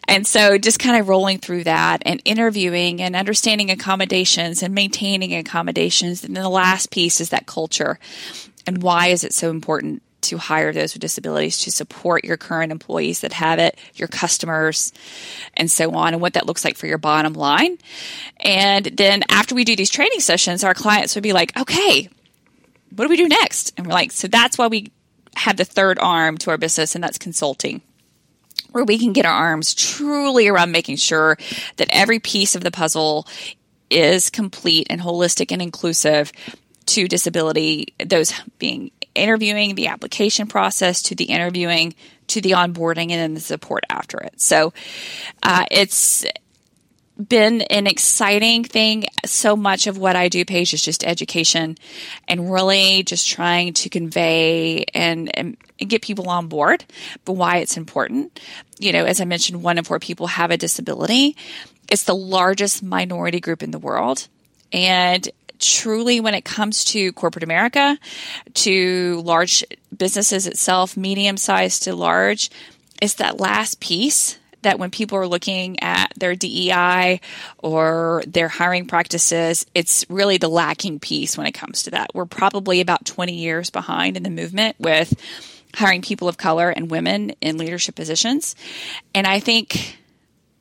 And 0.08 0.26
so 0.26 0.58
just 0.58 0.78
kind 0.78 0.98
of 0.98 1.08
rolling 1.08 1.38
through 1.38 1.64
that 1.64 2.02
and 2.06 2.22
interviewing 2.24 3.02
and 3.02 3.14
understanding 3.14 3.70
accommodations 3.70 4.62
and 4.62 4.74
maintaining 4.74 5.34
accommodations. 5.34 6.24
And 6.24 6.34
then 6.34 6.42
the 6.42 6.48
last 6.48 6.90
piece 6.90 7.20
is 7.20 7.30
that 7.30 7.46
culture. 7.46 7.98
And 8.66 8.82
why 8.82 9.08
is 9.08 9.22
it 9.22 9.32
so 9.32 9.50
important 9.50 10.02
to 10.28 10.38
hire 10.38 10.72
those 10.72 10.94
with 10.94 11.00
disabilities 11.00 11.58
to 11.58 11.70
support 11.70 12.24
your 12.24 12.36
current 12.36 12.72
employees 12.72 13.20
that 13.20 13.32
have 13.32 13.58
it, 13.58 13.78
your 13.94 14.08
customers, 14.08 14.92
and 15.54 15.70
so 15.70 15.94
on, 15.94 16.12
and 16.12 16.22
what 16.22 16.34
that 16.34 16.46
looks 16.46 16.64
like 16.64 16.76
for 16.76 16.86
your 16.86 16.98
bottom 16.98 17.32
line. 17.32 17.78
And 18.38 18.86
then 18.86 19.22
after 19.28 19.54
we 19.54 19.64
do 19.64 19.76
these 19.76 19.90
training 19.90 20.20
sessions, 20.20 20.64
our 20.64 20.74
clients 20.74 21.14
would 21.14 21.22
be 21.22 21.32
like, 21.32 21.56
okay, 21.58 22.08
what 22.94 23.04
do 23.04 23.10
we 23.10 23.16
do 23.16 23.28
next? 23.28 23.72
And 23.76 23.86
we're 23.86 23.92
like, 23.92 24.12
so 24.12 24.28
that's 24.28 24.58
why 24.58 24.68
we 24.68 24.92
have 25.34 25.56
the 25.56 25.64
third 25.64 25.98
arm 25.98 26.38
to 26.38 26.50
our 26.50 26.58
business, 26.58 26.94
and 26.94 27.04
that's 27.04 27.18
consulting 27.18 27.82
where 28.72 28.84
we 28.84 28.98
can 28.98 29.12
get 29.12 29.24
our 29.24 29.32
arms 29.32 29.74
truly 29.74 30.48
around 30.48 30.70
making 30.70 30.96
sure 30.96 31.38
that 31.76 31.88
every 31.90 32.18
piece 32.18 32.54
of 32.54 32.62
the 32.62 32.70
puzzle 32.70 33.26
is 33.88 34.28
complete 34.28 34.86
and 34.90 35.00
holistic 35.00 35.50
and 35.50 35.62
inclusive 35.62 36.30
to 36.84 37.08
disability, 37.08 37.94
those 38.04 38.32
being 38.58 38.90
interviewing, 39.16 39.74
the 39.74 39.88
application 39.88 40.46
process, 40.46 41.02
to 41.02 41.14
the 41.14 41.24
interviewing, 41.24 41.94
to 42.29 42.40
the 42.40 42.52
onboarding, 42.52 43.11
and 43.11 43.20
then 43.20 43.35
the 43.35 43.40
support 43.40 43.85
after 43.88 44.18
it. 44.18 44.40
So 44.40 44.72
uh, 45.42 45.64
it's 45.70 46.24
been 47.16 47.62
an 47.62 47.87
exciting 47.87 48.64
thing. 48.64 49.07
So 49.24 49.57
much 49.57 49.87
of 49.87 49.98
what 49.98 50.16
I 50.16 50.29
do, 50.29 50.44
Paige, 50.44 50.74
is 50.74 50.83
just 50.83 51.05
education 51.05 51.79
and 52.29 52.52
really 52.52 53.02
just 53.02 53.29
trying 53.29 53.72
to 53.74 53.88
convey 53.88 54.85
and, 54.94 55.37
and, 55.37 55.57
get 55.79 56.00
people 56.00 56.31
on 56.31 56.48
board, 56.48 56.83
but 57.26 57.35
why 57.35 57.59
it's 57.59 57.76
important. 57.76 58.40
You 58.79 58.94
know, 58.94 59.05
as 59.05 59.20
I 59.20 59.26
mentioned, 59.26 59.62
one 59.62 59.76
in 59.76 59.85
four 59.85 59.98
people 59.98 60.26
have 60.26 60.50
a 60.50 60.57
disability. 60.57 61.37
It's 61.90 62.05
the 62.05 62.14
largest 62.14 62.83
minority 62.83 63.40
group 63.40 63.62
in 63.62 63.72
the 63.72 63.79
world. 63.79 64.26
And 64.72 65.29
truly 65.59 66.21
when 66.21 66.35
it 66.35 66.45
comes 66.45 66.85
to 66.87 67.12
corporate 67.12 67.45
America, 67.45 67.99
to 68.55 69.23
large 69.25 69.64
businesses 69.97 70.47
itself, 70.47 70.97
medium 70.97 71.37
sized 71.37 71.85
to 71.85 71.95
large, 71.95 72.51
it's 73.01 73.14
that 73.14 73.40
last 73.40 73.81
piece 73.81 74.38
that 74.62 74.79
when 74.79 74.90
people 74.90 75.16
are 75.16 75.29
looking 75.29 75.81
at 75.81 76.12
their 76.16 76.35
DEI 76.35 77.21
or 77.59 78.23
their 78.27 78.49
hiring 78.49 78.87
practices, 78.87 79.64
it's 79.75 80.05
really 80.09 80.38
the 80.38 80.49
lacking 80.49 80.99
piece 80.99 81.38
when 81.38 81.47
it 81.47 81.53
comes 81.53 81.85
to 81.85 81.90
that. 81.92 82.11
We're 82.14 82.27
probably 82.27 82.81
about 82.81 83.05
20 83.05 83.33
years 83.33 83.71
behind 83.71 84.16
in 84.16 84.25
the 84.25 84.31
movement 84.31 84.75
with 84.81 85.14
hiring 85.75 86.03
people 86.03 86.27
of 86.27 86.37
color 86.37 86.71
and 86.71 86.90
women 86.90 87.31
in 87.40 87.59
leadership 87.59 87.95
positions. 87.95 88.57
And 89.14 89.27
I 89.27 89.38
think, 89.38 89.99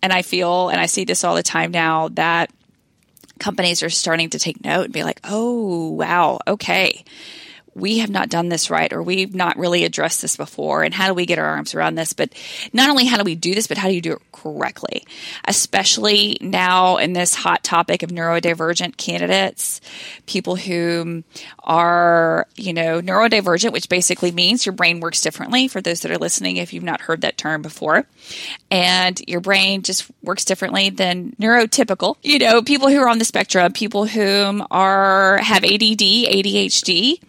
and 0.03 0.13
I 0.13 0.21
feel, 0.21 0.69
and 0.69 0.79
I 0.79 0.85
see 0.85 1.05
this 1.05 1.23
all 1.23 1.35
the 1.35 1.41
time 1.41 1.71
now, 1.71 2.09
that 2.09 2.51
companies 3.39 3.83
are 3.83 3.89
starting 3.89 4.29
to 4.31 4.39
take 4.39 4.63
note 4.63 4.85
and 4.85 4.93
be 4.93 5.03
like, 5.03 5.19
oh, 5.23 5.89
wow, 5.91 6.39
okay 6.47 7.03
we 7.75 7.99
have 7.99 8.09
not 8.09 8.29
done 8.29 8.47
this 8.47 8.69
right 8.69 8.91
or 8.93 9.03
we've 9.03 9.35
not 9.35 9.57
really 9.57 9.83
addressed 9.83 10.21
this 10.21 10.37
before 10.37 10.83
and 10.83 10.93
how 10.93 11.07
do 11.07 11.13
we 11.13 11.25
get 11.25 11.37
our 11.37 11.45
arms 11.45 11.75
around 11.75 11.95
this? 11.95 12.13
But 12.13 12.33
not 12.71 12.89
only 12.89 13.05
how 13.05 13.17
do 13.17 13.23
we 13.23 13.35
do 13.35 13.53
this 13.53 13.67
but 13.67 13.77
how 13.77 13.89
do 13.89 13.93
you 13.93 14.01
do 14.01 14.13
it 14.13 14.21
correctly? 14.31 15.05
Especially 15.45 16.37
now 16.39 16.97
in 16.97 17.13
this 17.13 17.35
hot 17.35 17.63
topic 17.63 18.01
of 18.01 18.11
neurodivergent 18.11 18.95
candidates 18.95 19.81
people 20.25 20.55
who 20.55 21.23
are 21.63 22.47
you 22.55 22.73
know 22.73 23.01
neurodivergent 23.01 23.73
which 23.73 23.89
basically 23.89 24.31
means 24.31 24.65
your 24.65 24.73
brain 24.73 25.01
works 25.01 25.21
differently 25.21 25.67
for 25.67 25.81
those 25.81 25.99
that 26.01 26.11
are 26.11 26.17
listening 26.17 26.57
if 26.57 26.71
you've 26.71 26.83
not 26.83 27.01
heard 27.01 27.21
that 27.21 27.37
term 27.37 27.61
before. 27.61 28.05
And 28.71 29.21
your 29.27 29.41
brain 29.41 29.81
just 29.81 30.09
works 30.23 30.45
differently 30.45 30.89
than 30.89 31.33
neurotypical 31.41 32.15
you 32.23 32.39
know 32.39 32.61
people 32.61 32.89
who 32.89 32.99
are 32.99 33.09
on 33.09 33.19
the 33.19 33.25
spectrum 33.25 33.73
people 33.73 34.05
who 34.05 34.65
are 34.71 35.37
have 35.39 35.63
ADD 35.65 35.99
ADHD 35.99 37.19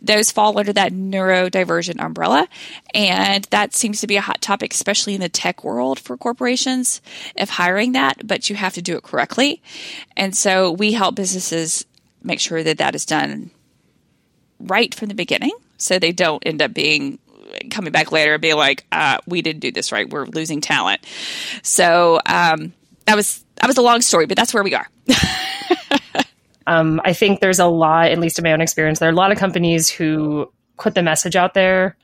those 0.00 0.30
fall 0.30 0.58
under 0.58 0.72
that 0.72 0.92
neurodivergent 0.92 2.00
umbrella. 2.00 2.48
And 2.94 3.44
that 3.50 3.74
seems 3.74 4.00
to 4.00 4.06
be 4.06 4.16
a 4.16 4.20
hot 4.20 4.40
topic, 4.40 4.72
especially 4.72 5.14
in 5.14 5.20
the 5.20 5.28
tech 5.28 5.64
world 5.64 5.98
for 5.98 6.16
corporations 6.16 7.00
of 7.38 7.50
hiring 7.50 7.92
that, 7.92 8.26
but 8.26 8.48
you 8.48 8.56
have 8.56 8.74
to 8.74 8.82
do 8.82 8.96
it 8.96 9.02
correctly. 9.02 9.62
And 10.16 10.36
so 10.36 10.70
we 10.70 10.92
help 10.92 11.14
businesses 11.14 11.84
make 12.22 12.40
sure 12.40 12.62
that 12.62 12.78
that 12.78 12.94
is 12.94 13.04
done 13.04 13.50
right 14.60 14.94
from 14.94 15.08
the 15.08 15.14
beginning 15.14 15.52
so 15.76 15.98
they 15.98 16.12
don't 16.12 16.42
end 16.46 16.62
up 16.62 16.72
being 16.72 17.18
coming 17.70 17.92
back 17.92 18.12
later 18.12 18.34
and 18.34 18.42
be 18.42 18.54
like, 18.54 18.84
uh, 18.90 19.18
we 19.26 19.42
didn't 19.42 19.60
do 19.60 19.70
this 19.70 19.92
right. 19.92 20.08
We're 20.08 20.26
losing 20.26 20.60
talent. 20.60 21.04
So 21.62 22.20
um, 22.26 22.72
that 23.06 23.16
was 23.16 23.44
that 23.56 23.66
was 23.66 23.76
a 23.76 23.82
long 23.82 24.00
story, 24.00 24.26
but 24.26 24.36
that's 24.36 24.52
where 24.52 24.64
we 24.64 24.74
are. 24.74 24.88
Um, 26.66 27.00
I 27.04 27.12
think 27.12 27.40
there's 27.40 27.58
a 27.58 27.66
lot, 27.66 28.10
at 28.10 28.18
least 28.18 28.38
in 28.38 28.42
my 28.42 28.52
own 28.52 28.60
experience, 28.60 28.98
there 28.98 29.08
are 29.08 29.12
a 29.12 29.16
lot 29.16 29.32
of 29.32 29.38
companies 29.38 29.90
who 29.90 30.50
put 30.78 30.94
the 30.94 31.02
message 31.02 31.36
out 31.36 31.54
there 31.54 31.96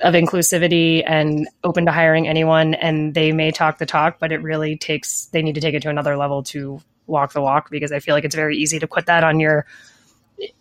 of 0.00 0.14
inclusivity 0.14 1.02
and 1.06 1.48
open 1.64 1.84
to 1.86 1.92
hiring 1.92 2.28
anyone, 2.28 2.74
and 2.74 3.14
they 3.14 3.32
may 3.32 3.50
talk 3.50 3.78
the 3.78 3.86
talk, 3.86 4.18
but 4.18 4.32
it 4.32 4.42
really 4.42 4.76
takes, 4.76 5.26
they 5.26 5.42
need 5.42 5.56
to 5.56 5.60
take 5.60 5.74
it 5.74 5.82
to 5.82 5.90
another 5.90 6.16
level 6.16 6.42
to 6.44 6.80
walk 7.06 7.32
the 7.32 7.42
walk 7.42 7.70
because 7.70 7.90
I 7.90 7.98
feel 7.98 8.14
like 8.14 8.24
it's 8.24 8.34
very 8.34 8.56
easy 8.56 8.78
to 8.78 8.86
put 8.86 9.06
that 9.06 9.24
on 9.24 9.40
your 9.40 9.66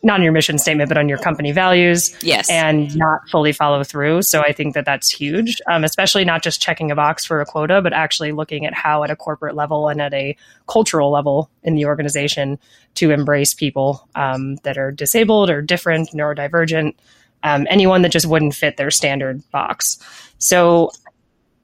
not 0.03 0.15
on 0.15 0.23
your 0.23 0.31
mission 0.31 0.57
statement, 0.57 0.89
but 0.89 0.97
on 0.97 1.07
your 1.07 1.17
company 1.17 1.51
values. 1.51 2.15
Yes. 2.23 2.49
And 2.49 2.95
not 2.95 3.27
fully 3.29 3.51
follow 3.51 3.83
through. 3.83 4.23
So 4.23 4.41
I 4.41 4.51
think 4.51 4.73
that 4.73 4.85
that's 4.85 5.09
huge, 5.09 5.61
um, 5.67 5.83
especially 5.83 6.25
not 6.25 6.43
just 6.43 6.61
checking 6.61 6.91
a 6.91 6.95
box 6.95 7.25
for 7.25 7.41
a 7.41 7.45
quota, 7.45 7.81
but 7.81 7.93
actually 7.93 8.31
looking 8.31 8.65
at 8.65 8.73
how 8.73 9.03
at 9.03 9.11
a 9.11 9.15
corporate 9.15 9.55
level 9.55 9.87
and 9.87 10.01
at 10.01 10.13
a 10.13 10.35
cultural 10.67 11.11
level 11.11 11.49
in 11.63 11.75
the 11.75 11.85
organization 11.85 12.57
to 12.95 13.11
embrace 13.11 13.53
people 13.53 14.07
um, 14.15 14.55
that 14.57 14.77
are 14.77 14.91
disabled 14.91 15.49
or 15.49 15.61
different, 15.61 16.09
neurodivergent, 16.11 16.95
um, 17.43 17.67
anyone 17.69 18.01
that 18.01 18.11
just 18.11 18.25
wouldn't 18.25 18.55
fit 18.55 18.77
their 18.77 18.91
standard 18.91 19.43
box. 19.51 19.99
So 20.39 20.91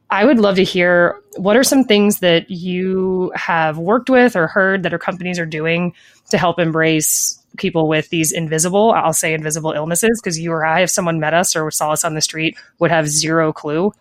I 0.09 0.25
would 0.25 0.39
love 0.39 0.57
to 0.57 0.63
hear 0.63 1.19
what 1.37 1.55
are 1.57 1.63
some 1.63 1.85
things 1.85 2.19
that 2.19 2.51
you 2.51 3.31
have 3.35 3.79
worked 3.79 4.11
with 4.11 4.35
or 4.35 4.45
heard 4.45 4.83
that 4.83 4.93
our 4.93 4.99
companies 4.99 5.39
are 5.39 5.45
doing 5.45 5.93
to 6.29 6.37
help 6.37 6.59
embrace 6.59 7.42
people 7.57 7.87
with 7.87 8.09
these 8.09 8.31
invisible, 8.31 8.91
I'll 8.91 9.13
say 9.13 9.33
invisible 9.33 9.71
illnesses, 9.71 10.19
because 10.21 10.39
you 10.39 10.51
or 10.51 10.65
I, 10.65 10.81
if 10.81 10.89
someone 10.89 11.19
met 11.19 11.33
us 11.33 11.55
or 11.55 11.69
saw 11.71 11.91
us 11.91 12.03
on 12.03 12.15
the 12.15 12.21
street, 12.21 12.57
would 12.79 12.91
have 12.91 13.07
zero 13.07 13.53
clue 13.53 13.91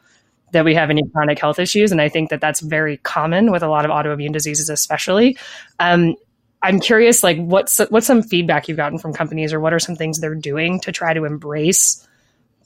that 0.52 0.64
we 0.64 0.74
have 0.74 0.90
any 0.90 1.02
chronic 1.12 1.38
health 1.38 1.58
issues. 1.58 1.92
And 1.92 2.00
I 2.00 2.08
think 2.08 2.30
that 2.30 2.40
that's 2.40 2.60
very 2.60 2.98
common 2.98 3.50
with 3.50 3.62
a 3.62 3.68
lot 3.68 3.84
of 3.84 3.90
autoimmune 3.90 4.32
diseases, 4.32 4.68
especially. 4.68 5.36
Um, 5.78 6.14
I'm 6.62 6.78
curious, 6.78 7.22
like, 7.22 7.38
what's 7.38 7.78
what's 7.90 8.06
some 8.06 8.22
feedback 8.22 8.68
you've 8.68 8.76
gotten 8.76 8.98
from 8.98 9.12
companies, 9.12 9.52
or 9.52 9.60
what 9.60 9.72
are 9.72 9.80
some 9.80 9.96
things 9.96 10.20
they're 10.20 10.34
doing 10.34 10.78
to 10.80 10.92
try 10.92 11.12
to 11.12 11.24
embrace 11.24 12.06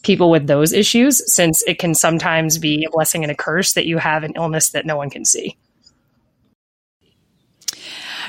people 0.02 0.30
with 0.30 0.46
those 0.46 0.72
issues, 0.72 1.22
since 1.32 1.62
it 1.62 1.78
can 1.78 1.94
sometimes 1.94 2.58
be 2.58 2.84
a 2.86 2.90
blessing 2.90 3.24
and 3.24 3.32
a 3.32 3.34
curse 3.34 3.72
that 3.72 3.86
you 3.86 3.98
have 3.98 4.22
an 4.22 4.34
illness 4.36 4.70
that 4.70 4.84
no 4.84 4.96
one 4.96 5.10
can 5.10 5.24
see. 5.24 5.56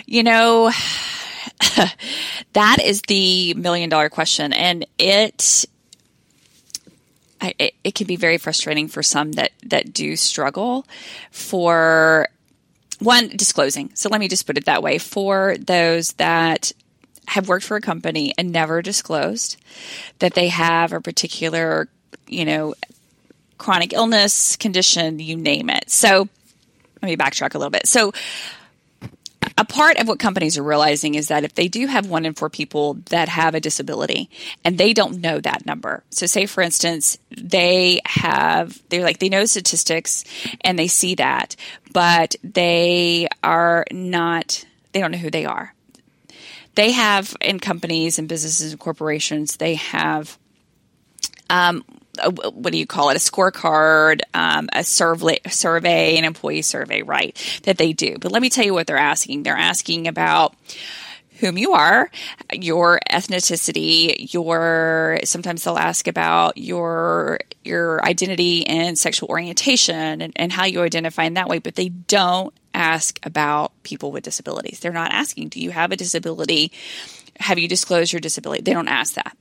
You 0.05 0.23
know, 0.23 0.71
that 2.53 2.77
is 2.83 3.01
the 3.03 3.53
million 3.55 3.89
dollar 3.89 4.09
question. 4.09 4.53
And 4.53 4.85
it 4.97 5.65
I, 7.39 7.53
it, 7.59 7.73
it 7.83 7.95
can 7.95 8.07
be 8.07 8.15
very 8.15 8.37
frustrating 8.37 8.87
for 8.87 9.03
some 9.03 9.33
that 9.33 9.51
that 9.63 9.93
do 9.93 10.15
struggle 10.15 10.85
for 11.31 12.29
one 12.99 13.29
disclosing. 13.29 13.91
So 13.93 14.09
let 14.09 14.19
me 14.19 14.27
just 14.27 14.47
put 14.47 14.57
it 14.57 14.65
that 14.65 14.81
way 14.81 14.97
for 14.97 15.55
those 15.59 16.13
that 16.13 16.71
have 17.27 17.47
worked 17.47 17.65
for 17.65 17.77
a 17.77 17.81
company 17.81 18.33
and 18.37 18.51
never 18.51 18.81
disclosed 18.81 19.57
that 20.19 20.33
they 20.33 20.47
have 20.47 20.93
a 20.93 21.01
particular, 21.01 21.89
you 22.27 22.45
know, 22.45 22.73
chronic 23.57 23.93
illness, 23.93 24.55
condition, 24.55 25.19
you 25.19 25.35
name 25.35 25.69
it. 25.69 25.89
So 25.89 26.29
let 27.01 27.09
me 27.09 27.17
backtrack 27.17 27.53
a 27.53 27.57
little 27.57 27.71
bit. 27.71 27.87
So 27.87 28.13
a 29.57 29.65
part 29.65 29.97
of 29.97 30.07
what 30.07 30.19
companies 30.19 30.57
are 30.57 30.63
realizing 30.63 31.15
is 31.15 31.27
that 31.27 31.43
if 31.43 31.55
they 31.55 31.67
do 31.67 31.87
have 31.87 32.09
one 32.09 32.25
in 32.25 32.33
four 32.33 32.49
people 32.49 32.95
that 33.09 33.29
have 33.29 33.55
a 33.55 33.59
disability 33.59 34.29
and 34.63 34.77
they 34.77 34.93
don't 34.93 35.21
know 35.21 35.39
that 35.39 35.65
number. 35.65 36.03
So 36.09 36.25
say 36.25 36.45
for 36.45 36.61
instance, 36.61 37.17
they 37.31 38.01
have 38.05 38.81
they're 38.89 39.03
like 39.03 39.19
they 39.19 39.29
know 39.29 39.45
statistics 39.45 40.23
and 40.61 40.77
they 40.77 40.87
see 40.87 41.15
that, 41.15 41.55
but 41.91 42.35
they 42.43 43.27
are 43.43 43.85
not 43.91 44.65
they 44.91 44.99
don't 44.99 45.11
know 45.11 45.17
who 45.17 45.31
they 45.31 45.45
are. 45.45 45.73
They 46.75 46.91
have 46.91 47.35
in 47.41 47.59
companies 47.59 48.19
and 48.19 48.29
businesses 48.29 48.71
and 48.71 48.79
corporations, 48.79 49.57
they 49.57 49.75
have 49.75 50.37
um, 51.49 51.83
what 52.25 52.71
do 52.71 52.77
you 52.77 52.87
call 52.87 53.09
it? 53.09 53.15
A 53.15 53.19
scorecard, 53.19 54.21
um, 54.33 54.69
a 54.73 54.83
survey, 54.83 55.39
survey, 55.49 56.17
an 56.17 56.25
employee 56.25 56.61
survey, 56.61 57.01
right? 57.01 57.35
That 57.63 57.77
they 57.77 57.93
do. 57.93 58.17
But 58.19 58.31
let 58.31 58.41
me 58.41 58.49
tell 58.49 58.65
you 58.65 58.73
what 58.73 58.87
they're 58.87 58.97
asking. 58.97 59.43
They're 59.43 59.55
asking 59.57 60.07
about 60.07 60.55
whom 61.39 61.57
you 61.57 61.73
are, 61.73 62.09
your 62.51 62.99
ethnicity, 63.11 64.33
your 64.33 65.19
sometimes 65.23 65.63
they'll 65.63 65.77
ask 65.77 66.07
about 66.07 66.57
your 66.57 67.39
your 67.63 68.03
identity 68.03 68.65
and 68.65 68.97
sexual 68.97 69.29
orientation 69.29 70.21
and, 70.21 70.33
and 70.35 70.51
how 70.51 70.65
you 70.65 70.81
identify 70.81 71.23
in 71.25 71.35
that 71.35 71.47
way, 71.47 71.59
but 71.59 71.75
they 71.75 71.89
don't 71.89 72.53
ask 72.73 73.19
about 73.25 73.71
people 73.83 74.11
with 74.11 74.23
disabilities. 74.23 74.79
They're 74.79 74.91
not 74.91 75.11
asking, 75.11 75.49
do 75.49 75.59
you 75.59 75.71
have 75.71 75.91
a 75.91 75.95
disability? 75.95 76.71
Have 77.39 77.59
you 77.59 77.67
disclosed 77.67 78.13
your 78.13 78.19
disability? 78.19 78.63
They 78.63 78.73
don't 78.73 78.87
ask 78.87 79.15
that. 79.15 79.35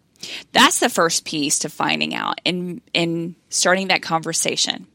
That's 0.52 0.80
the 0.80 0.88
first 0.88 1.24
piece 1.24 1.58
to 1.60 1.68
finding 1.68 2.14
out 2.14 2.40
and 2.44 2.80
in 2.94 3.36
starting 3.50 3.88
that 3.88 4.02
conversation. 4.02 4.86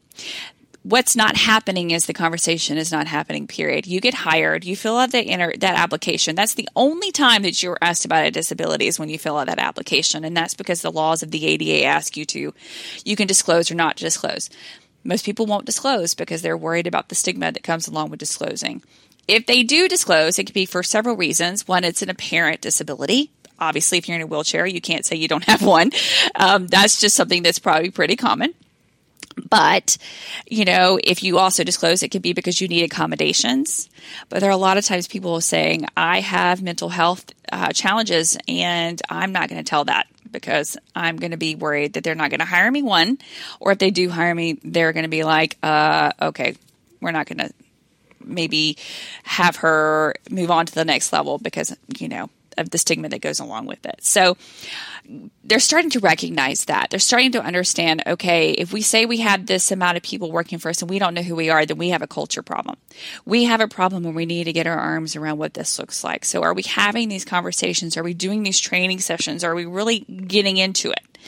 What's 0.84 1.14
not 1.14 1.36
happening 1.36 1.92
is 1.92 2.06
the 2.06 2.12
conversation 2.12 2.76
is 2.76 2.90
not 2.90 3.06
happening. 3.06 3.46
Period. 3.46 3.86
You 3.86 4.00
get 4.00 4.14
hired, 4.14 4.64
you 4.64 4.74
fill 4.74 4.98
out 4.98 5.12
that 5.12 5.26
inter- 5.26 5.54
that 5.58 5.78
application. 5.78 6.34
That's 6.34 6.54
the 6.54 6.68
only 6.74 7.12
time 7.12 7.42
that 7.42 7.62
you're 7.62 7.78
asked 7.80 8.04
about 8.04 8.26
a 8.26 8.32
disability 8.32 8.88
is 8.88 8.98
when 8.98 9.08
you 9.08 9.18
fill 9.18 9.38
out 9.38 9.46
that 9.46 9.60
application, 9.60 10.24
and 10.24 10.36
that's 10.36 10.54
because 10.54 10.82
the 10.82 10.90
laws 10.90 11.22
of 11.22 11.30
the 11.30 11.46
ADA 11.46 11.84
ask 11.84 12.16
you 12.16 12.24
to. 12.26 12.52
You 13.04 13.16
can 13.16 13.28
disclose 13.28 13.70
or 13.70 13.76
not 13.76 13.96
disclose. 13.96 14.50
Most 15.04 15.24
people 15.24 15.46
won't 15.46 15.66
disclose 15.66 16.14
because 16.14 16.42
they're 16.42 16.56
worried 16.56 16.88
about 16.88 17.08
the 17.08 17.14
stigma 17.14 17.52
that 17.52 17.62
comes 17.62 17.86
along 17.86 18.10
with 18.10 18.18
disclosing. 18.18 18.82
If 19.28 19.46
they 19.46 19.62
do 19.62 19.88
disclose, 19.88 20.38
it 20.38 20.44
could 20.44 20.54
be 20.54 20.66
for 20.66 20.82
several 20.82 21.16
reasons. 21.16 21.68
One, 21.68 21.84
it's 21.84 22.02
an 22.02 22.10
apparent 22.10 22.60
disability 22.60 23.30
obviously, 23.62 23.98
if 23.98 24.08
you're 24.08 24.16
in 24.16 24.22
a 24.22 24.26
wheelchair, 24.26 24.66
you 24.66 24.80
can't 24.80 25.06
say 25.06 25.16
you 25.16 25.28
don't 25.28 25.44
have 25.44 25.62
one. 25.62 25.92
Um, 26.34 26.66
that's 26.66 27.00
just 27.00 27.16
something 27.16 27.42
that's 27.42 27.58
probably 27.58 27.90
pretty 27.90 28.16
common. 28.16 28.54
But, 29.48 29.96
you 30.46 30.64
know, 30.64 30.98
if 31.02 31.22
you 31.22 31.38
also 31.38 31.64
disclose, 31.64 32.02
it 32.02 32.10
could 32.10 32.20
be 32.20 32.34
because 32.34 32.60
you 32.60 32.68
need 32.68 32.84
accommodations. 32.84 33.88
But 34.28 34.40
there 34.40 34.50
are 34.50 34.52
a 34.52 34.58
lot 34.58 34.76
of 34.76 34.84
times 34.84 35.08
people 35.08 35.40
saying, 35.40 35.86
I 35.96 36.20
have 36.20 36.62
mental 36.62 36.90
health 36.90 37.24
uh, 37.50 37.72
challenges 37.72 38.36
and 38.46 39.00
I'm 39.08 39.32
not 39.32 39.48
going 39.48 39.62
to 39.62 39.68
tell 39.68 39.84
that 39.86 40.06
because 40.30 40.76
I'm 40.94 41.16
going 41.16 41.30
to 41.30 41.38
be 41.38 41.54
worried 41.54 41.94
that 41.94 42.04
they're 42.04 42.14
not 42.14 42.30
going 42.30 42.40
to 42.40 42.46
hire 42.46 42.70
me, 42.70 42.82
one, 42.82 43.18
or 43.60 43.72
if 43.72 43.78
they 43.78 43.90
do 43.90 44.10
hire 44.10 44.34
me, 44.34 44.58
they're 44.64 44.92
going 44.92 45.04
to 45.04 45.08
be 45.08 45.24
like, 45.24 45.56
uh, 45.62 46.12
okay, 46.20 46.56
we're 47.00 47.12
not 47.12 47.26
going 47.26 47.38
to 47.38 47.52
maybe 48.24 48.76
have 49.22 49.56
her 49.56 50.14
move 50.30 50.50
on 50.50 50.66
to 50.66 50.74
the 50.74 50.84
next 50.84 51.12
level 51.12 51.38
because, 51.38 51.76
you 51.98 52.08
know, 52.08 52.28
of 52.58 52.70
the 52.70 52.78
stigma 52.78 53.08
that 53.08 53.20
goes 53.20 53.40
along 53.40 53.66
with 53.66 53.84
it. 53.86 53.96
So 54.00 54.36
they're 55.44 55.58
starting 55.58 55.90
to 55.90 56.00
recognize 56.00 56.66
that. 56.66 56.90
They're 56.90 57.00
starting 57.00 57.32
to 57.32 57.42
understand 57.42 58.02
okay, 58.06 58.50
if 58.52 58.72
we 58.72 58.82
say 58.82 59.06
we 59.06 59.18
have 59.18 59.46
this 59.46 59.70
amount 59.70 59.96
of 59.96 60.02
people 60.02 60.30
working 60.30 60.58
for 60.58 60.68
us 60.68 60.82
and 60.82 60.90
we 60.90 60.98
don't 60.98 61.14
know 61.14 61.22
who 61.22 61.36
we 61.36 61.50
are, 61.50 61.66
then 61.66 61.78
we 61.78 61.90
have 61.90 62.02
a 62.02 62.06
culture 62.06 62.42
problem. 62.42 62.76
We 63.24 63.44
have 63.44 63.60
a 63.60 63.68
problem 63.68 64.04
and 64.04 64.14
we 64.14 64.26
need 64.26 64.44
to 64.44 64.52
get 64.52 64.66
our 64.66 64.78
arms 64.78 65.16
around 65.16 65.38
what 65.38 65.54
this 65.54 65.78
looks 65.78 66.04
like. 66.04 66.24
So 66.24 66.42
are 66.42 66.54
we 66.54 66.62
having 66.62 67.08
these 67.08 67.24
conversations? 67.24 67.96
Are 67.96 68.02
we 68.02 68.14
doing 68.14 68.42
these 68.42 68.60
training 68.60 69.00
sessions? 69.00 69.44
Are 69.44 69.54
we 69.54 69.66
really 69.66 70.00
getting 70.00 70.56
into 70.56 70.90
it? 70.90 71.18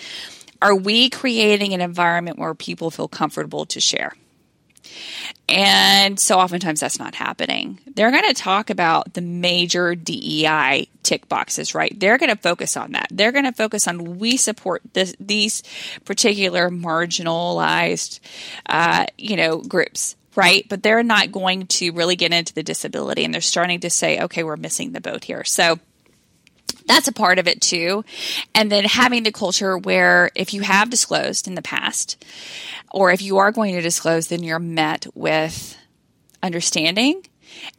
Are 0.62 0.75
we 0.75 1.11
creating 1.11 1.75
an 1.75 1.81
environment 1.81 2.39
where 2.39 2.55
people 2.55 2.91
feel 2.91 3.09
comfortable 3.09 3.66
to 3.66 3.81
share? 3.81 4.14
And 5.49 6.18
so 6.18 6.38
oftentimes 6.38 6.80
that's 6.80 6.99
not 6.99 7.14
happening. 7.14 7.78
They're 7.95 8.11
going 8.11 8.28
to 8.28 8.34
talk 8.34 8.70
about 8.70 9.14
the 9.14 9.20
major 9.20 9.95
DEI 9.95 10.88
tick 11.03 11.28
boxes, 11.28 11.74
right? 11.74 11.99
They're 11.99 12.18
going 12.18 12.34
to 12.34 12.40
focus 12.40 12.76
on 12.76 12.92
that. 12.92 13.09
They're 13.11 13.32
going 13.32 13.45
to 13.45 13.53
focus 13.53 13.86
on 13.86 14.18
we 14.18 14.36
support 14.36 14.82
this, 14.95 15.14
these 15.20 15.62
particular 16.05 16.70
marginalized, 16.70 18.20
uh, 18.66 19.07
you 19.18 19.36
know, 19.36 19.61
groups, 19.61 20.16
right? 20.34 20.66
But 20.68 20.82
they're 20.82 21.03
not 21.03 21.30
going 21.30 21.66
to 21.66 21.90
really 21.90 22.16
get 22.16 22.32
into 22.32 22.55
the 22.55 22.62
disability, 22.62 23.24
and 23.24 23.34
they're 23.34 23.40
starting 23.40 23.80
to 23.80 23.90
say, 23.90 24.20
okay, 24.22 24.42
we're 24.42 24.57
missing 24.57 24.92
the 24.92 25.01
boat 25.01 25.24
here. 25.24 25.45
So 25.45 25.78
that's 26.87 27.09
a 27.09 27.12
part 27.12 27.39
of 27.39 27.49
it 27.49 27.61
too. 27.61 28.05
And 28.55 28.70
then 28.70 28.85
having 28.85 29.22
the 29.22 29.33
culture 29.33 29.79
where 29.79 30.31
if 30.35 30.53
you 30.55 30.62
have 30.62 30.91
disclosed 30.91 31.47
in 31.47 31.55
the 31.55 31.62
past, 31.62 32.22
or 32.91 33.11
if 33.11 33.22
you 33.22 33.39
are 33.39 33.53
going 33.53 33.75
to 33.75 33.81
disclose, 33.81 34.29
then 34.29 34.43
you're 34.43 34.59
met 34.59 35.07
with 35.14 35.77
understanding 36.43 37.25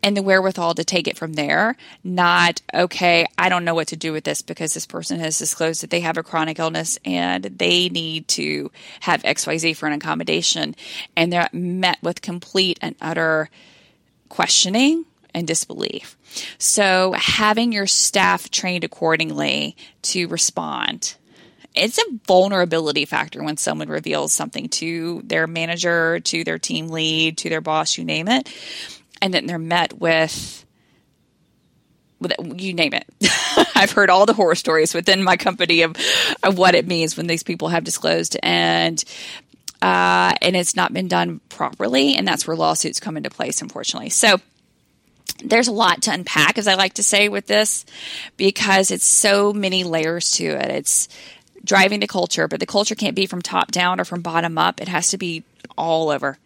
and 0.03 0.15
the 0.15 0.21
wherewithal 0.23 0.75
to 0.75 0.83
take 0.83 1.07
it 1.07 1.17
from 1.17 1.33
there. 1.33 1.75
Not, 2.03 2.61
okay, 2.73 3.25
I 3.37 3.49
don't 3.49 3.65
know 3.65 3.75
what 3.75 3.89
to 3.89 3.95
do 3.95 4.11
with 4.11 4.23
this 4.23 4.41
because 4.41 4.73
this 4.73 4.85
person 4.85 5.19
has 5.19 5.37
disclosed 5.37 5.81
that 5.83 5.89
they 5.89 6.01
have 6.01 6.17
a 6.17 6.23
chronic 6.23 6.59
illness 6.59 6.97
and 7.05 7.43
they 7.43 7.89
need 7.89 8.27
to 8.29 8.71
have 9.01 9.23
XYZ 9.23 9.75
for 9.75 9.87
an 9.87 9.93
accommodation. 9.93 10.75
And 11.15 11.31
they're 11.31 11.49
met 11.51 11.99
with 12.01 12.21
complete 12.21 12.79
and 12.81 12.95
utter 13.01 13.49
questioning 14.29 15.05
and 15.33 15.47
disbelief. 15.47 16.14
So 16.57 17.13
having 17.17 17.71
your 17.71 17.87
staff 17.87 18.49
trained 18.49 18.83
accordingly 18.83 19.75
to 20.03 20.27
respond. 20.27 21.15
It's 21.73 21.97
a 21.97 22.19
vulnerability 22.25 23.05
factor 23.05 23.43
when 23.43 23.57
someone 23.57 23.89
reveals 23.89 24.31
something 24.31 24.69
to 24.69 25.21
their 25.25 25.45
manager, 25.45 26.21
to 26.21 26.43
their 26.43 26.57
team 26.57 26.87
lead, 26.87 27.37
to 27.39 27.49
their 27.49 27.61
boss, 27.61 27.97
you 27.97 28.05
name 28.05 28.27
it. 28.27 28.49
And 29.21 29.33
then 29.33 29.45
they're 29.45 29.59
met 29.59 29.99
with 29.99 30.65
you 32.55 32.73
name 32.73 32.93
it. 32.93 33.05
I've 33.75 33.91
heard 33.91 34.09
all 34.09 34.25
the 34.25 34.33
horror 34.33 34.55
stories 34.55 34.93
within 34.93 35.23
my 35.23 35.37
company 35.37 35.81
of, 35.81 35.95
of 36.43 36.57
what 36.57 36.73
it 36.73 36.87
means 36.87 37.17
when 37.17 37.27
these 37.27 37.43
people 37.43 37.67
have 37.69 37.83
disclosed 37.83 38.37
and 38.41 39.03
uh, 39.81 40.33
and 40.41 40.55
it's 40.55 40.75
not 40.75 40.93
been 40.93 41.07
done 41.07 41.41
properly, 41.49 42.15
and 42.15 42.27
that's 42.27 42.47
where 42.47 42.55
lawsuits 42.55 42.99
come 42.99 43.17
into 43.17 43.29
place, 43.29 43.61
unfortunately. 43.61 44.09
So 44.09 44.39
there's 45.49 45.67
a 45.67 45.73
lot 45.73 46.03
to 46.03 46.13
unpack, 46.13 46.57
as 46.57 46.67
I 46.67 46.75
like 46.75 46.95
to 46.95 47.03
say, 47.03 47.29
with 47.29 47.47
this 47.47 47.85
because 48.37 48.91
it's 48.91 49.05
so 49.05 49.53
many 49.53 49.83
layers 49.83 50.31
to 50.33 50.45
it. 50.45 50.69
It's 50.69 51.07
driving 51.63 51.99
the 51.99 52.07
culture, 52.07 52.47
but 52.47 52.59
the 52.59 52.65
culture 52.65 52.95
can't 52.95 53.15
be 53.15 53.25
from 53.25 53.41
top 53.41 53.71
down 53.71 53.99
or 53.99 54.05
from 54.05 54.21
bottom 54.21 54.57
up. 54.57 54.81
It 54.81 54.87
has 54.87 55.09
to 55.09 55.17
be 55.17 55.43
all 55.77 56.09
over. 56.09 56.37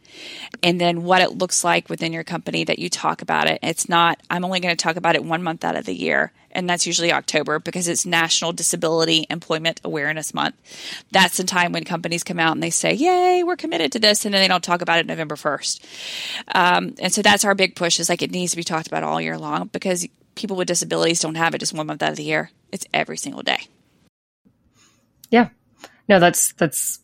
And 0.63 0.80
then 0.82 1.03
what 1.03 1.22
it 1.22 1.38
looks 1.38 1.63
like 1.63 1.89
within 1.89 2.13
your 2.13 2.24
company 2.24 2.63
that 2.63 2.80
you 2.80 2.89
talk 2.89 3.22
about 3.22 3.47
it. 3.47 3.59
It's 3.61 3.88
not, 3.88 4.20
I'm 4.30 4.43
only 4.43 4.59
going 4.59 4.76
to 4.76 4.82
talk 4.82 4.95
about 4.95 5.15
it 5.15 5.24
one 5.24 5.43
month 5.43 5.63
out 5.63 5.76
of 5.76 5.86
the 5.86 5.93
year. 5.93 6.32
And 6.51 6.67
that's 6.67 6.88
usually 6.88 7.13
October 7.13 7.59
because 7.59 7.88
it's 7.88 8.05
National 8.05 8.51
Disability 8.51 9.28
Employment 9.30 9.82
Awareness 9.84 10.34
Month. 10.34 10.55
That's 11.11 11.38
the 11.38 11.43
time 11.43 11.72
when 11.72 11.84
companies 11.84 12.24
come 12.24 12.39
out 12.39 12.53
and 12.53 12.63
they 12.63 12.72
say, 12.72 12.93
Yay, 12.93 13.43
we're 13.43 13.55
committed 13.55 13.91
to 13.91 13.99
this. 13.99 14.26
And 14.26 14.34
then 14.34 14.41
they 14.41 14.47
don't 14.47 14.63
talk 14.63 14.82
about 14.82 14.99
it 14.99 15.05
November 15.05 15.36
1st. 15.36 16.45
Um, 16.55 16.95
and 16.99 17.13
so 17.13 17.22
that's 17.22 17.45
our 17.45 17.53
big 17.53 17.76
push 17.76 17.99
is 17.99 18.09
like 18.09 18.22
it 18.22 18.32
needs 18.32 18.51
to 18.51 18.57
be 18.57 18.63
talked 18.63 18.88
about 18.88 19.03
all 19.03 19.22
year 19.22 19.38
long 19.38 19.67
because 19.67 20.07
people 20.36 20.57
with 20.57 20.67
disabilities 20.67 21.20
don't 21.20 21.36
have 21.36 21.53
it 21.53 21.59
just 21.59 21.74
one 21.74 21.88
month 21.88 22.01
out 22.01 22.11
of 22.11 22.17
the 22.17 22.24
year. 22.24 22.49
It's 22.72 22.86
every 22.93 23.17
single 23.17 23.43
day. 23.43 23.67
Yeah. 25.30 25.49
No, 26.07 26.20
that's, 26.20 26.53
that's 26.53 26.99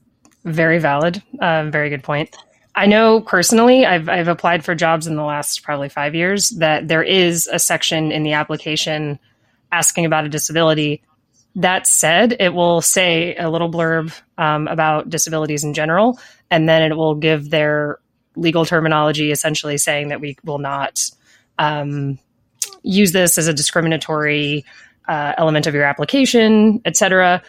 very 0.45 0.77
valid. 0.79 1.21
Uh, 1.39 1.65
very 1.69 1.89
good 1.89 2.03
point. 2.03 2.35
I 2.75 2.85
know 2.85 3.21
personally, 3.21 3.85
I've, 3.85 4.09
I've 4.09 4.27
applied 4.27 4.63
for 4.63 4.75
jobs 4.75 5.07
in 5.07 5.15
the 5.15 5.23
last 5.23 5.63
probably 5.63 5.89
five 5.89 6.13
years 6.13 6.49
that 6.51 6.87
there 6.87 7.03
is 7.03 7.47
a 7.51 7.57
section 7.57 8.11
in 8.11 8.23
the 8.23 8.33
application 8.33 9.17
asking 9.71 10.05
about 10.05 10.25
a 10.25 10.29
disability. 10.29 11.01
That 11.55 11.87
said, 11.87 12.35
it 12.39 12.53
will 12.53 12.81
say 12.81 13.35
a 13.35 13.49
little 13.49 13.71
blurb 13.71 14.13
um, 14.37 14.67
about 14.67 15.09
disabilities 15.09 15.63
in 15.63 15.73
general, 15.73 16.19
and 16.51 16.67
then 16.67 16.91
it 16.91 16.95
will 16.95 17.15
give 17.15 17.49
their 17.49 17.99
legal 18.35 18.65
terminology, 18.65 19.31
essentially 19.31 19.77
saying 19.77 20.09
that 20.09 20.19
we 20.19 20.37
will 20.43 20.59
not 20.59 21.09
um, 21.57 22.19
use 22.83 23.13
this 23.13 23.37
as 23.37 23.47
a 23.47 23.53
discriminatory 23.53 24.65
uh, 25.07 25.33
element 25.37 25.65
of 25.65 25.73
your 25.73 25.85
application, 25.85 26.81
etc 26.83 27.41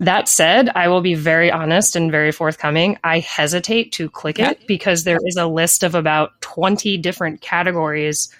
That 0.00 0.28
said, 0.28 0.68
I 0.74 0.88
will 0.88 1.00
be 1.00 1.14
very 1.14 1.50
honest 1.50 1.96
and 1.96 2.10
very 2.10 2.30
forthcoming. 2.30 2.98
I 3.02 3.18
hesitate 3.18 3.92
to 3.92 4.08
click 4.08 4.38
it 4.38 4.66
because 4.68 5.02
there 5.02 5.18
is 5.24 5.36
a 5.36 5.46
list 5.46 5.82
of 5.82 5.96
about 5.96 6.40
20 6.40 6.96
different 6.98 7.40
categories 7.40 8.32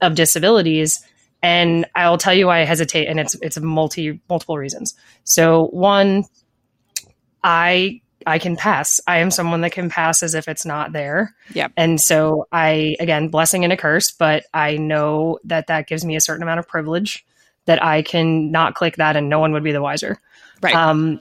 of 0.00 0.14
disabilities 0.14 1.04
and 1.42 1.86
I'll 1.94 2.18
tell 2.18 2.34
you 2.34 2.46
why 2.48 2.60
I 2.60 2.64
hesitate 2.64 3.06
and 3.06 3.20
it's 3.20 3.34
it's 3.36 3.58
multi 3.60 4.20
multiple 4.28 4.58
reasons. 4.58 4.94
So 5.24 5.66
one 5.66 6.24
I 7.44 8.00
I 8.26 8.40
can 8.40 8.56
pass. 8.56 9.00
I 9.06 9.18
am 9.18 9.30
someone 9.30 9.60
that 9.60 9.70
can 9.70 9.88
pass 9.88 10.24
as 10.24 10.34
if 10.34 10.48
it's 10.48 10.66
not 10.66 10.92
there. 10.92 11.36
Yep. 11.54 11.72
And 11.76 12.00
so 12.00 12.48
I 12.50 12.96
again 12.98 13.28
blessing 13.28 13.62
and 13.62 13.72
a 13.72 13.76
curse, 13.76 14.10
but 14.10 14.44
I 14.52 14.76
know 14.76 15.38
that 15.44 15.68
that 15.68 15.86
gives 15.86 16.04
me 16.04 16.16
a 16.16 16.20
certain 16.20 16.42
amount 16.42 16.58
of 16.58 16.66
privilege 16.66 17.24
that 17.66 17.82
I 17.84 18.02
can 18.02 18.50
not 18.50 18.74
click 18.74 18.96
that 18.96 19.16
and 19.16 19.28
no 19.28 19.38
one 19.38 19.52
would 19.52 19.64
be 19.64 19.72
the 19.72 19.82
wiser. 19.82 20.18
Right. 20.62 20.74
Um, 20.74 21.20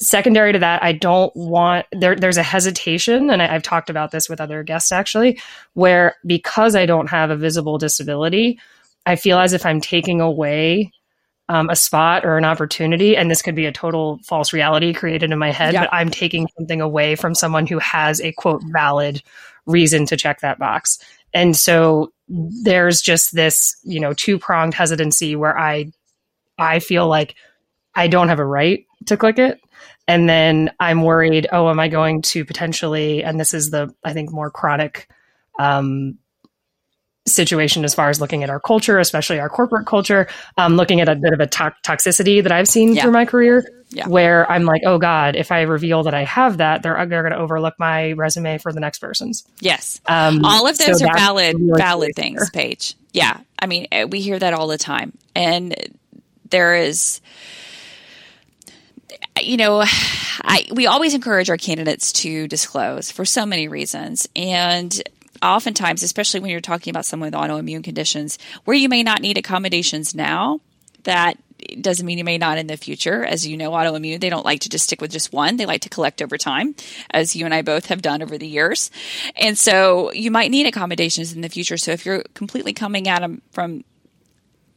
secondary 0.00 0.52
to 0.52 0.58
that, 0.58 0.82
I 0.82 0.92
don't 0.92 1.34
want 1.36 1.86
there. 1.92 2.16
There's 2.16 2.38
a 2.38 2.42
hesitation, 2.42 3.30
and 3.30 3.42
I, 3.42 3.54
I've 3.54 3.62
talked 3.62 3.90
about 3.90 4.10
this 4.10 4.28
with 4.28 4.40
other 4.40 4.62
guests 4.62 4.92
actually, 4.92 5.38
where 5.74 6.16
because 6.26 6.74
I 6.74 6.86
don't 6.86 7.08
have 7.10 7.30
a 7.30 7.36
visible 7.36 7.78
disability, 7.78 8.58
I 9.06 9.16
feel 9.16 9.38
as 9.38 9.52
if 9.52 9.64
I'm 9.66 9.80
taking 9.80 10.20
away 10.20 10.90
um, 11.48 11.68
a 11.68 11.76
spot 11.76 12.24
or 12.24 12.38
an 12.38 12.44
opportunity, 12.44 13.16
and 13.16 13.30
this 13.30 13.42
could 13.42 13.56
be 13.56 13.66
a 13.66 13.72
total 13.72 14.20
false 14.24 14.52
reality 14.52 14.94
created 14.94 15.32
in 15.32 15.38
my 15.38 15.50
head, 15.50 15.74
Yeah. 15.74 15.82
but 15.82 15.92
I'm 15.92 16.08
taking 16.10 16.48
something 16.56 16.80
away 16.80 17.16
from 17.16 17.34
someone 17.34 17.66
who 17.66 17.78
has 17.78 18.20
a 18.20 18.32
quote 18.32 18.62
valid 18.72 19.22
reason 19.66 20.06
to 20.06 20.16
check 20.16 20.40
that 20.40 20.58
box. 20.58 20.98
And 21.32 21.56
so 21.56 22.12
there's 22.28 23.00
just 23.00 23.34
this, 23.34 23.76
you 23.82 24.00
know, 24.00 24.12
two 24.12 24.38
pronged 24.38 24.74
hesitancy 24.74 25.36
where 25.36 25.58
I, 25.58 25.92
I 26.58 26.78
feel 26.78 27.06
like 27.08 27.34
I 27.94 28.08
don't 28.08 28.28
have 28.28 28.38
a 28.38 28.44
right 28.44 28.86
to 29.06 29.16
click 29.16 29.38
it. 29.38 29.60
And 30.06 30.28
then 30.28 30.70
I'm 30.80 31.02
worried, 31.02 31.46
oh, 31.52 31.70
am 31.70 31.78
I 31.78 31.88
going 31.88 32.22
to 32.22 32.44
potentially, 32.44 33.22
and 33.22 33.38
this 33.38 33.54
is 33.54 33.70
the, 33.70 33.94
I 34.04 34.12
think, 34.12 34.32
more 34.32 34.50
chronic 34.50 35.08
um, 35.58 36.18
situation 37.26 37.84
as 37.84 37.94
far 37.94 38.08
as 38.08 38.20
looking 38.20 38.42
at 38.42 38.50
our 38.50 38.60
culture, 38.60 38.98
especially 38.98 39.38
our 39.38 39.48
corporate 39.48 39.86
culture, 39.86 40.26
um, 40.56 40.76
looking 40.76 41.00
at 41.00 41.08
a 41.08 41.14
bit 41.14 41.32
of 41.32 41.40
a 41.40 41.46
to- 41.46 41.74
toxicity 41.84 42.42
that 42.42 42.50
I've 42.52 42.66
seen 42.68 42.94
Yeah. 42.94 43.02
through 43.02 43.12
my 43.12 43.24
career, 43.26 43.64
Yeah. 43.90 44.08
where 44.08 44.50
I'm 44.50 44.64
like, 44.64 44.82
oh 44.86 44.98
God, 44.98 45.36
if 45.36 45.52
I 45.52 45.62
reveal 45.62 46.02
that 46.04 46.14
I 46.14 46.24
have 46.24 46.56
that, 46.58 46.82
they're, 46.82 46.94
they're 47.06 47.22
going 47.22 47.32
to 47.34 47.38
overlook 47.38 47.74
my 47.78 48.12
resume 48.12 48.58
for 48.58 48.72
the 48.72 48.80
next 48.80 48.98
person's. 49.00 49.44
Yes. 49.60 50.00
Um, 50.06 50.44
all 50.44 50.66
of 50.66 50.76
so 50.76 50.86
those 50.86 51.02
are 51.02 51.12
valid 51.14 51.56
really 51.56 51.78
valid 51.78 52.10
things 52.16 52.50
paige 52.50 52.94
yeah 53.12 53.38
i 53.58 53.66
mean 53.66 53.86
eh, 53.92 54.04
we 54.04 54.20
hear 54.20 54.38
that 54.38 54.54
all 54.54 54.66
the 54.68 54.78
time 54.78 55.12
and 55.34 55.74
there 56.50 56.76
is 56.76 57.20
you 59.42 59.56
know 59.56 59.82
I, 60.42 60.66
we 60.72 60.86
always 60.86 61.14
encourage 61.14 61.50
our 61.50 61.56
candidates 61.56 62.12
to 62.14 62.46
disclose 62.48 63.10
for 63.10 63.24
so 63.24 63.44
many 63.44 63.68
reasons 63.68 64.28
and 64.36 65.00
oftentimes 65.42 66.02
especially 66.02 66.40
when 66.40 66.50
you're 66.50 66.60
talking 66.60 66.90
about 66.90 67.06
someone 67.06 67.28
with 67.28 67.34
autoimmune 67.34 67.82
conditions 67.82 68.38
where 68.64 68.76
you 68.76 68.88
may 68.88 69.02
not 69.02 69.20
need 69.20 69.38
accommodations 69.38 70.14
now 70.14 70.60
that 71.04 71.38
doesn't 71.80 72.06
mean 72.06 72.18
you 72.18 72.24
may 72.24 72.38
not 72.38 72.58
in 72.58 72.66
the 72.66 72.76
future. 72.76 73.24
As 73.24 73.46
you 73.46 73.56
know, 73.56 73.70
autoimmune, 73.70 74.20
they 74.20 74.30
don't 74.30 74.44
like 74.44 74.60
to 74.60 74.68
just 74.68 74.84
stick 74.84 75.00
with 75.00 75.10
just 75.10 75.32
one. 75.32 75.56
They 75.56 75.66
like 75.66 75.82
to 75.82 75.88
collect 75.88 76.22
over 76.22 76.38
time, 76.38 76.74
as 77.10 77.36
you 77.36 77.44
and 77.44 77.54
I 77.54 77.62
both 77.62 77.86
have 77.86 78.02
done 78.02 78.22
over 78.22 78.38
the 78.38 78.46
years. 78.46 78.90
And 79.36 79.56
so 79.56 80.12
you 80.12 80.30
might 80.30 80.50
need 80.50 80.66
accommodations 80.66 81.32
in 81.32 81.40
the 81.40 81.48
future. 81.48 81.76
So 81.76 81.92
if 81.92 82.06
you're 82.06 82.24
completely 82.34 82.72
coming 82.72 83.08
at 83.08 83.20
them 83.20 83.42
from 83.52 83.84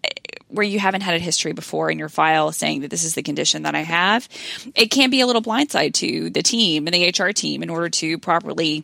eh, 0.03 0.09
where 0.49 0.65
you 0.65 0.79
haven't 0.79 1.01
had 1.01 1.15
a 1.15 1.19
history 1.19 1.53
before 1.53 1.89
in 1.89 1.99
your 1.99 2.09
file 2.09 2.51
saying 2.51 2.81
that 2.81 2.91
this 2.91 3.03
is 3.03 3.15
the 3.15 3.23
condition 3.23 3.63
that 3.63 3.75
I 3.75 3.81
have, 3.81 4.27
it 4.75 4.87
can 4.87 5.09
be 5.09 5.21
a 5.21 5.27
little 5.27 5.41
blindside 5.41 5.93
to 5.95 6.29
the 6.29 6.43
team 6.43 6.87
and 6.87 6.93
the 6.93 7.09
HR 7.09 7.31
team 7.31 7.63
in 7.63 7.69
order 7.69 7.89
to 7.89 8.17
properly 8.17 8.83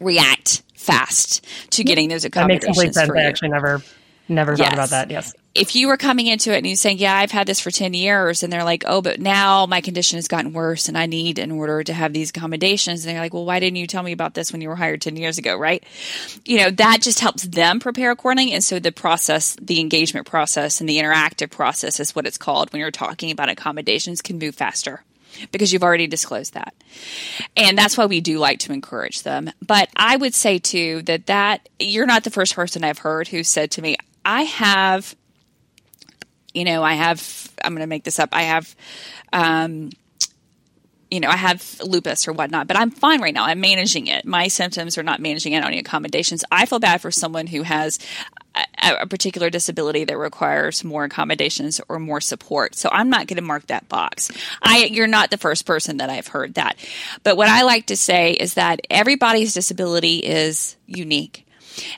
react 0.00 0.62
fast 0.88 1.44
to 1.70 1.84
getting 1.84 2.08
those 2.08 2.22
That 2.22 2.28
makes 2.46 2.64
accommodations 2.64 2.76
complete 2.76 2.94
sense. 2.94 3.10
I 3.10 3.22
actually 3.28 3.48
never, 3.50 3.82
never 4.28 4.52
Yes. 4.52 4.60
thought 4.60 4.72
about 4.74 4.90
that. 4.90 5.10
Yes. 5.10 5.34
if 5.54 5.74
you 5.74 5.88
were 5.88 5.96
coming 5.96 6.28
into 6.28 6.52
it 6.52 6.58
and 6.58 6.66
you're 6.66 6.76
saying, 6.76 6.98
"Yeah, 6.98 7.16
I've 7.16 7.32
had 7.32 7.46
this 7.48 7.58
for 7.58 7.72
ten 7.72 7.92
years," 7.92 8.44
and 8.44 8.52
they're 8.52 8.62
like, 8.62 8.84
"Oh, 8.86 9.02
but 9.02 9.18
now 9.20 9.66
my 9.66 9.80
condition 9.80 10.16
has 10.16 10.28
gotten 10.28 10.52
worse, 10.52 10.86
and 10.88 10.96
I 10.96 11.06
need 11.06 11.38
in 11.40 11.50
order 11.50 11.82
to 11.82 11.92
have 11.92 12.12
these 12.12 12.30
accommodations," 12.30 13.04
and 13.04 13.12
they're 13.12 13.20
like, 13.20 13.34
"Well, 13.34 13.44
why 13.44 13.58
didn't 13.58 13.76
you 13.76 13.88
tell 13.88 14.04
me 14.04 14.12
about 14.12 14.34
this 14.34 14.52
when 14.52 14.60
you 14.60 14.68
were 14.68 14.76
hired 14.76 15.00
ten 15.02 15.16
years 15.16 15.36
ago?" 15.36 15.56
Right? 15.56 15.82
You 16.44 16.58
know, 16.58 16.70
that 16.70 17.02
just 17.02 17.18
helps 17.18 17.42
them 17.42 17.80
prepare 17.80 18.12
accordingly, 18.12 18.52
and 18.52 18.62
so 18.62 18.78
the 18.78 18.92
process, 18.92 19.56
the 19.60 19.80
engagement 19.80 20.26
process, 20.26 20.80
and 20.80 20.88
the 20.88 20.98
interactive 20.98 21.50
process 21.50 21.98
is 21.98 22.14
what 22.14 22.26
it's 22.26 22.38
called 22.38 22.72
when 22.72 22.78
you're 22.80 22.92
talking 22.92 23.32
about 23.32 23.48
accommodations 23.48 24.22
can 24.22 24.38
move 24.38 24.54
faster 24.54 25.02
because 25.52 25.72
you've 25.72 25.82
already 25.82 26.06
disclosed 26.06 26.54
that. 26.54 26.74
And 27.56 27.76
that's 27.76 27.96
why 27.96 28.06
we 28.06 28.20
do 28.20 28.38
like 28.38 28.58
to 28.60 28.72
encourage 28.72 29.22
them. 29.22 29.50
But 29.64 29.88
I 29.96 30.16
would 30.16 30.34
say 30.34 30.58
too 30.58 31.02
that 31.02 31.26
that 31.26 31.68
you're 31.78 32.06
not 32.06 32.24
the 32.24 32.30
first 32.30 32.54
person 32.54 32.84
I've 32.84 32.98
heard 32.98 33.28
who 33.28 33.42
said 33.42 33.70
to 33.72 33.82
me, 33.82 33.96
"I 34.24 34.42
have 34.42 35.14
you 36.54 36.64
know, 36.64 36.82
I 36.82 36.94
have, 36.94 37.52
I'm 37.62 37.72
going 37.72 37.82
to 37.82 37.86
make 37.86 38.04
this 38.04 38.18
up. 38.18 38.30
I 38.32 38.42
have, 38.42 38.74
um, 39.32 39.90
you 41.10 41.20
know, 41.20 41.28
I 41.28 41.36
have 41.36 41.80
lupus 41.82 42.28
or 42.28 42.32
whatnot, 42.32 42.66
but 42.66 42.76
I'm 42.76 42.90
fine 42.90 43.20
right 43.20 43.32
now. 43.32 43.44
I'm 43.44 43.60
managing 43.60 44.08
it. 44.08 44.24
My 44.24 44.48
symptoms 44.48 44.98
are 44.98 45.02
not 45.02 45.20
managing 45.20 45.52
it 45.52 45.58
on 45.58 45.68
any 45.68 45.78
accommodations. 45.78 46.44
I 46.50 46.66
feel 46.66 46.78
bad 46.78 47.00
for 47.00 47.10
someone 47.10 47.46
who 47.46 47.62
has 47.62 47.98
a, 48.54 49.02
a 49.02 49.06
particular 49.06 49.50
disability 49.50 50.04
that 50.04 50.18
requires 50.18 50.84
more 50.84 51.04
accommodations 51.04 51.80
or 51.88 51.98
more 51.98 52.20
support. 52.20 52.74
So 52.74 52.88
I'm 52.92 53.10
not 53.10 53.26
going 53.26 53.36
to 53.36 53.42
mark 53.42 53.66
that 53.68 53.88
box. 53.88 54.30
I, 54.62 54.84
you're 54.84 55.06
not 55.06 55.30
the 55.30 55.38
first 55.38 55.66
person 55.66 55.98
that 55.98 56.10
I've 56.10 56.28
heard 56.28 56.54
that. 56.54 56.76
But 57.22 57.36
what 57.36 57.48
I 57.48 57.62
like 57.62 57.86
to 57.86 57.96
say 57.96 58.32
is 58.32 58.54
that 58.54 58.80
everybody's 58.90 59.54
disability 59.54 60.18
is 60.18 60.76
unique. 60.86 61.46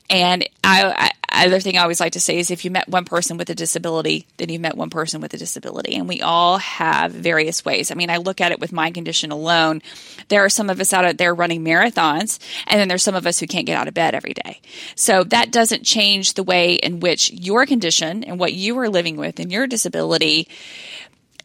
And 0.09 0.49
I, 0.63 0.93
I, 0.97 1.11
other 1.33 1.61
thing 1.61 1.77
I 1.77 1.83
always 1.83 2.01
like 2.01 2.13
to 2.13 2.21
say 2.21 2.39
is 2.39 2.51
if 2.51 2.65
you 2.65 2.71
met 2.71 2.89
one 2.89 3.05
person 3.05 3.37
with 3.37 3.51
a 3.51 3.55
disability, 3.55 4.27
then 4.37 4.49
you 4.49 4.59
met 4.59 4.77
one 4.77 4.91
person 4.91 5.21
with 5.21 5.33
a 5.35 5.37
disability. 5.37 5.95
And 5.95 6.09
we 6.09 6.23
all 6.23 6.59
have 6.59 7.13
various 7.13 7.65
ways. 7.65 7.91
I 7.91 7.95
mean, 7.95 8.11
I 8.11 8.17
look 8.17 8.41
at 8.41 8.53
it 8.53 8.61
with 8.61 8.73
my 8.73 8.91
condition 8.91 9.31
alone. 9.31 9.83
There 10.29 10.45
are 10.45 10.49
some 10.49 10.71
of 10.71 10.81
us 10.81 10.93
out 10.93 11.17
there 11.19 11.35
running 11.35 11.65
marathons, 11.65 12.39
and 12.67 12.81
then 12.81 12.89
there's 12.89 13.03
some 13.03 13.15
of 13.15 13.27
us 13.27 13.39
who 13.39 13.47
can't 13.47 13.67
get 13.67 13.77
out 13.77 13.89
of 13.89 13.95
bed 13.95 14.15
every 14.15 14.35
day. 14.35 14.61
So 14.95 15.25
that 15.25 15.53
doesn't 15.53 15.85
change 15.85 16.35
the 16.35 16.43
way 16.43 16.75
in 16.75 17.01
which 17.01 17.31
your 17.33 17.67
condition 17.67 18.25
and 18.25 18.39
what 18.39 18.53
you 18.53 18.79
are 18.79 18.89
living 18.89 19.17
with 19.17 19.39
and 19.39 19.53
your 19.53 19.67
disability 19.67 20.49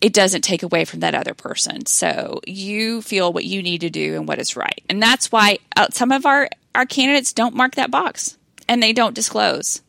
it 0.01 0.13
doesn't 0.13 0.41
take 0.41 0.61
away 0.61 0.85
from 0.85 0.99
that 0.99 1.15
other 1.15 1.33
person. 1.33 1.85
So 1.85 2.41
you 2.45 3.01
feel 3.01 3.31
what 3.31 3.45
you 3.45 3.63
need 3.63 3.81
to 3.81 3.89
do 3.89 4.15
and 4.15 4.27
what 4.27 4.39
is 4.39 4.55
right. 4.55 4.83
And 4.89 5.01
that's 5.01 5.31
why 5.31 5.59
uh, 5.75 5.87
some 5.91 6.11
of 6.11 6.25
our, 6.25 6.49
our 6.75 6.85
candidates 6.85 7.33
don't 7.33 7.55
mark 7.55 7.75
that 7.75 7.91
box 7.91 8.37
and 8.67 8.81
they 8.81 8.93
don't 8.93 9.15
disclose. 9.15 9.81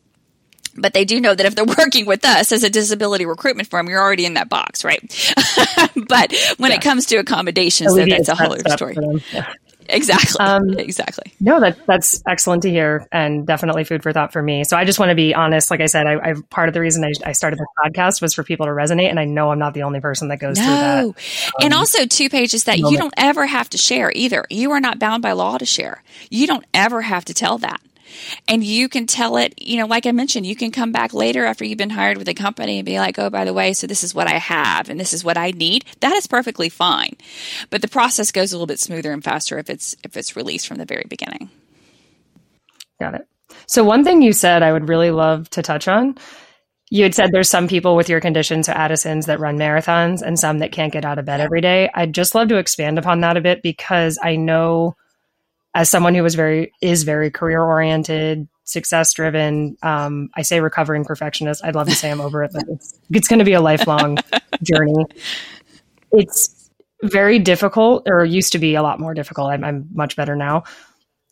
But 0.79 0.93
they 0.93 1.05
do 1.05 1.19
know 1.19 1.33
that 1.33 1.45
if 1.45 1.55
they're 1.55 1.65
working 1.77 2.05
with 2.05 2.23
us 2.23 2.51
as 2.51 2.63
a 2.63 2.69
disability 2.69 3.25
recruitment 3.25 3.69
firm, 3.69 3.87
you're 3.87 4.01
already 4.01 4.25
in 4.25 4.35
that 4.35 4.49
box, 4.49 4.83
right? 4.83 5.01
but 6.07 6.33
when 6.57 6.71
it 6.71 6.81
comes 6.81 7.07
to 7.07 7.17
accommodations, 7.17 7.95
then 7.95 8.09
that's 8.09 8.29
a 8.29 8.35
whole 8.35 8.53
other 8.53 8.69
story. 8.69 8.95
Yeah. 9.31 9.51
Exactly. 9.89 10.39
Um, 10.39 10.77
exactly. 10.77 11.33
No, 11.39 11.59
that 11.59 11.85
that's 11.85 12.21
excellent 12.27 12.63
to 12.63 12.69
hear, 12.69 13.07
and 13.11 13.47
definitely 13.47 13.83
food 13.83 14.03
for 14.03 14.11
thought 14.11 14.33
for 14.33 14.41
me. 14.41 14.63
So 14.63 14.77
I 14.77 14.85
just 14.85 14.99
want 14.99 15.09
to 15.09 15.15
be 15.15 15.33
honest. 15.33 15.71
Like 15.71 15.81
I 15.81 15.85
said, 15.85 16.07
I, 16.07 16.15
I 16.15 16.33
part 16.49 16.67
of 16.67 16.73
the 16.73 16.81
reason 16.81 17.03
I, 17.03 17.11
I 17.25 17.31
started 17.31 17.59
this 17.59 17.67
podcast 17.83 18.21
was 18.21 18.33
for 18.33 18.43
people 18.43 18.65
to 18.65 18.71
resonate, 18.71 19.09
and 19.09 19.19
I 19.19 19.25
know 19.25 19.51
I'm 19.51 19.59
not 19.59 19.73
the 19.73 19.83
only 19.83 19.99
person 19.99 20.27
that 20.29 20.39
goes 20.39 20.57
through 20.57 20.67
that. 20.67 21.03
No. 21.03 21.15
and 21.61 21.73
also, 21.73 22.05
two 22.05 22.29
pages 22.29 22.65
that 22.65 22.79
you 22.79 22.97
don't 22.97 23.13
ever 23.17 23.45
have 23.45 23.69
to 23.71 23.77
share 23.77 24.11
either. 24.13 24.45
You 24.49 24.71
are 24.71 24.79
not 24.79 24.99
bound 24.99 25.21
by 25.21 25.31
law 25.31 25.57
to 25.57 25.65
share. 25.65 26.03
You 26.29 26.47
don't 26.47 26.65
ever 26.73 27.01
have 27.01 27.25
to 27.25 27.33
tell 27.33 27.57
that. 27.59 27.81
And 28.47 28.63
you 28.63 28.89
can 28.89 29.07
tell 29.07 29.37
it, 29.37 29.53
you 29.57 29.77
know, 29.77 29.85
like 29.85 30.05
I 30.05 30.11
mentioned, 30.11 30.45
you 30.45 30.55
can 30.55 30.71
come 30.71 30.91
back 30.91 31.13
later 31.13 31.45
after 31.45 31.65
you've 31.65 31.77
been 31.77 31.89
hired 31.89 32.17
with 32.17 32.27
a 32.27 32.33
company 32.33 32.79
and 32.79 32.85
be 32.85 32.99
like, 32.99 33.17
oh, 33.19 33.29
by 33.29 33.45
the 33.45 33.53
way, 33.53 33.73
so 33.73 33.87
this 33.87 34.03
is 34.03 34.15
what 34.15 34.27
I 34.27 34.37
have 34.37 34.89
and 34.89 34.99
this 34.99 35.13
is 35.13 35.23
what 35.23 35.37
I 35.37 35.51
need. 35.51 35.85
That 35.99 36.15
is 36.15 36.27
perfectly 36.27 36.69
fine. 36.69 37.15
But 37.69 37.81
the 37.81 37.87
process 37.87 38.31
goes 38.31 38.51
a 38.51 38.55
little 38.55 38.67
bit 38.67 38.79
smoother 38.79 39.11
and 39.11 39.23
faster 39.23 39.57
if 39.57 39.69
it's 39.69 39.95
if 40.03 40.17
it's 40.17 40.35
released 40.35 40.67
from 40.67 40.77
the 40.77 40.85
very 40.85 41.05
beginning. 41.09 41.49
Got 42.99 43.15
it. 43.15 43.27
So 43.67 43.83
one 43.83 44.03
thing 44.03 44.21
you 44.21 44.33
said 44.33 44.63
I 44.63 44.71
would 44.71 44.89
really 44.89 45.11
love 45.11 45.49
to 45.51 45.61
touch 45.61 45.87
on. 45.87 46.17
You 46.89 47.03
had 47.03 47.13
said 47.13 47.31
there's 47.31 47.49
some 47.49 47.67
people 47.67 47.97
with 47.97 48.07
your 48.07 48.21
condition, 48.21 48.63
so 48.63 48.71
Addison's 48.71 49.25
that 49.25 49.41
run 49.41 49.57
marathons, 49.57 50.21
and 50.21 50.39
some 50.39 50.59
that 50.59 50.71
can't 50.71 50.93
get 50.93 51.03
out 51.03 51.19
of 51.19 51.25
bed 51.25 51.41
every 51.41 51.59
day. 51.59 51.89
I'd 51.93 52.13
just 52.13 52.33
love 52.33 52.47
to 52.47 52.57
expand 52.57 52.97
upon 52.97 53.19
that 53.21 53.35
a 53.35 53.41
bit 53.41 53.61
because 53.61 54.17
I 54.23 54.37
know, 54.37 54.95
as 55.77 55.91
someone 55.91 56.15
who 56.15 56.23
was 56.23 56.33
very 56.33 56.73
is 56.81 57.03
very 57.03 57.29
career 57.29 57.61
oriented, 57.61 58.47
success 58.63 59.13
driven, 59.13 59.77
um, 59.83 60.29
I 60.33 60.41
say 60.41 60.59
recovering 60.59 61.05
perfectionist. 61.05 61.63
I'd 61.63 61.75
love 61.75 61.87
to 61.87 61.95
say 61.95 62.09
I'm 62.09 62.19
over 62.19 62.43
it, 62.43 62.51
but 62.51 62.63
it's 62.69 62.99
it's 63.11 63.27
going 63.27 63.39
to 63.39 63.45
be 63.45 63.53
a 63.53 63.61
lifelong 63.61 64.17
journey. 64.63 65.05
It's 66.11 66.71
very 67.03 67.37
difficult, 67.37 68.09
or 68.09 68.25
used 68.25 68.53
to 68.53 68.59
be 68.59 68.73
a 68.73 68.81
lot 68.81 68.99
more 68.99 69.13
difficult. 69.13 69.51
I'm, 69.51 69.63
I'm 69.63 69.87
much 69.93 70.15
better 70.15 70.35
now 70.35 70.63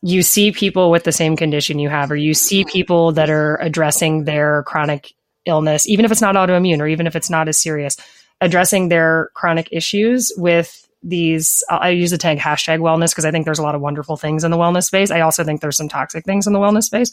you 0.01 0.21
see 0.21 0.51
people 0.51 0.91
with 0.91 1.03
the 1.03 1.11
same 1.11 1.35
condition 1.35 1.79
you 1.79 1.89
have, 1.89 2.11
or 2.11 2.15
you 2.15 2.35
see 2.35 2.63
people 2.65 3.11
that 3.13 3.31
are 3.31 3.55
addressing 3.55 4.25
their 4.25 4.61
chronic 4.63 5.11
illness, 5.47 5.87
even 5.89 6.05
if 6.05 6.11
it's 6.11 6.21
not 6.21 6.35
autoimmune 6.35 6.79
or 6.79 6.85
even 6.85 7.07
if 7.07 7.15
it's 7.15 7.29
not 7.29 7.47
as 7.47 7.57
serious. 7.57 7.97
addressing 8.41 8.89
their 8.89 9.31
chronic 9.33 9.69
issues 9.71 10.31
with 10.37 10.84
these 11.07 11.63
i 11.69 11.89
use 11.89 12.11
the 12.11 12.17
tag 12.17 12.37
hashtag 12.37 12.79
wellness 12.79 13.11
because 13.11 13.25
i 13.25 13.31
think 13.31 13.45
there's 13.45 13.59
a 13.59 13.63
lot 13.63 13.75
of 13.75 13.81
wonderful 13.81 14.17
things 14.17 14.43
in 14.43 14.51
the 14.51 14.57
wellness 14.57 14.83
space 14.83 15.11
i 15.11 15.21
also 15.21 15.43
think 15.43 15.61
there's 15.61 15.77
some 15.77 15.89
toxic 15.89 16.25
things 16.25 16.47
in 16.47 16.53
the 16.53 16.59
wellness 16.59 16.83
space 16.83 17.11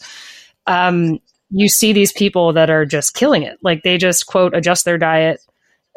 um, 0.65 1.19
you 1.49 1.67
see 1.67 1.91
these 1.91 2.13
people 2.13 2.53
that 2.53 2.69
are 2.69 2.85
just 2.85 3.13
killing 3.13 3.43
it 3.43 3.57
like 3.61 3.83
they 3.83 3.97
just 3.97 4.25
quote 4.25 4.55
adjust 4.55 4.85
their 4.85 4.97
diet 4.97 5.39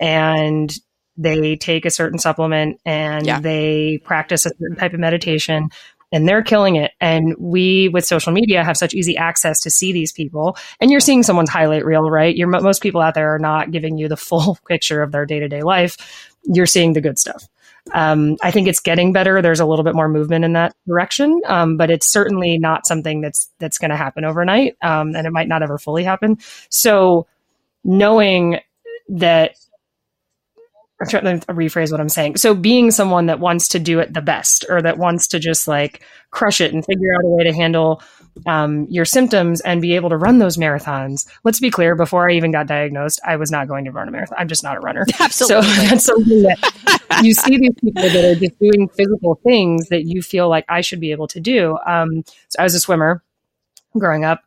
and 0.00 0.76
they 1.16 1.56
take 1.56 1.86
a 1.86 1.90
certain 1.90 2.18
supplement 2.18 2.78
and 2.84 3.26
yeah. 3.26 3.40
they 3.40 3.98
practice 4.04 4.44
a 4.44 4.50
certain 4.50 4.76
type 4.76 4.92
of 4.92 5.00
meditation 5.00 5.70
and 6.12 6.28
they're 6.28 6.42
killing 6.42 6.76
it. 6.76 6.92
And 7.00 7.34
we, 7.38 7.88
with 7.88 8.04
social 8.04 8.32
media, 8.32 8.64
have 8.64 8.76
such 8.76 8.94
easy 8.94 9.16
access 9.16 9.60
to 9.62 9.70
see 9.70 9.92
these 9.92 10.12
people. 10.12 10.56
And 10.80 10.90
you're 10.90 11.00
seeing 11.00 11.22
someone's 11.22 11.50
highlight 11.50 11.84
reel, 11.84 12.08
right? 12.10 12.36
You're, 12.36 12.48
most 12.48 12.82
people 12.82 13.00
out 13.00 13.14
there 13.14 13.34
are 13.34 13.38
not 13.38 13.70
giving 13.70 13.98
you 13.98 14.08
the 14.08 14.16
full 14.16 14.58
picture 14.68 15.02
of 15.02 15.12
their 15.12 15.26
day 15.26 15.40
to 15.40 15.48
day 15.48 15.62
life. 15.62 15.96
You're 16.44 16.66
seeing 16.66 16.92
the 16.92 17.00
good 17.00 17.18
stuff. 17.18 17.48
Um, 17.94 18.36
I 18.42 18.50
think 18.50 18.68
it's 18.68 18.80
getting 18.80 19.12
better. 19.12 19.40
There's 19.40 19.60
a 19.60 19.66
little 19.66 19.84
bit 19.84 19.94
more 19.94 20.08
movement 20.08 20.44
in 20.44 20.54
that 20.54 20.74
direction, 20.86 21.40
um, 21.46 21.76
but 21.76 21.90
it's 21.90 22.10
certainly 22.10 22.58
not 22.58 22.86
something 22.86 23.20
that's 23.20 23.50
that's 23.58 23.78
going 23.78 23.90
to 23.90 23.96
happen 23.96 24.24
overnight, 24.24 24.76
um, 24.82 25.14
and 25.14 25.26
it 25.26 25.32
might 25.32 25.48
not 25.48 25.62
ever 25.62 25.78
fully 25.78 26.02
happen. 26.02 26.38
So, 26.68 27.26
knowing 27.84 28.58
that 29.08 29.54
I'm 31.00 31.08
trying 31.08 31.40
to 31.40 31.46
rephrase 31.48 31.90
what 31.92 32.00
I'm 32.00 32.08
saying. 32.08 32.36
So 32.36 32.54
being 32.54 32.90
someone 32.90 33.26
that 33.26 33.38
wants 33.38 33.68
to 33.68 33.78
do 33.78 34.00
it 34.00 34.14
the 34.14 34.22
best 34.22 34.64
or 34.68 34.80
that 34.80 34.98
wants 34.98 35.28
to 35.28 35.38
just 35.38 35.68
like 35.68 36.02
crush 36.30 36.60
it 36.60 36.72
and 36.72 36.84
figure 36.84 37.14
out 37.14 37.24
a 37.24 37.28
way 37.28 37.44
to 37.44 37.52
handle 37.52 38.02
um, 38.44 38.86
your 38.90 39.04
symptoms 39.04 39.60
and 39.62 39.80
be 39.80 39.94
able 39.94 40.10
to 40.10 40.16
run 40.16 40.38
those 40.38 40.56
marathons. 40.56 41.26
Let's 41.44 41.60
be 41.60 41.70
clear, 41.70 41.94
before 41.94 42.28
I 42.28 42.34
even 42.34 42.52
got 42.52 42.66
diagnosed, 42.66 43.20
I 43.24 43.36
was 43.36 43.50
not 43.50 43.68
going 43.68 43.84
to 43.86 43.92
run 43.92 44.08
a 44.08 44.10
marathon. 44.10 44.36
I'm 44.38 44.48
just 44.48 44.62
not 44.62 44.76
a 44.76 44.80
runner. 44.80 45.06
Absolutely. 45.20 45.68
So 45.68 45.82
that's 45.88 46.04
something 46.04 46.42
that 46.42 47.20
you 47.22 47.32
see 47.32 47.58
these 47.58 47.74
people 47.82 48.02
that 48.02 48.24
are 48.24 48.38
just 48.38 48.58
doing 48.58 48.88
physical 48.88 49.40
things 49.42 49.88
that 49.88 50.04
you 50.04 50.22
feel 50.22 50.48
like 50.48 50.64
I 50.68 50.80
should 50.80 51.00
be 51.00 51.12
able 51.12 51.28
to 51.28 51.40
do. 51.40 51.78
Um, 51.86 52.24
so 52.48 52.58
I 52.58 52.62
was 52.62 52.74
a 52.74 52.80
swimmer 52.80 53.22
growing 53.98 54.24
up. 54.24 54.42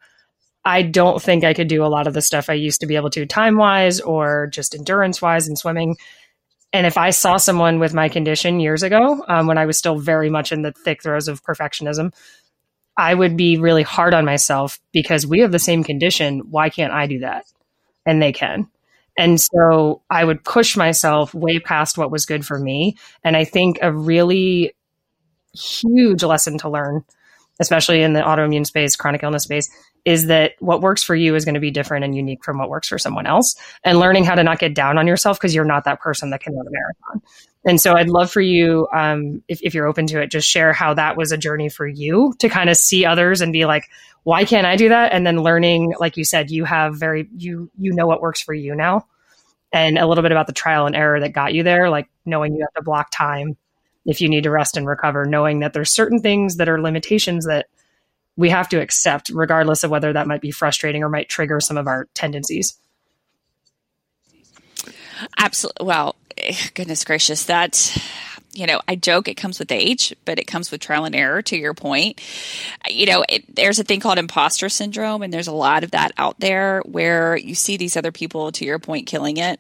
I 0.66 0.82
don't 0.82 1.22
think 1.22 1.44
I 1.44 1.54
could 1.54 1.68
do 1.68 1.84
a 1.84 1.88
lot 1.88 2.06
of 2.06 2.14
the 2.14 2.22
stuff 2.22 2.50
I 2.50 2.54
used 2.54 2.82
to 2.82 2.88
be 2.88 2.96
able 2.96 3.10
to 3.12 3.26
time 3.26 3.58
wise 3.58 4.00
or 4.02 4.48
just 4.48 4.76
endurance 4.76 5.22
wise 5.22 5.48
in 5.48 5.56
swimming. 5.56 5.96
And 6.72 6.86
if 6.86 6.98
I 6.98 7.10
saw 7.10 7.38
someone 7.38 7.80
with 7.80 7.94
my 7.94 8.10
condition 8.10 8.60
years 8.60 8.84
ago, 8.84 9.24
um, 9.28 9.48
when 9.48 9.58
I 9.58 9.66
was 9.66 9.78
still 9.78 9.98
very 9.98 10.30
much 10.30 10.52
in 10.52 10.62
the 10.62 10.72
thick 10.72 11.02
throes 11.02 11.28
of 11.28 11.44
perfectionism, 11.44 12.14
I 13.00 13.14
would 13.14 13.38
be 13.38 13.58
really 13.58 13.84
hard 13.84 14.14
on 14.14 14.26
myself 14.26 14.78
because 14.92 15.26
we 15.26 15.40
have 15.40 15.54
the 15.54 15.58
same 15.58 15.86
condition. 15.86 16.40
Why 16.52 16.70
can't 16.70 16.92
I 16.92 17.08
do 17.08 17.20
that? 17.20 17.46
And 18.06 18.22
they 18.22 18.34
can. 18.34 18.68
And 19.18 19.40
so 19.40 20.02
I 20.10 20.26
would 20.26 20.44
push 20.44 20.76
myself 20.76 21.34
way 21.34 21.60
past 21.60 21.98
what 21.98 22.12
was 22.12 22.26
good 22.26 22.46
for 22.46 22.60
me. 22.60 22.98
And 23.24 23.38
I 23.38 23.46
think 23.46 23.80
a 23.82 23.94
really 23.94 24.74
huge 25.54 26.24
lesson 26.24 26.58
to 26.58 26.70
learn, 26.70 27.06
especially 27.62 28.02
in 28.02 28.12
the 28.12 28.20
autoimmune 28.20 28.66
space, 28.66 28.98
chronic 28.98 29.24
illness 29.24 29.44
space, 29.44 29.70
is 30.06 30.28
that 30.28 30.54
what 30.60 30.82
works 30.82 31.04
for 31.04 31.16
you 31.16 31.36
is 31.36 31.46
going 31.46 31.56
to 31.56 31.62
be 31.62 31.72
different 31.72 32.06
and 32.06 32.16
unique 32.16 32.44
from 32.44 32.58
what 32.58 32.70
works 32.70 32.88
for 32.88 32.98
someone 32.98 33.26
else. 33.26 33.56
And 33.84 34.00
learning 34.00 34.26
how 34.26 34.36
to 34.36 34.44
not 34.44 34.60
get 34.60 34.74
down 34.74 34.98
on 34.98 35.08
yourself 35.08 35.38
because 35.40 35.54
you're 35.54 35.66
not 35.66 35.86
that 35.86 36.00
person 36.00 36.30
that 36.30 36.42
can 36.42 36.56
run 36.56 36.68
a 36.68 36.72
marathon. 36.72 37.22
And 37.66 37.80
so 37.80 37.94
i'd 37.96 38.10
love 38.10 38.32
for 38.32 38.42
you 38.42 38.88
um, 38.94 39.44
if, 39.48 39.62
if 39.62 39.74
you're 39.74 39.88
open 39.88 40.08
to 40.08 40.22
it 40.22 40.32
just 40.32 40.48
share 40.48 40.72
how 40.72 40.94
that 40.94 41.18
was 41.18 41.32
a 41.32 41.38
journey 41.38 41.70
for 41.70 41.86
you 41.86 42.34
to 42.40 42.50
kind 42.50 42.70
of 42.70 42.78
see 42.78 43.06
others 43.06 43.42
and 43.42 43.52
be 43.52 43.66
like 43.66 43.84
why 44.24 44.46
can't 44.46 44.66
i 44.66 44.76
do 44.76 44.90
that? 44.90 45.12
And 45.14 45.26
then 45.26 45.44
learning 45.44 45.94
like 46.00 46.18
you 46.18 46.24
said 46.24 46.52
you 46.52 46.66
have 46.66 46.96
very 46.96 47.28
you 47.36 47.70
you 47.78 47.94
know 47.94 48.08
what 48.08 48.22
works 48.22 48.42
for 48.42 48.54
you 48.54 48.76
now. 48.76 49.06
And 49.72 50.00
a 50.00 50.08
little 50.08 50.24
bit 50.24 50.32
about 50.32 50.48
the 50.48 50.54
trial 50.54 50.88
and 50.88 50.96
error 50.96 51.20
that 51.20 51.34
got 51.34 51.54
you 51.54 51.64
there 51.64 51.90
like 51.90 52.10
knowing 52.26 52.56
you 52.56 52.62
have 52.62 52.74
to 52.74 52.84
block 52.84 53.12
time 53.12 53.58
if 54.06 54.22
you 54.22 54.30
need 54.30 54.44
to 54.44 54.52
rest 54.52 54.78
and 54.78 54.88
recover 54.88 55.26
knowing 55.26 55.60
that 55.60 55.74
there's 55.74 55.92
certain 55.92 56.22
things 56.22 56.58
that 56.58 56.70
are 56.70 56.82
limitations 56.82 57.46
that 57.46 57.68
we 58.40 58.50
have 58.50 58.70
to 58.70 58.80
accept, 58.80 59.30
regardless 59.34 59.84
of 59.84 59.92
whether 59.92 60.14
that 60.14 60.26
might 60.26 60.40
be 60.40 60.50
frustrating 60.50 61.04
or 61.04 61.10
might 61.10 61.28
trigger 61.28 61.60
some 61.60 61.76
of 61.76 61.88
our 61.88 62.08
tendencies. 62.14 62.80
Absolutely. 65.38 65.86
Well, 65.86 66.16
goodness 66.74 67.04
gracious, 67.04 67.44
that 67.46 68.02
you 68.54 68.66
know, 68.66 68.80
I 68.88 68.96
joke 68.96 69.28
it 69.28 69.36
comes 69.36 69.60
with 69.60 69.72
age, 69.74 70.16
but 70.24 70.40
it 70.40 70.46
comes 70.48 70.72
with 70.72 70.80
trial 70.80 71.04
and 71.04 71.16
error. 71.16 71.42
To 71.42 71.58
your 71.58 71.74
point, 71.74 72.22
you 72.90 73.06
know, 73.08 73.26
it, 73.28 73.54
there's 73.54 73.78
a 73.78 73.84
thing 73.84 74.00
called 74.00 74.18
imposter 74.18 74.70
syndrome, 74.70 75.22
and 75.22 75.34
there's 75.34 75.48
a 75.48 75.54
lot 75.54 75.84
of 75.84 75.92
that 75.92 76.14
out 76.18 76.40
there 76.40 76.82
where 76.86 77.36
you 77.36 77.56
see 77.56 77.76
these 77.76 77.98
other 77.98 78.14
people, 78.14 78.54
to 78.54 78.64
your 78.64 78.80
point, 78.80 79.06
killing 79.06 79.36
it, 79.36 79.60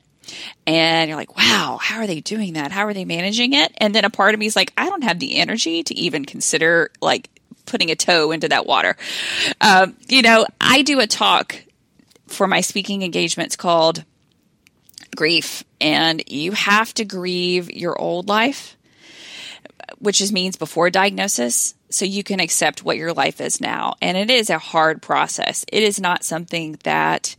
and 0.65 1.09
you're 1.09 1.17
like, 1.17 1.35
wow, 1.37 1.79
how 1.81 1.99
are 1.99 2.07
they 2.07 2.21
doing 2.21 2.53
that? 2.53 2.71
How 2.71 2.85
are 2.85 2.93
they 2.93 3.05
managing 3.05 3.51
it? 3.53 3.73
And 3.77 3.93
then 3.93 4.05
a 4.05 4.09
part 4.09 4.33
of 4.33 4.39
me 4.39 4.45
is 4.45 4.55
like, 4.55 4.71
I 4.77 4.87
don't 4.87 5.03
have 5.03 5.19
the 5.19 5.35
energy 5.35 5.83
to 5.83 5.95
even 5.95 6.23
consider 6.23 6.91
like 7.01 7.29
putting 7.69 7.91
a 7.91 7.95
toe 7.95 8.31
into 8.31 8.49
that 8.49 8.65
water. 8.65 8.97
Um, 9.61 9.95
you 10.07 10.21
know, 10.21 10.45
I 10.59 10.81
do 10.81 10.99
a 10.99 11.07
talk 11.07 11.55
for 12.27 12.47
my 12.47 12.61
speaking 12.61 13.01
engagements 13.01 13.55
called 13.55 14.03
Grief, 15.15 15.63
and 15.81 16.23
you 16.27 16.51
have 16.51 16.93
to 16.95 17.05
grieve 17.05 17.71
your 17.71 17.99
old 17.99 18.27
life, 18.27 18.77
which 19.97 20.21
is 20.21 20.31
means 20.31 20.55
before 20.55 20.89
diagnosis, 20.89 21.75
so 21.89 22.05
you 22.05 22.23
can 22.23 22.39
accept 22.39 22.83
what 22.83 22.97
your 22.97 23.13
life 23.13 23.41
is 23.41 23.59
now. 23.59 23.95
And 24.01 24.15
it 24.17 24.29
is 24.29 24.49
a 24.49 24.59
hard 24.59 25.01
process. 25.01 25.65
It 25.71 25.83
is 25.83 25.99
not 25.99 26.23
something 26.23 26.77
that 26.83 27.35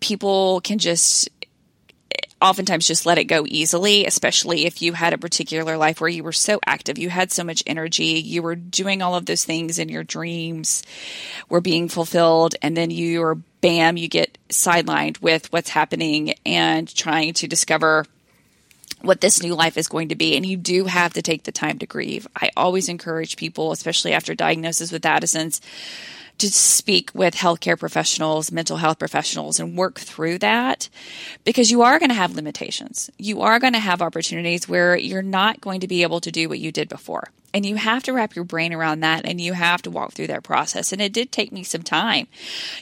people 0.00 0.60
can 0.62 0.78
just 0.78 1.28
oftentimes 2.40 2.86
just 2.86 3.06
let 3.06 3.18
it 3.18 3.24
go 3.24 3.44
easily, 3.46 4.06
especially 4.06 4.66
if 4.66 4.80
you 4.80 4.92
had 4.92 5.12
a 5.12 5.18
particular 5.18 5.76
life 5.76 6.00
where 6.00 6.08
you 6.08 6.24
were 6.24 6.32
so 6.32 6.60
active, 6.66 6.98
you 6.98 7.10
had 7.10 7.30
so 7.30 7.44
much 7.44 7.62
energy, 7.66 8.20
you 8.20 8.42
were 8.42 8.54
doing 8.54 9.02
all 9.02 9.14
of 9.14 9.26
those 9.26 9.44
things 9.44 9.78
and 9.78 9.90
your 9.90 10.04
dreams 10.04 10.82
were 11.48 11.60
being 11.60 11.88
fulfilled, 11.88 12.54
and 12.62 12.76
then 12.76 12.90
you 12.90 13.22
are 13.22 13.34
bam, 13.60 13.96
you 13.96 14.08
get 14.08 14.38
sidelined 14.48 15.20
with 15.20 15.52
what's 15.52 15.70
happening 15.70 16.34
and 16.46 16.92
trying 16.94 17.34
to 17.34 17.46
discover 17.46 18.06
what 19.02 19.20
this 19.20 19.42
new 19.42 19.54
life 19.54 19.76
is 19.76 19.88
going 19.88 20.08
to 20.08 20.14
be. 20.14 20.36
And 20.36 20.44
you 20.44 20.56
do 20.56 20.84
have 20.84 21.14
to 21.14 21.22
take 21.22 21.44
the 21.44 21.52
time 21.52 21.78
to 21.78 21.86
grieve. 21.86 22.26
I 22.36 22.50
always 22.56 22.88
encourage 22.88 23.36
people, 23.36 23.72
especially 23.72 24.12
after 24.12 24.34
diagnosis 24.34 24.92
with 24.92 25.06
Addison's, 25.06 25.60
to 26.40 26.50
speak 26.50 27.10
with 27.14 27.34
healthcare 27.34 27.78
professionals, 27.78 28.50
mental 28.50 28.78
health 28.78 28.98
professionals, 28.98 29.60
and 29.60 29.76
work 29.76 29.98
through 30.00 30.38
that 30.38 30.88
because 31.44 31.70
you 31.70 31.82
are 31.82 31.98
going 31.98 32.08
to 32.08 32.14
have 32.14 32.34
limitations. 32.34 33.10
You 33.18 33.42
are 33.42 33.58
going 33.58 33.74
to 33.74 33.78
have 33.78 34.02
opportunities 34.02 34.68
where 34.68 34.96
you're 34.96 35.22
not 35.22 35.60
going 35.60 35.80
to 35.80 35.88
be 35.88 36.02
able 36.02 36.20
to 36.20 36.30
do 36.30 36.48
what 36.48 36.58
you 36.58 36.72
did 36.72 36.88
before. 36.88 37.28
And 37.52 37.66
you 37.66 37.76
have 37.76 38.02
to 38.04 38.12
wrap 38.12 38.36
your 38.36 38.44
brain 38.44 38.72
around 38.72 39.00
that 39.00 39.26
and 39.26 39.40
you 39.40 39.52
have 39.52 39.82
to 39.82 39.90
walk 39.90 40.12
through 40.12 40.28
that 40.28 40.44
process. 40.44 40.92
And 40.92 41.02
it 41.02 41.12
did 41.12 41.32
take 41.32 41.52
me 41.52 41.64
some 41.64 41.82
time. 41.82 42.28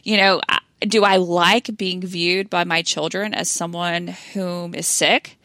You 0.03 0.19
know, 0.19 0.41
do 0.81 1.05
I 1.05 1.17
like 1.17 1.77
being 1.77 2.01
viewed 2.01 2.51
by 2.51 2.65
my 2.65 2.83
children 2.83 3.35
as 3.35 3.51
someone 3.51 4.09
whom 4.35 4.75
is 4.75 4.87
sick? 4.87 5.39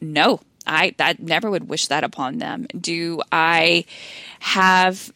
No, 0.00 0.40
I 0.66 0.94
that 0.98 1.20
never 1.20 1.50
would 1.50 1.68
wish 1.68 1.86
that 1.88 2.04
upon 2.04 2.38
them. 2.38 2.66
Do 2.78 3.22
I 3.30 3.84
have 4.40 5.12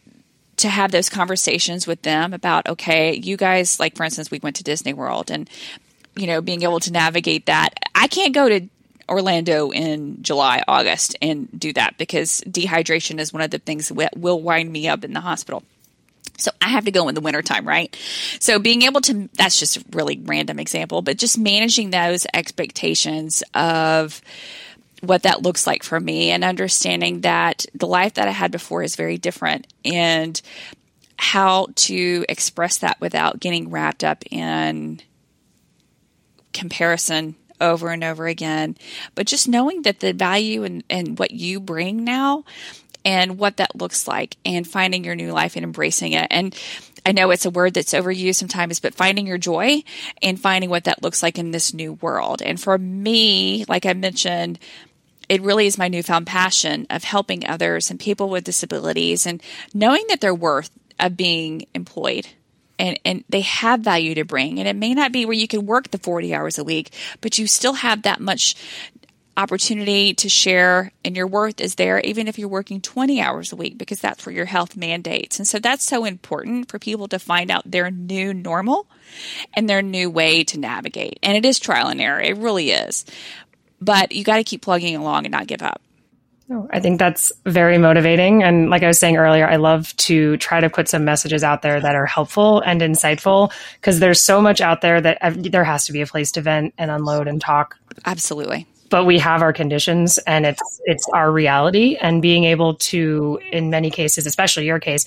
to 0.62 0.68
have 0.68 0.90
those 0.90 1.08
conversations 1.08 1.86
with 1.86 2.02
them 2.02 2.32
about 2.32 2.68
okay 2.68 3.14
you 3.14 3.36
guys 3.36 3.78
like 3.78 3.96
for 3.96 4.04
instance 4.04 4.30
we 4.30 4.38
went 4.42 4.56
to 4.56 4.64
disney 4.64 4.92
world 4.92 5.30
and 5.30 5.48
you 6.16 6.26
know 6.26 6.40
being 6.40 6.62
able 6.62 6.80
to 6.80 6.92
navigate 6.92 7.46
that 7.46 7.74
i 7.94 8.06
can't 8.06 8.34
go 8.34 8.48
to 8.48 8.66
orlando 9.08 9.70
in 9.70 10.22
july 10.22 10.62
august 10.68 11.16
and 11.20 11.48
do 11.58 11.72
that 11.72 11.98
because 11.98 12.40
dehydration 12.42 13.18
is 13.18 13.32
one 13.32 13.42
of 13.42 13.50
the 13.50 13.58
things 13.58 13.88
that 13.88 14.16
will 14.16 14.40
wind 14.40 14.70
me 14.72 14.88
up 14.88 15.04
in 15.04 15.12
the 15.12 15.20
hospital 15.20 15.62
so 16.38 16.50
I 16.60 16.68
have 16.68 16.86
to 16.86 16.90
go 16.90 17.08
in 17.08 17.14
the 17.14 17.20
wintertime, 17.20 17.68
right? 17.68 17.94
So 18.40 18.58
being 18.58 18.82
able 18.82 19.00
to, 19.02 19.28
that's 19.34 19.60
just 19.60 19.76
a 19.76 19.84
really 19.92 20.20
random 20.24 20.58
example, 20.58 21.02
but 21.02 21.18
just 21.18 21.38
managing 21.38 21.90
those 21.90 22.26
expectations 22.34 23.44
of, 23.54 24.20
what 25.02 25.24
that 25.24 25.42
looks 25.42 25.66
like 25.66 25.82
for 25.82 25.98
me 25.98 26.30
and 26.30 26.44
understanding 26.44 27.22
that 27.22 27.66
the 27.74 27.88
life 27.88 28.14
that 28.14 28.28
I 28.28 28.30
had 28.30 28.52
before 28.52 28.82
is 28.82 28.96
very 28.96 29.18
different 29.18 29.66
and 29.84 30.40
how 31.16 31.66
to 31.74 32.24
express 32.28 32.78
that 32.78 33.00
without 33.00 33.40
getting 33.40 33.70
wrapped 33.70 34.04
up 34.04 34.24
in 34.30 35.00
comparison 36.52 37.34
over 37.60 37.90
and 37.90 38.04
over 38.04 38.26
again. 38.26 38.76
But 39.14 39.26
just 39.26 39.48
knowing 39.48 39.82
that 39.82 40.00
the 40.00 40.12
value 40.12 40.62
and, 40.62 40.84
and 40.88 41.18
what 41.18 41.32
you 41.32 41.58
bring 41.58 42.04
now 42.04 42.44
and 43.04 43.38
what 43.38 43.56
that 43.56 43.74
looks 43.74 44.06
like 44.06 44.36
and 44.44 44.66
finding 44.66 45.04
your 45.04 45.16
new 45.16 45.32
life 45.32 45.56
and 45.56 45.64
embracing 45.64 46.12
it. 46.12 46.28
And 46.30 46.56
I 47.04 47.10
know 47.10 47.30
it's 47.30 47.46
a 47.46 47.50
word 47.50 47.74
that's 47.74 47.94
overused 47.94 48.36
sometimes, 48.36 48.78
but 48.78 48.94
finding 48.94 49.26
your 49.26 49.38
joy 49.38 49.82
and 50.22 50.40
finding 50.40 50.70
what 50.70 50.84
that 50.84 51.02
looks 51.02 51.22
like 51.22 51.38
in 51.38 51.50
this 51.50 51.74
new 51.74 51.94
world. 51.94 52.42
And 52.42 52.60
for 52.60 52.78
me, 52.78 53.64
like 53.68 53.86
I 53.86 53.92
mentioned, 53.92 54.60
it 55.32 55.40
really 55.40 55.66
is 55.66 55.78
my 55.78 55.88
newfound 55.88 56.26
passion 56.26 56.86
of 56.90 57.04
helping 57.04 57.46
others 57.46 57.90
and 57.90 57.98
people 57.98 58.28
with 58.28 58.44
disabilities 58.44 59.24
and 59.26 59.42
knowing 59.72 60.04
that 60.10 60.20
they're 60.20 60.34
worth 60.34 60.68
of 61.00 61.16
being 61.16 61.64
employed 61.74 62.26
and, 62.78 63.00
and 63.02 63.24
they 63.30 63.40
have 63.40 63.80
value 63.80 64.14
to 64.14 64.26
bring. 64.26 64.58
And 64.58 64.68
it 64.68 64.76
may 64.76 64.92
not 64.92 65.10
be 65.10 65.24
where 65.24 65.32
you 65.32 65.48
can 65.48 65.64
work 65.64 65.90
the 65.90 65.96
40 65.96 66.34
hours 66.34 66.58
a 66.58 66.64
week, 66.64 66.92
but 67.22 67.38
you 67.38 67.46
still 67.46 67.72
have 67.72 68.02
that 68.02 68.20
much 68.20 68.56
opportunity 69.34 70.12
to 70.12 70.28
share 70.28 70.92
and 71.02 71.16
your 71.16 71.26
worth 71.26 71.58
is 71.58 71.76
there 71.76 71.98
even 72.00 72.28
if 72.28 72.38
you're 72.38 72.48
working 72.48 72.82
20 72.82 73.18
hours 73.18 73.50
a 73.50 73.56
week 73.56 73.78
because 73.78 73.98
that's 73.98 74.26
where 74.26 74.34
your 74.34 74.44
health 74.44 74.76
mandates. 74.76 75.38
And 75.38 75.48
so 75.48 75.58
that's 75.58 75.86
so 75.86 76.04
important 76.04 76.70
for 76.70 76.78
people 76.78 77.08
to 77.08 77.18
find 77.18 77.50
out 77.50 77.62
their 77.64 77.90
new 77.90 78.34
normal 78.34 78.86
and 79.54 79.70
their 79.70 79.80
new 79.80 80.10
way 80.10 80.44
to 80.44 80.58
navigate. 80.58 81.18
And 81.22 81.34
it 81.34 81.46
is 81.46 81.58
trial 81.58 81.88
and 81.88 82.00
error. 82.00 82.20
It 82.20 82.36
really 82.36 82.72
is. 82.72 83.06
But 83.82 84.12
you 84.12 84.24
got 84.24 84.36
to 84.36 84.44
keep 84.44 84.62
plugging 84.62 84.96
along 84.96 85.26
and 85.26 85.32
not 85.32 85.46
give 85.46 85.62
up. 85.62 85.82
Oh, 86.50 86.68
I 86.70 86.80
think 86.80 86.98
that's 86.98 87.32
very 87.46 87.78
motivating. 87.78 88.42
And 88.42 88.68
like 88.68 88.82
I 88.82 88.86
was 88.86 88.98
saying 88.98 89.16
earlier, 89.16 89.48
I 89.48 89.56
love 89.56 89.96
to 89.96 90.36
try 90.36 90.60
to 90.60 90.68
put 90.68 90.88
some 90.88 91.04
messages 91.04 91.42
out 91.42 91.62
there 91.62 91.80
that 91.80 91.94
are 91.94 92.04
helpful 92.04 92.60
and 92.60 92.80
insightful 92.80 93.52
because 93.80 94.00
there's 94.00 94.22
so 94.22 94.40
much 94.40 94.60
out 94.60 94.82
there 94.82 95.00
that 95.00 95.18
there 95.36 95.64
has 95.64 95.86
to 95.86 95.92
be 95.92 96.02
a 96.02 96.06
place 96.06 96.30
to 96.32 96.42
vent 96.42 96.74
and 96.76 96.90
unload 96.90 97.26
and 97.26 97.40
talk. 97.40 97.78
Absolutely 98.04 98.66
but 98.90 99.06
we 99.06 99.18
have 99.18 99.40
our 99.40 99.54
conditions 99.54 100.18
and 100.26 100.44
it's 100.44 100.80
it's 100.84 101.08
our 101.14 101.32
reality 101.32 101.96
and 102.02 102.20
being 102.20 102.44
able 102.44 102.74
to 102.74 103.40
in 103.50 103.70
many 103.70 103.90
cases 103.90 104.26
especially 104.26 104.66
your 104.66 104.78
case 104.78 105.06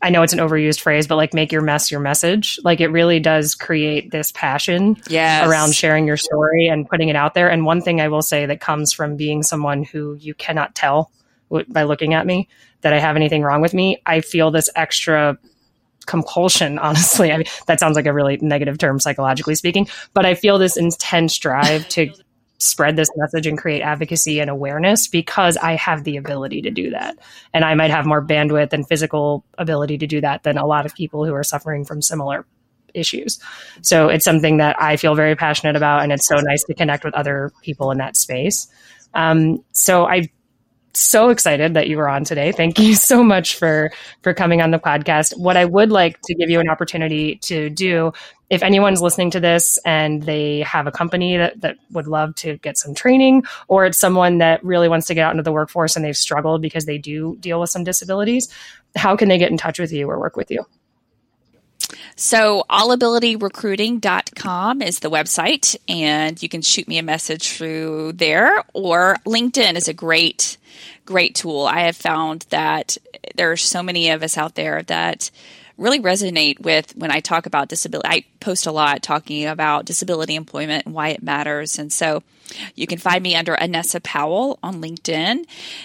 I 0.00 0.10
know 0.10 0.22
it's 0.22 0.32
an 0.32 0.38
overused 0.38 0.80
phrase, 0.80 1.06
but 1.06 1.16
like 1.16 1.34
make 1.34 1.52
your 1.52 1.62
mess 1.62 1.90
your 1.90 2.00
message. 2.00 2.58
Like 2.62 2.80
it 2.80 2.88
really 2.88 3.20
does 3.20 3.54
create 3.54 4.10
this 4.10 4.32
passion 4.32 4.96
yes. 5.08 5.48
around 5.48 5.74
sharing 5.74 6.06
your 6.06 6.16
story 6.16 6.66
and 6.66 6.88
putting 6.88 7.08
it 7.08 7.16
out 7.16 7.34
there. 7.34 7.50
And 7.50 7.64
one 7.64 7.80
thing 7.80 8.00
I 8.00 8.08
will 8.08 8.22
say 8.22 8.46
that 8.46 8.60
comes 8.60 8.92
from 8.92 9.16
being 9.16 9.42
someone 9.42 9.82
who 9.82 10.14
you 10.14 10.34
cannot 10.34 10.74
tell 10.74 11.10
by 11.68 11.84
looking 11.84 12.14
at 12.14 12.26
me 12.26 12.48
that 12.82 12.92
I 12.92 12.98
have 12.98 13.16
anything 13.16 13.42
wrong 13.42 13.60
with 13.60 13.74
me, 13.74 14.00
I 14.06 14.20
feel 14.20 14.50
this 14.50 14.70
extra 14.76 15.38
compulsion, 16.06 16.78
honestly. 16.80 17.32
I 17.32 17.38
mean, 17.38 17.46
that 17.66 17.80
sounds 17.80 17.96
like 17.96 18.06
a 18.06 18.12
really 18.12 18.38
negative 18.40 18.78
term 18.78 19.00
psychologically 19.00 19.54
speaking, 19.54 19.88
but 20.14 20.26
I 20.26 20.34
feel 20.34 20.58
this 20.58 20.76
intense 20.76 21.36
drive 21.38 21.88
to 21.90 22.12
spread 22.58 22.96
this 22.96 23.08
message 23.16 23.46
and 23.46 23.56
create 23.56 23.82
advocacy 23.82 24.40
and 24.40 24.50
awareness 24.50 25.06
because 25.06 25.56
I 25.56 25.76
have 25.76 26.04
the 26.04 26.16
ability 26.16 26.62
to 26.62 26.70
do 26.70 26.90
that. 26.90 27.16
And 27.54 27.64
I 27.64 27.74
might 27.74 27.90
have 27.90 28.04
more 28.04 28.24
bandwidth 28.24 28.72
and 28.72 28.86
physical 28.86 29.44
ability 29.56 29.98
to 29.98 30.06
do 30.06 30.20
that 30.20 30.42
than 30.42 30.58
a 30.58 30.66
lot 30.66 30.84
of 30.84 30.94
people 30.94 31.24
who 31.24 31.34
are 31.34 31.44
suffering 31.44 31.84
from 31.84 32.02
similar 32.02 32.46
issues. 32.94 33.38
So 33.82 34.08
it's 34.08 34.24
something 34.24 34.56
that 34.56 34.80
I 34.80 34.96
feel 34.96 35.14
very 35.14 35.36
passionate 35.36 35.76
about, 35.76 36.02
and 36.02 36.12
it's 36.12 36.26
so 36.26 36.36
nice 36.36 36.64
to 36.64 36.74
connect 36.74 37.04
with 37.04 37.14
other 37.14 37.52
people 37.62 37.90
in 37.90 37.98
that 37.98 38.16
space. 38.16 38.66
Um, 39.14 39.64
so 39.72 40.06
I 40.06 40.28
so 40.94 41.28
excited 41.30 41.74
that 41.74 41.88
you 41.88 41.96
were 41.96 42.08
on 42.08 42.24
today. 42.24 42.52
Thank 42.52 42.78
you 42.78 42.94
so 42.94 43.22
much 43.22 43.56
for 43.56 43.90
for 44.22 44.34
coming 44.34 44.60
on 44.62 44.70
the 44.70 44.78
podcast. 44.78 45.38
What 45.38 45.56
I 45.56 45.64
would 45.64 45.90
like 45.90 46.20
to 46.22 46.34
give 46.34 46.50
you 46.50 46.60
an 46.60 46.68
opportunity 46.68 47.36
to 47.42 47.70
do 47.70 48.12
if 48.50 48.62
anyone's 48.62 49.02
listening 49.02 49.30
to 49.32 49.40
this 49.40 49.78
and 49.84 50.22
they 50.22 50.60
have 50.60 50.86
a 50.86 50.90
company 50.90 51.36
that, 51.36 51.60
that 51.60 51.76
would 51.90 52.06
love 52.06 52.34
to 52.36 52.56
get 52.58 52.78
some 52.78 52.94
training, 52.94 53.42
or 53.68 53.84
it's 53.84 53.98
someone 53.98 54.38
that 54.38 54.64
really 54.64 54.88
wants 54.88 55.06
to 55.06 55.14
get 55.14 55.26
out 55.26 55.32
into 55.32 55.42
the 55.42 55.52
workforce 55.52 55.96
and 55.96 56.04
they've 56.04 56.16
struggled 56.16 56.62
because 56.62 56.86
they 56.86 56.96
do 56.96 57.36
deal 57.40 57.60
with 57.60 57.68
some 57.68 57.84
disabilities, 57.84 58.48
how 58.96 59.16
can 59.16 59.28
they 59.28 59.38
get 59.38 59.50
in 59.50 59.58
touch 59.58 59.78
with 59.78 59.92
you 59.92 60.08
or 60.08 60.18
work 60.18 60.36
with 60.36 60.50
you? 60.50 60.64
So, 62.20 62.64
allabilityrecruiting.com 62.68 64.82
is 64.82 64.98
the 64.98 65.08
website, 65.08 65.76
and 65.88 66.42
you 66.42 66.48
can 66.48 66.62
shoot 66.62 66.88
me 66.88 66.98
a 66.98 67.02
message 67.04 67.52
through 67.52 68.14
there, 68.14 68.64
or 68.72 69.18
LinkedIn 69.24 69.76
is 69.76 69.86
a 69.86 69.94
great, 69.94 70.56
great 71.06 71.36
tool. 71.36 71.62
I 71.62 71.82
have 71.82 71.96
found 71.96 72.44
that 72.50 72.98
there 73.36 73.52
are 73.52 73.56
so 73.56 73.84
many 73.84 74.10
of 74.10 74.24
us 74.24 74.36
out 74.36 74.56
there 74.56 74.82
that 74.82 75.30
really 75.78 76.00
resonate 76.00 76.60
with 76.60 76.94
when 76.96 77.10
I 77.10 77.20
talk 77.20 77.46
about 77.46 77.68
disability. 77.68 78.08
I 78.08 78.24
post 78.40 78.66
a 78.66 78.72
lot 78.72 79.02
talking 79.02 79.46
about 79.46 79.84
disability 79.84 80.34
employment 80.34 80.86
and 80.86 80.94
why 80.94 81.08
it 81.08 81.22
matters. 81.22 81.78
And 81.78 81.92
so 81.92 82.22
you 82.74 82.86
can 82.86 82.98
find 82.98 83.22
me 83.22 83.36
under 83.36 83.56
Anessa 83.56 84.02
Powell 84.02 84.58
on 84.62 84.82
LinkedIn 84.82 85.44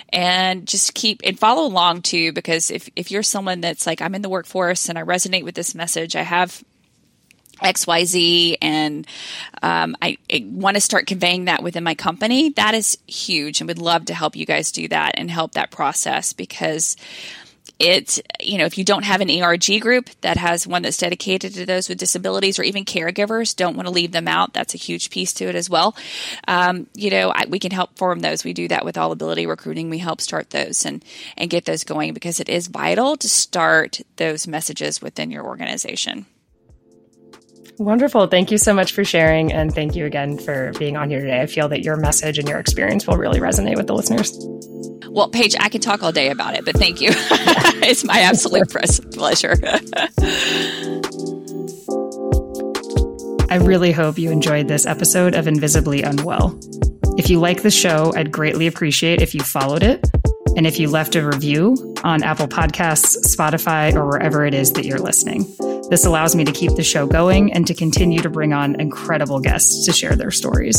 and 0.09 0.67
just 0.67 0.93
keep 0.93 1.21
and 1.23 1.37
follow 1.37 1.65
along 1.67 2.01
too, 2.01 2.33
because 2.33 2.71
if, 2.71 2.89
if 2.95 3.11
you're 3.11 3.23
someone 3.23 3.61
that's 3.61 3.85
like, 3.85 4.01
I'm 4.01 4.15
in 4.15 4.21
the 4.21 4.29
workforce 4.29 4.89
and 4.89 4.97
I 4.97 5.03
resonate 5.03 5.43
with 5.43 5.55
this 5.55 5.75
message, 5.75 6.15
I 6.15 6.23
have 6.23 6.63
XYZ 7.61 8.57
and 8.61 9.07
um, 9.61 9.95
I, 10.01 10.17
I 10.31 10.45
want 10.49 10.75
to 10.75 10.81
start 10.81 11.07
conveying 11.07 11.45
that 11.45 11.63
within 11.63 11.83
my 11.83 11.95
company, 11.95 12.49
that 12.51 12.73
is 12.73 12.97
huge 13.07 13.61
and 13.61 13.67
would 13.67 13.77
love 13.77 14.05
to 14.05 14.13
help 14.13 14.35
you 14.35 14.45
guys 14.45 14.71
do 14.71 14.87
that 14.87 15.13
and 15.17 15.29
help 15.29 15.53
that 15.53 15.71
process 15.71 16.33
because 16.33 16.95
it's 17.79 18.21
you 18.39 18.57
know 18.57 18.65
if 18.65 18.77
you 18.77 18.83
don't 18.83 19.03
have 19.03 19.21
an 19.21 19.29
ERG 19.29 19.81
group 19.81 20.09
that 20.21 20.37
has 20.37 20.67
one 20.67 20.83
that's 20.83 20.97
dedicated 20.97 21.53
to 21.53 21.65
those 21.65 21.89
with 21.89 21.97
disabilities 21.97 22.59
or 22.59 22.63
even 22.63 22.85
caregivers 22.85 23.55
don't 23.55 23.75
want 23.75 23.87
to 23.87 23.93
leave 23.93 24.11
them 24.11 24.27
out. 24.27 24.53
That's 24.53 24.73
a 24.73 24.77
huge 24.77 25.09
piece 25.09 25.33
to 25.33 25.45
it 25.45 25.55
as 25.55 25.69
well. 25.69 25.95
Um, 26.47 26.87
you 26.93 27.09
know 27.09 27.31
I, 27.31 27.45
we 27.47 27.59
can 27.59 27.71
help 27.71 27.97
form 27.97 28.19
those. 28.19 28.43
We 28.43 28.53
do 28.53 28.67
that 28.67 28.85
with 28.85 28.95
AllAbility 28.95 29.47
Recruiting. 29.47 29.89
We 29.89 29.97
help 29.97 30.21
start 30.21 30.51
those 30.51 30.85
and 30.85 31.03
and 31.37 31.49
get 31.49 31.65
those 31.65 31.83
going 31.83 32.13
because 32.13 32.39
it 32.39 32.49
is 32.49 32.67
vital 32.67 33.17
to 33.17 33.29
start 33.29 34.01
those 34.17 34.47
messages 34.47 35.01
within 35.01 35.31
your 35.31 35.45
organization 35.45 36.25
Wonderful. 37.79 38.27
Thank 38.27 38.51
you 38.51 38.57
so 38.57 38.73
much 38.73 38.93
for 38.93 39.03
sharing. 39.03 39.51
And 39.51 39.73
thank 39.73 39.95
you 39.95 40.05
again 40.05 40.37
for 40.37 40.71
being 40.77 40.95
on 40.95 41.09
here 41.09 41.21
today. 41.21 41.41
I 41.41 41.47
feel 41.47 41.67
that 41.69 41.83
your 41.83 41.97
message 41.97 42.37
and 42.37 42.47
your 42.47 42.59
experience 42.59 43.07
will 43.07 43.17
really 43.17 43.39
resonate 43.39 43.77
with 43.77 43.87
the 43.87 43.95
listeners. 43.95 44.37
Well, 45.09 45.29
Paige, 45.29 45.55
I 45.59 45.69
could 45.69 45.81
talk 45.81 46.03
all 46.03 46.11
day 46.11 46.29
about 46.29 46.55
it, 46.55 46.65
but 46.65 46.75
thank 46.75 47.01
you. 47.01 47.09
it's 47.11 48.03
my 48.03 48.21
absolute 48.21 48.69
pleasure. 48.69 49.55
I 53.51 53.57
really 53.57 53.91
hope 53.91 54.17
you 54.17 54.31
enjoyed 54.31 54.67
this 54.67 54.87
episode 54.87 55.35
of 55.35 55.47
Invisibly 55.47 56.01
Unwell. 56.01 56.57
If 57.17 57.29
you 57.29 57.39
like 57.39 57.61
the 57.61 57.69
show, 57.69 58.11
I'd 58.15 58.31
greatly 58.31 58.65
appreciate 58.65 59.21
if 59.21 59.35
you 59.35 59.41
followed 59.41 59.83
it 59.83 60.09
and 60.55 60.65
if 60.65 60.79
you 60.79 60.89
left 60.89 61.15
a 61.15 61.25
review 61.25 61.95
on 62.03 62.23
Apple 62.23 62.47
Podcasts, 62.47 63.15
Spotify, 63.35 63.93
or 63.93 64.07
wherever 64.07 64.45
it 64.45 64.55
is 64.55 64.71
that 64.73 64.85
you're 64.85 64.99
listening. 64.99 65.45
This 65.93 66.05
allows 66.05 66.35
me 66.35 66.43
to 66.43 66.51
keep 66.51 66.73
the 66.73 66.81
show 66.81 67.05
going 67.05 67.53
and 67.53 67.67
to 67.67 67.75
continue 67.75 68.17
to 68.21 68.27
bring 68.27 68.51
on 68.51 68.81
incredible 68.81 69.39
guests 69.39 69.85
to 69.85 69.93
share 69.93 70.15
their 70.15 70.31
stories. 70.31 70.75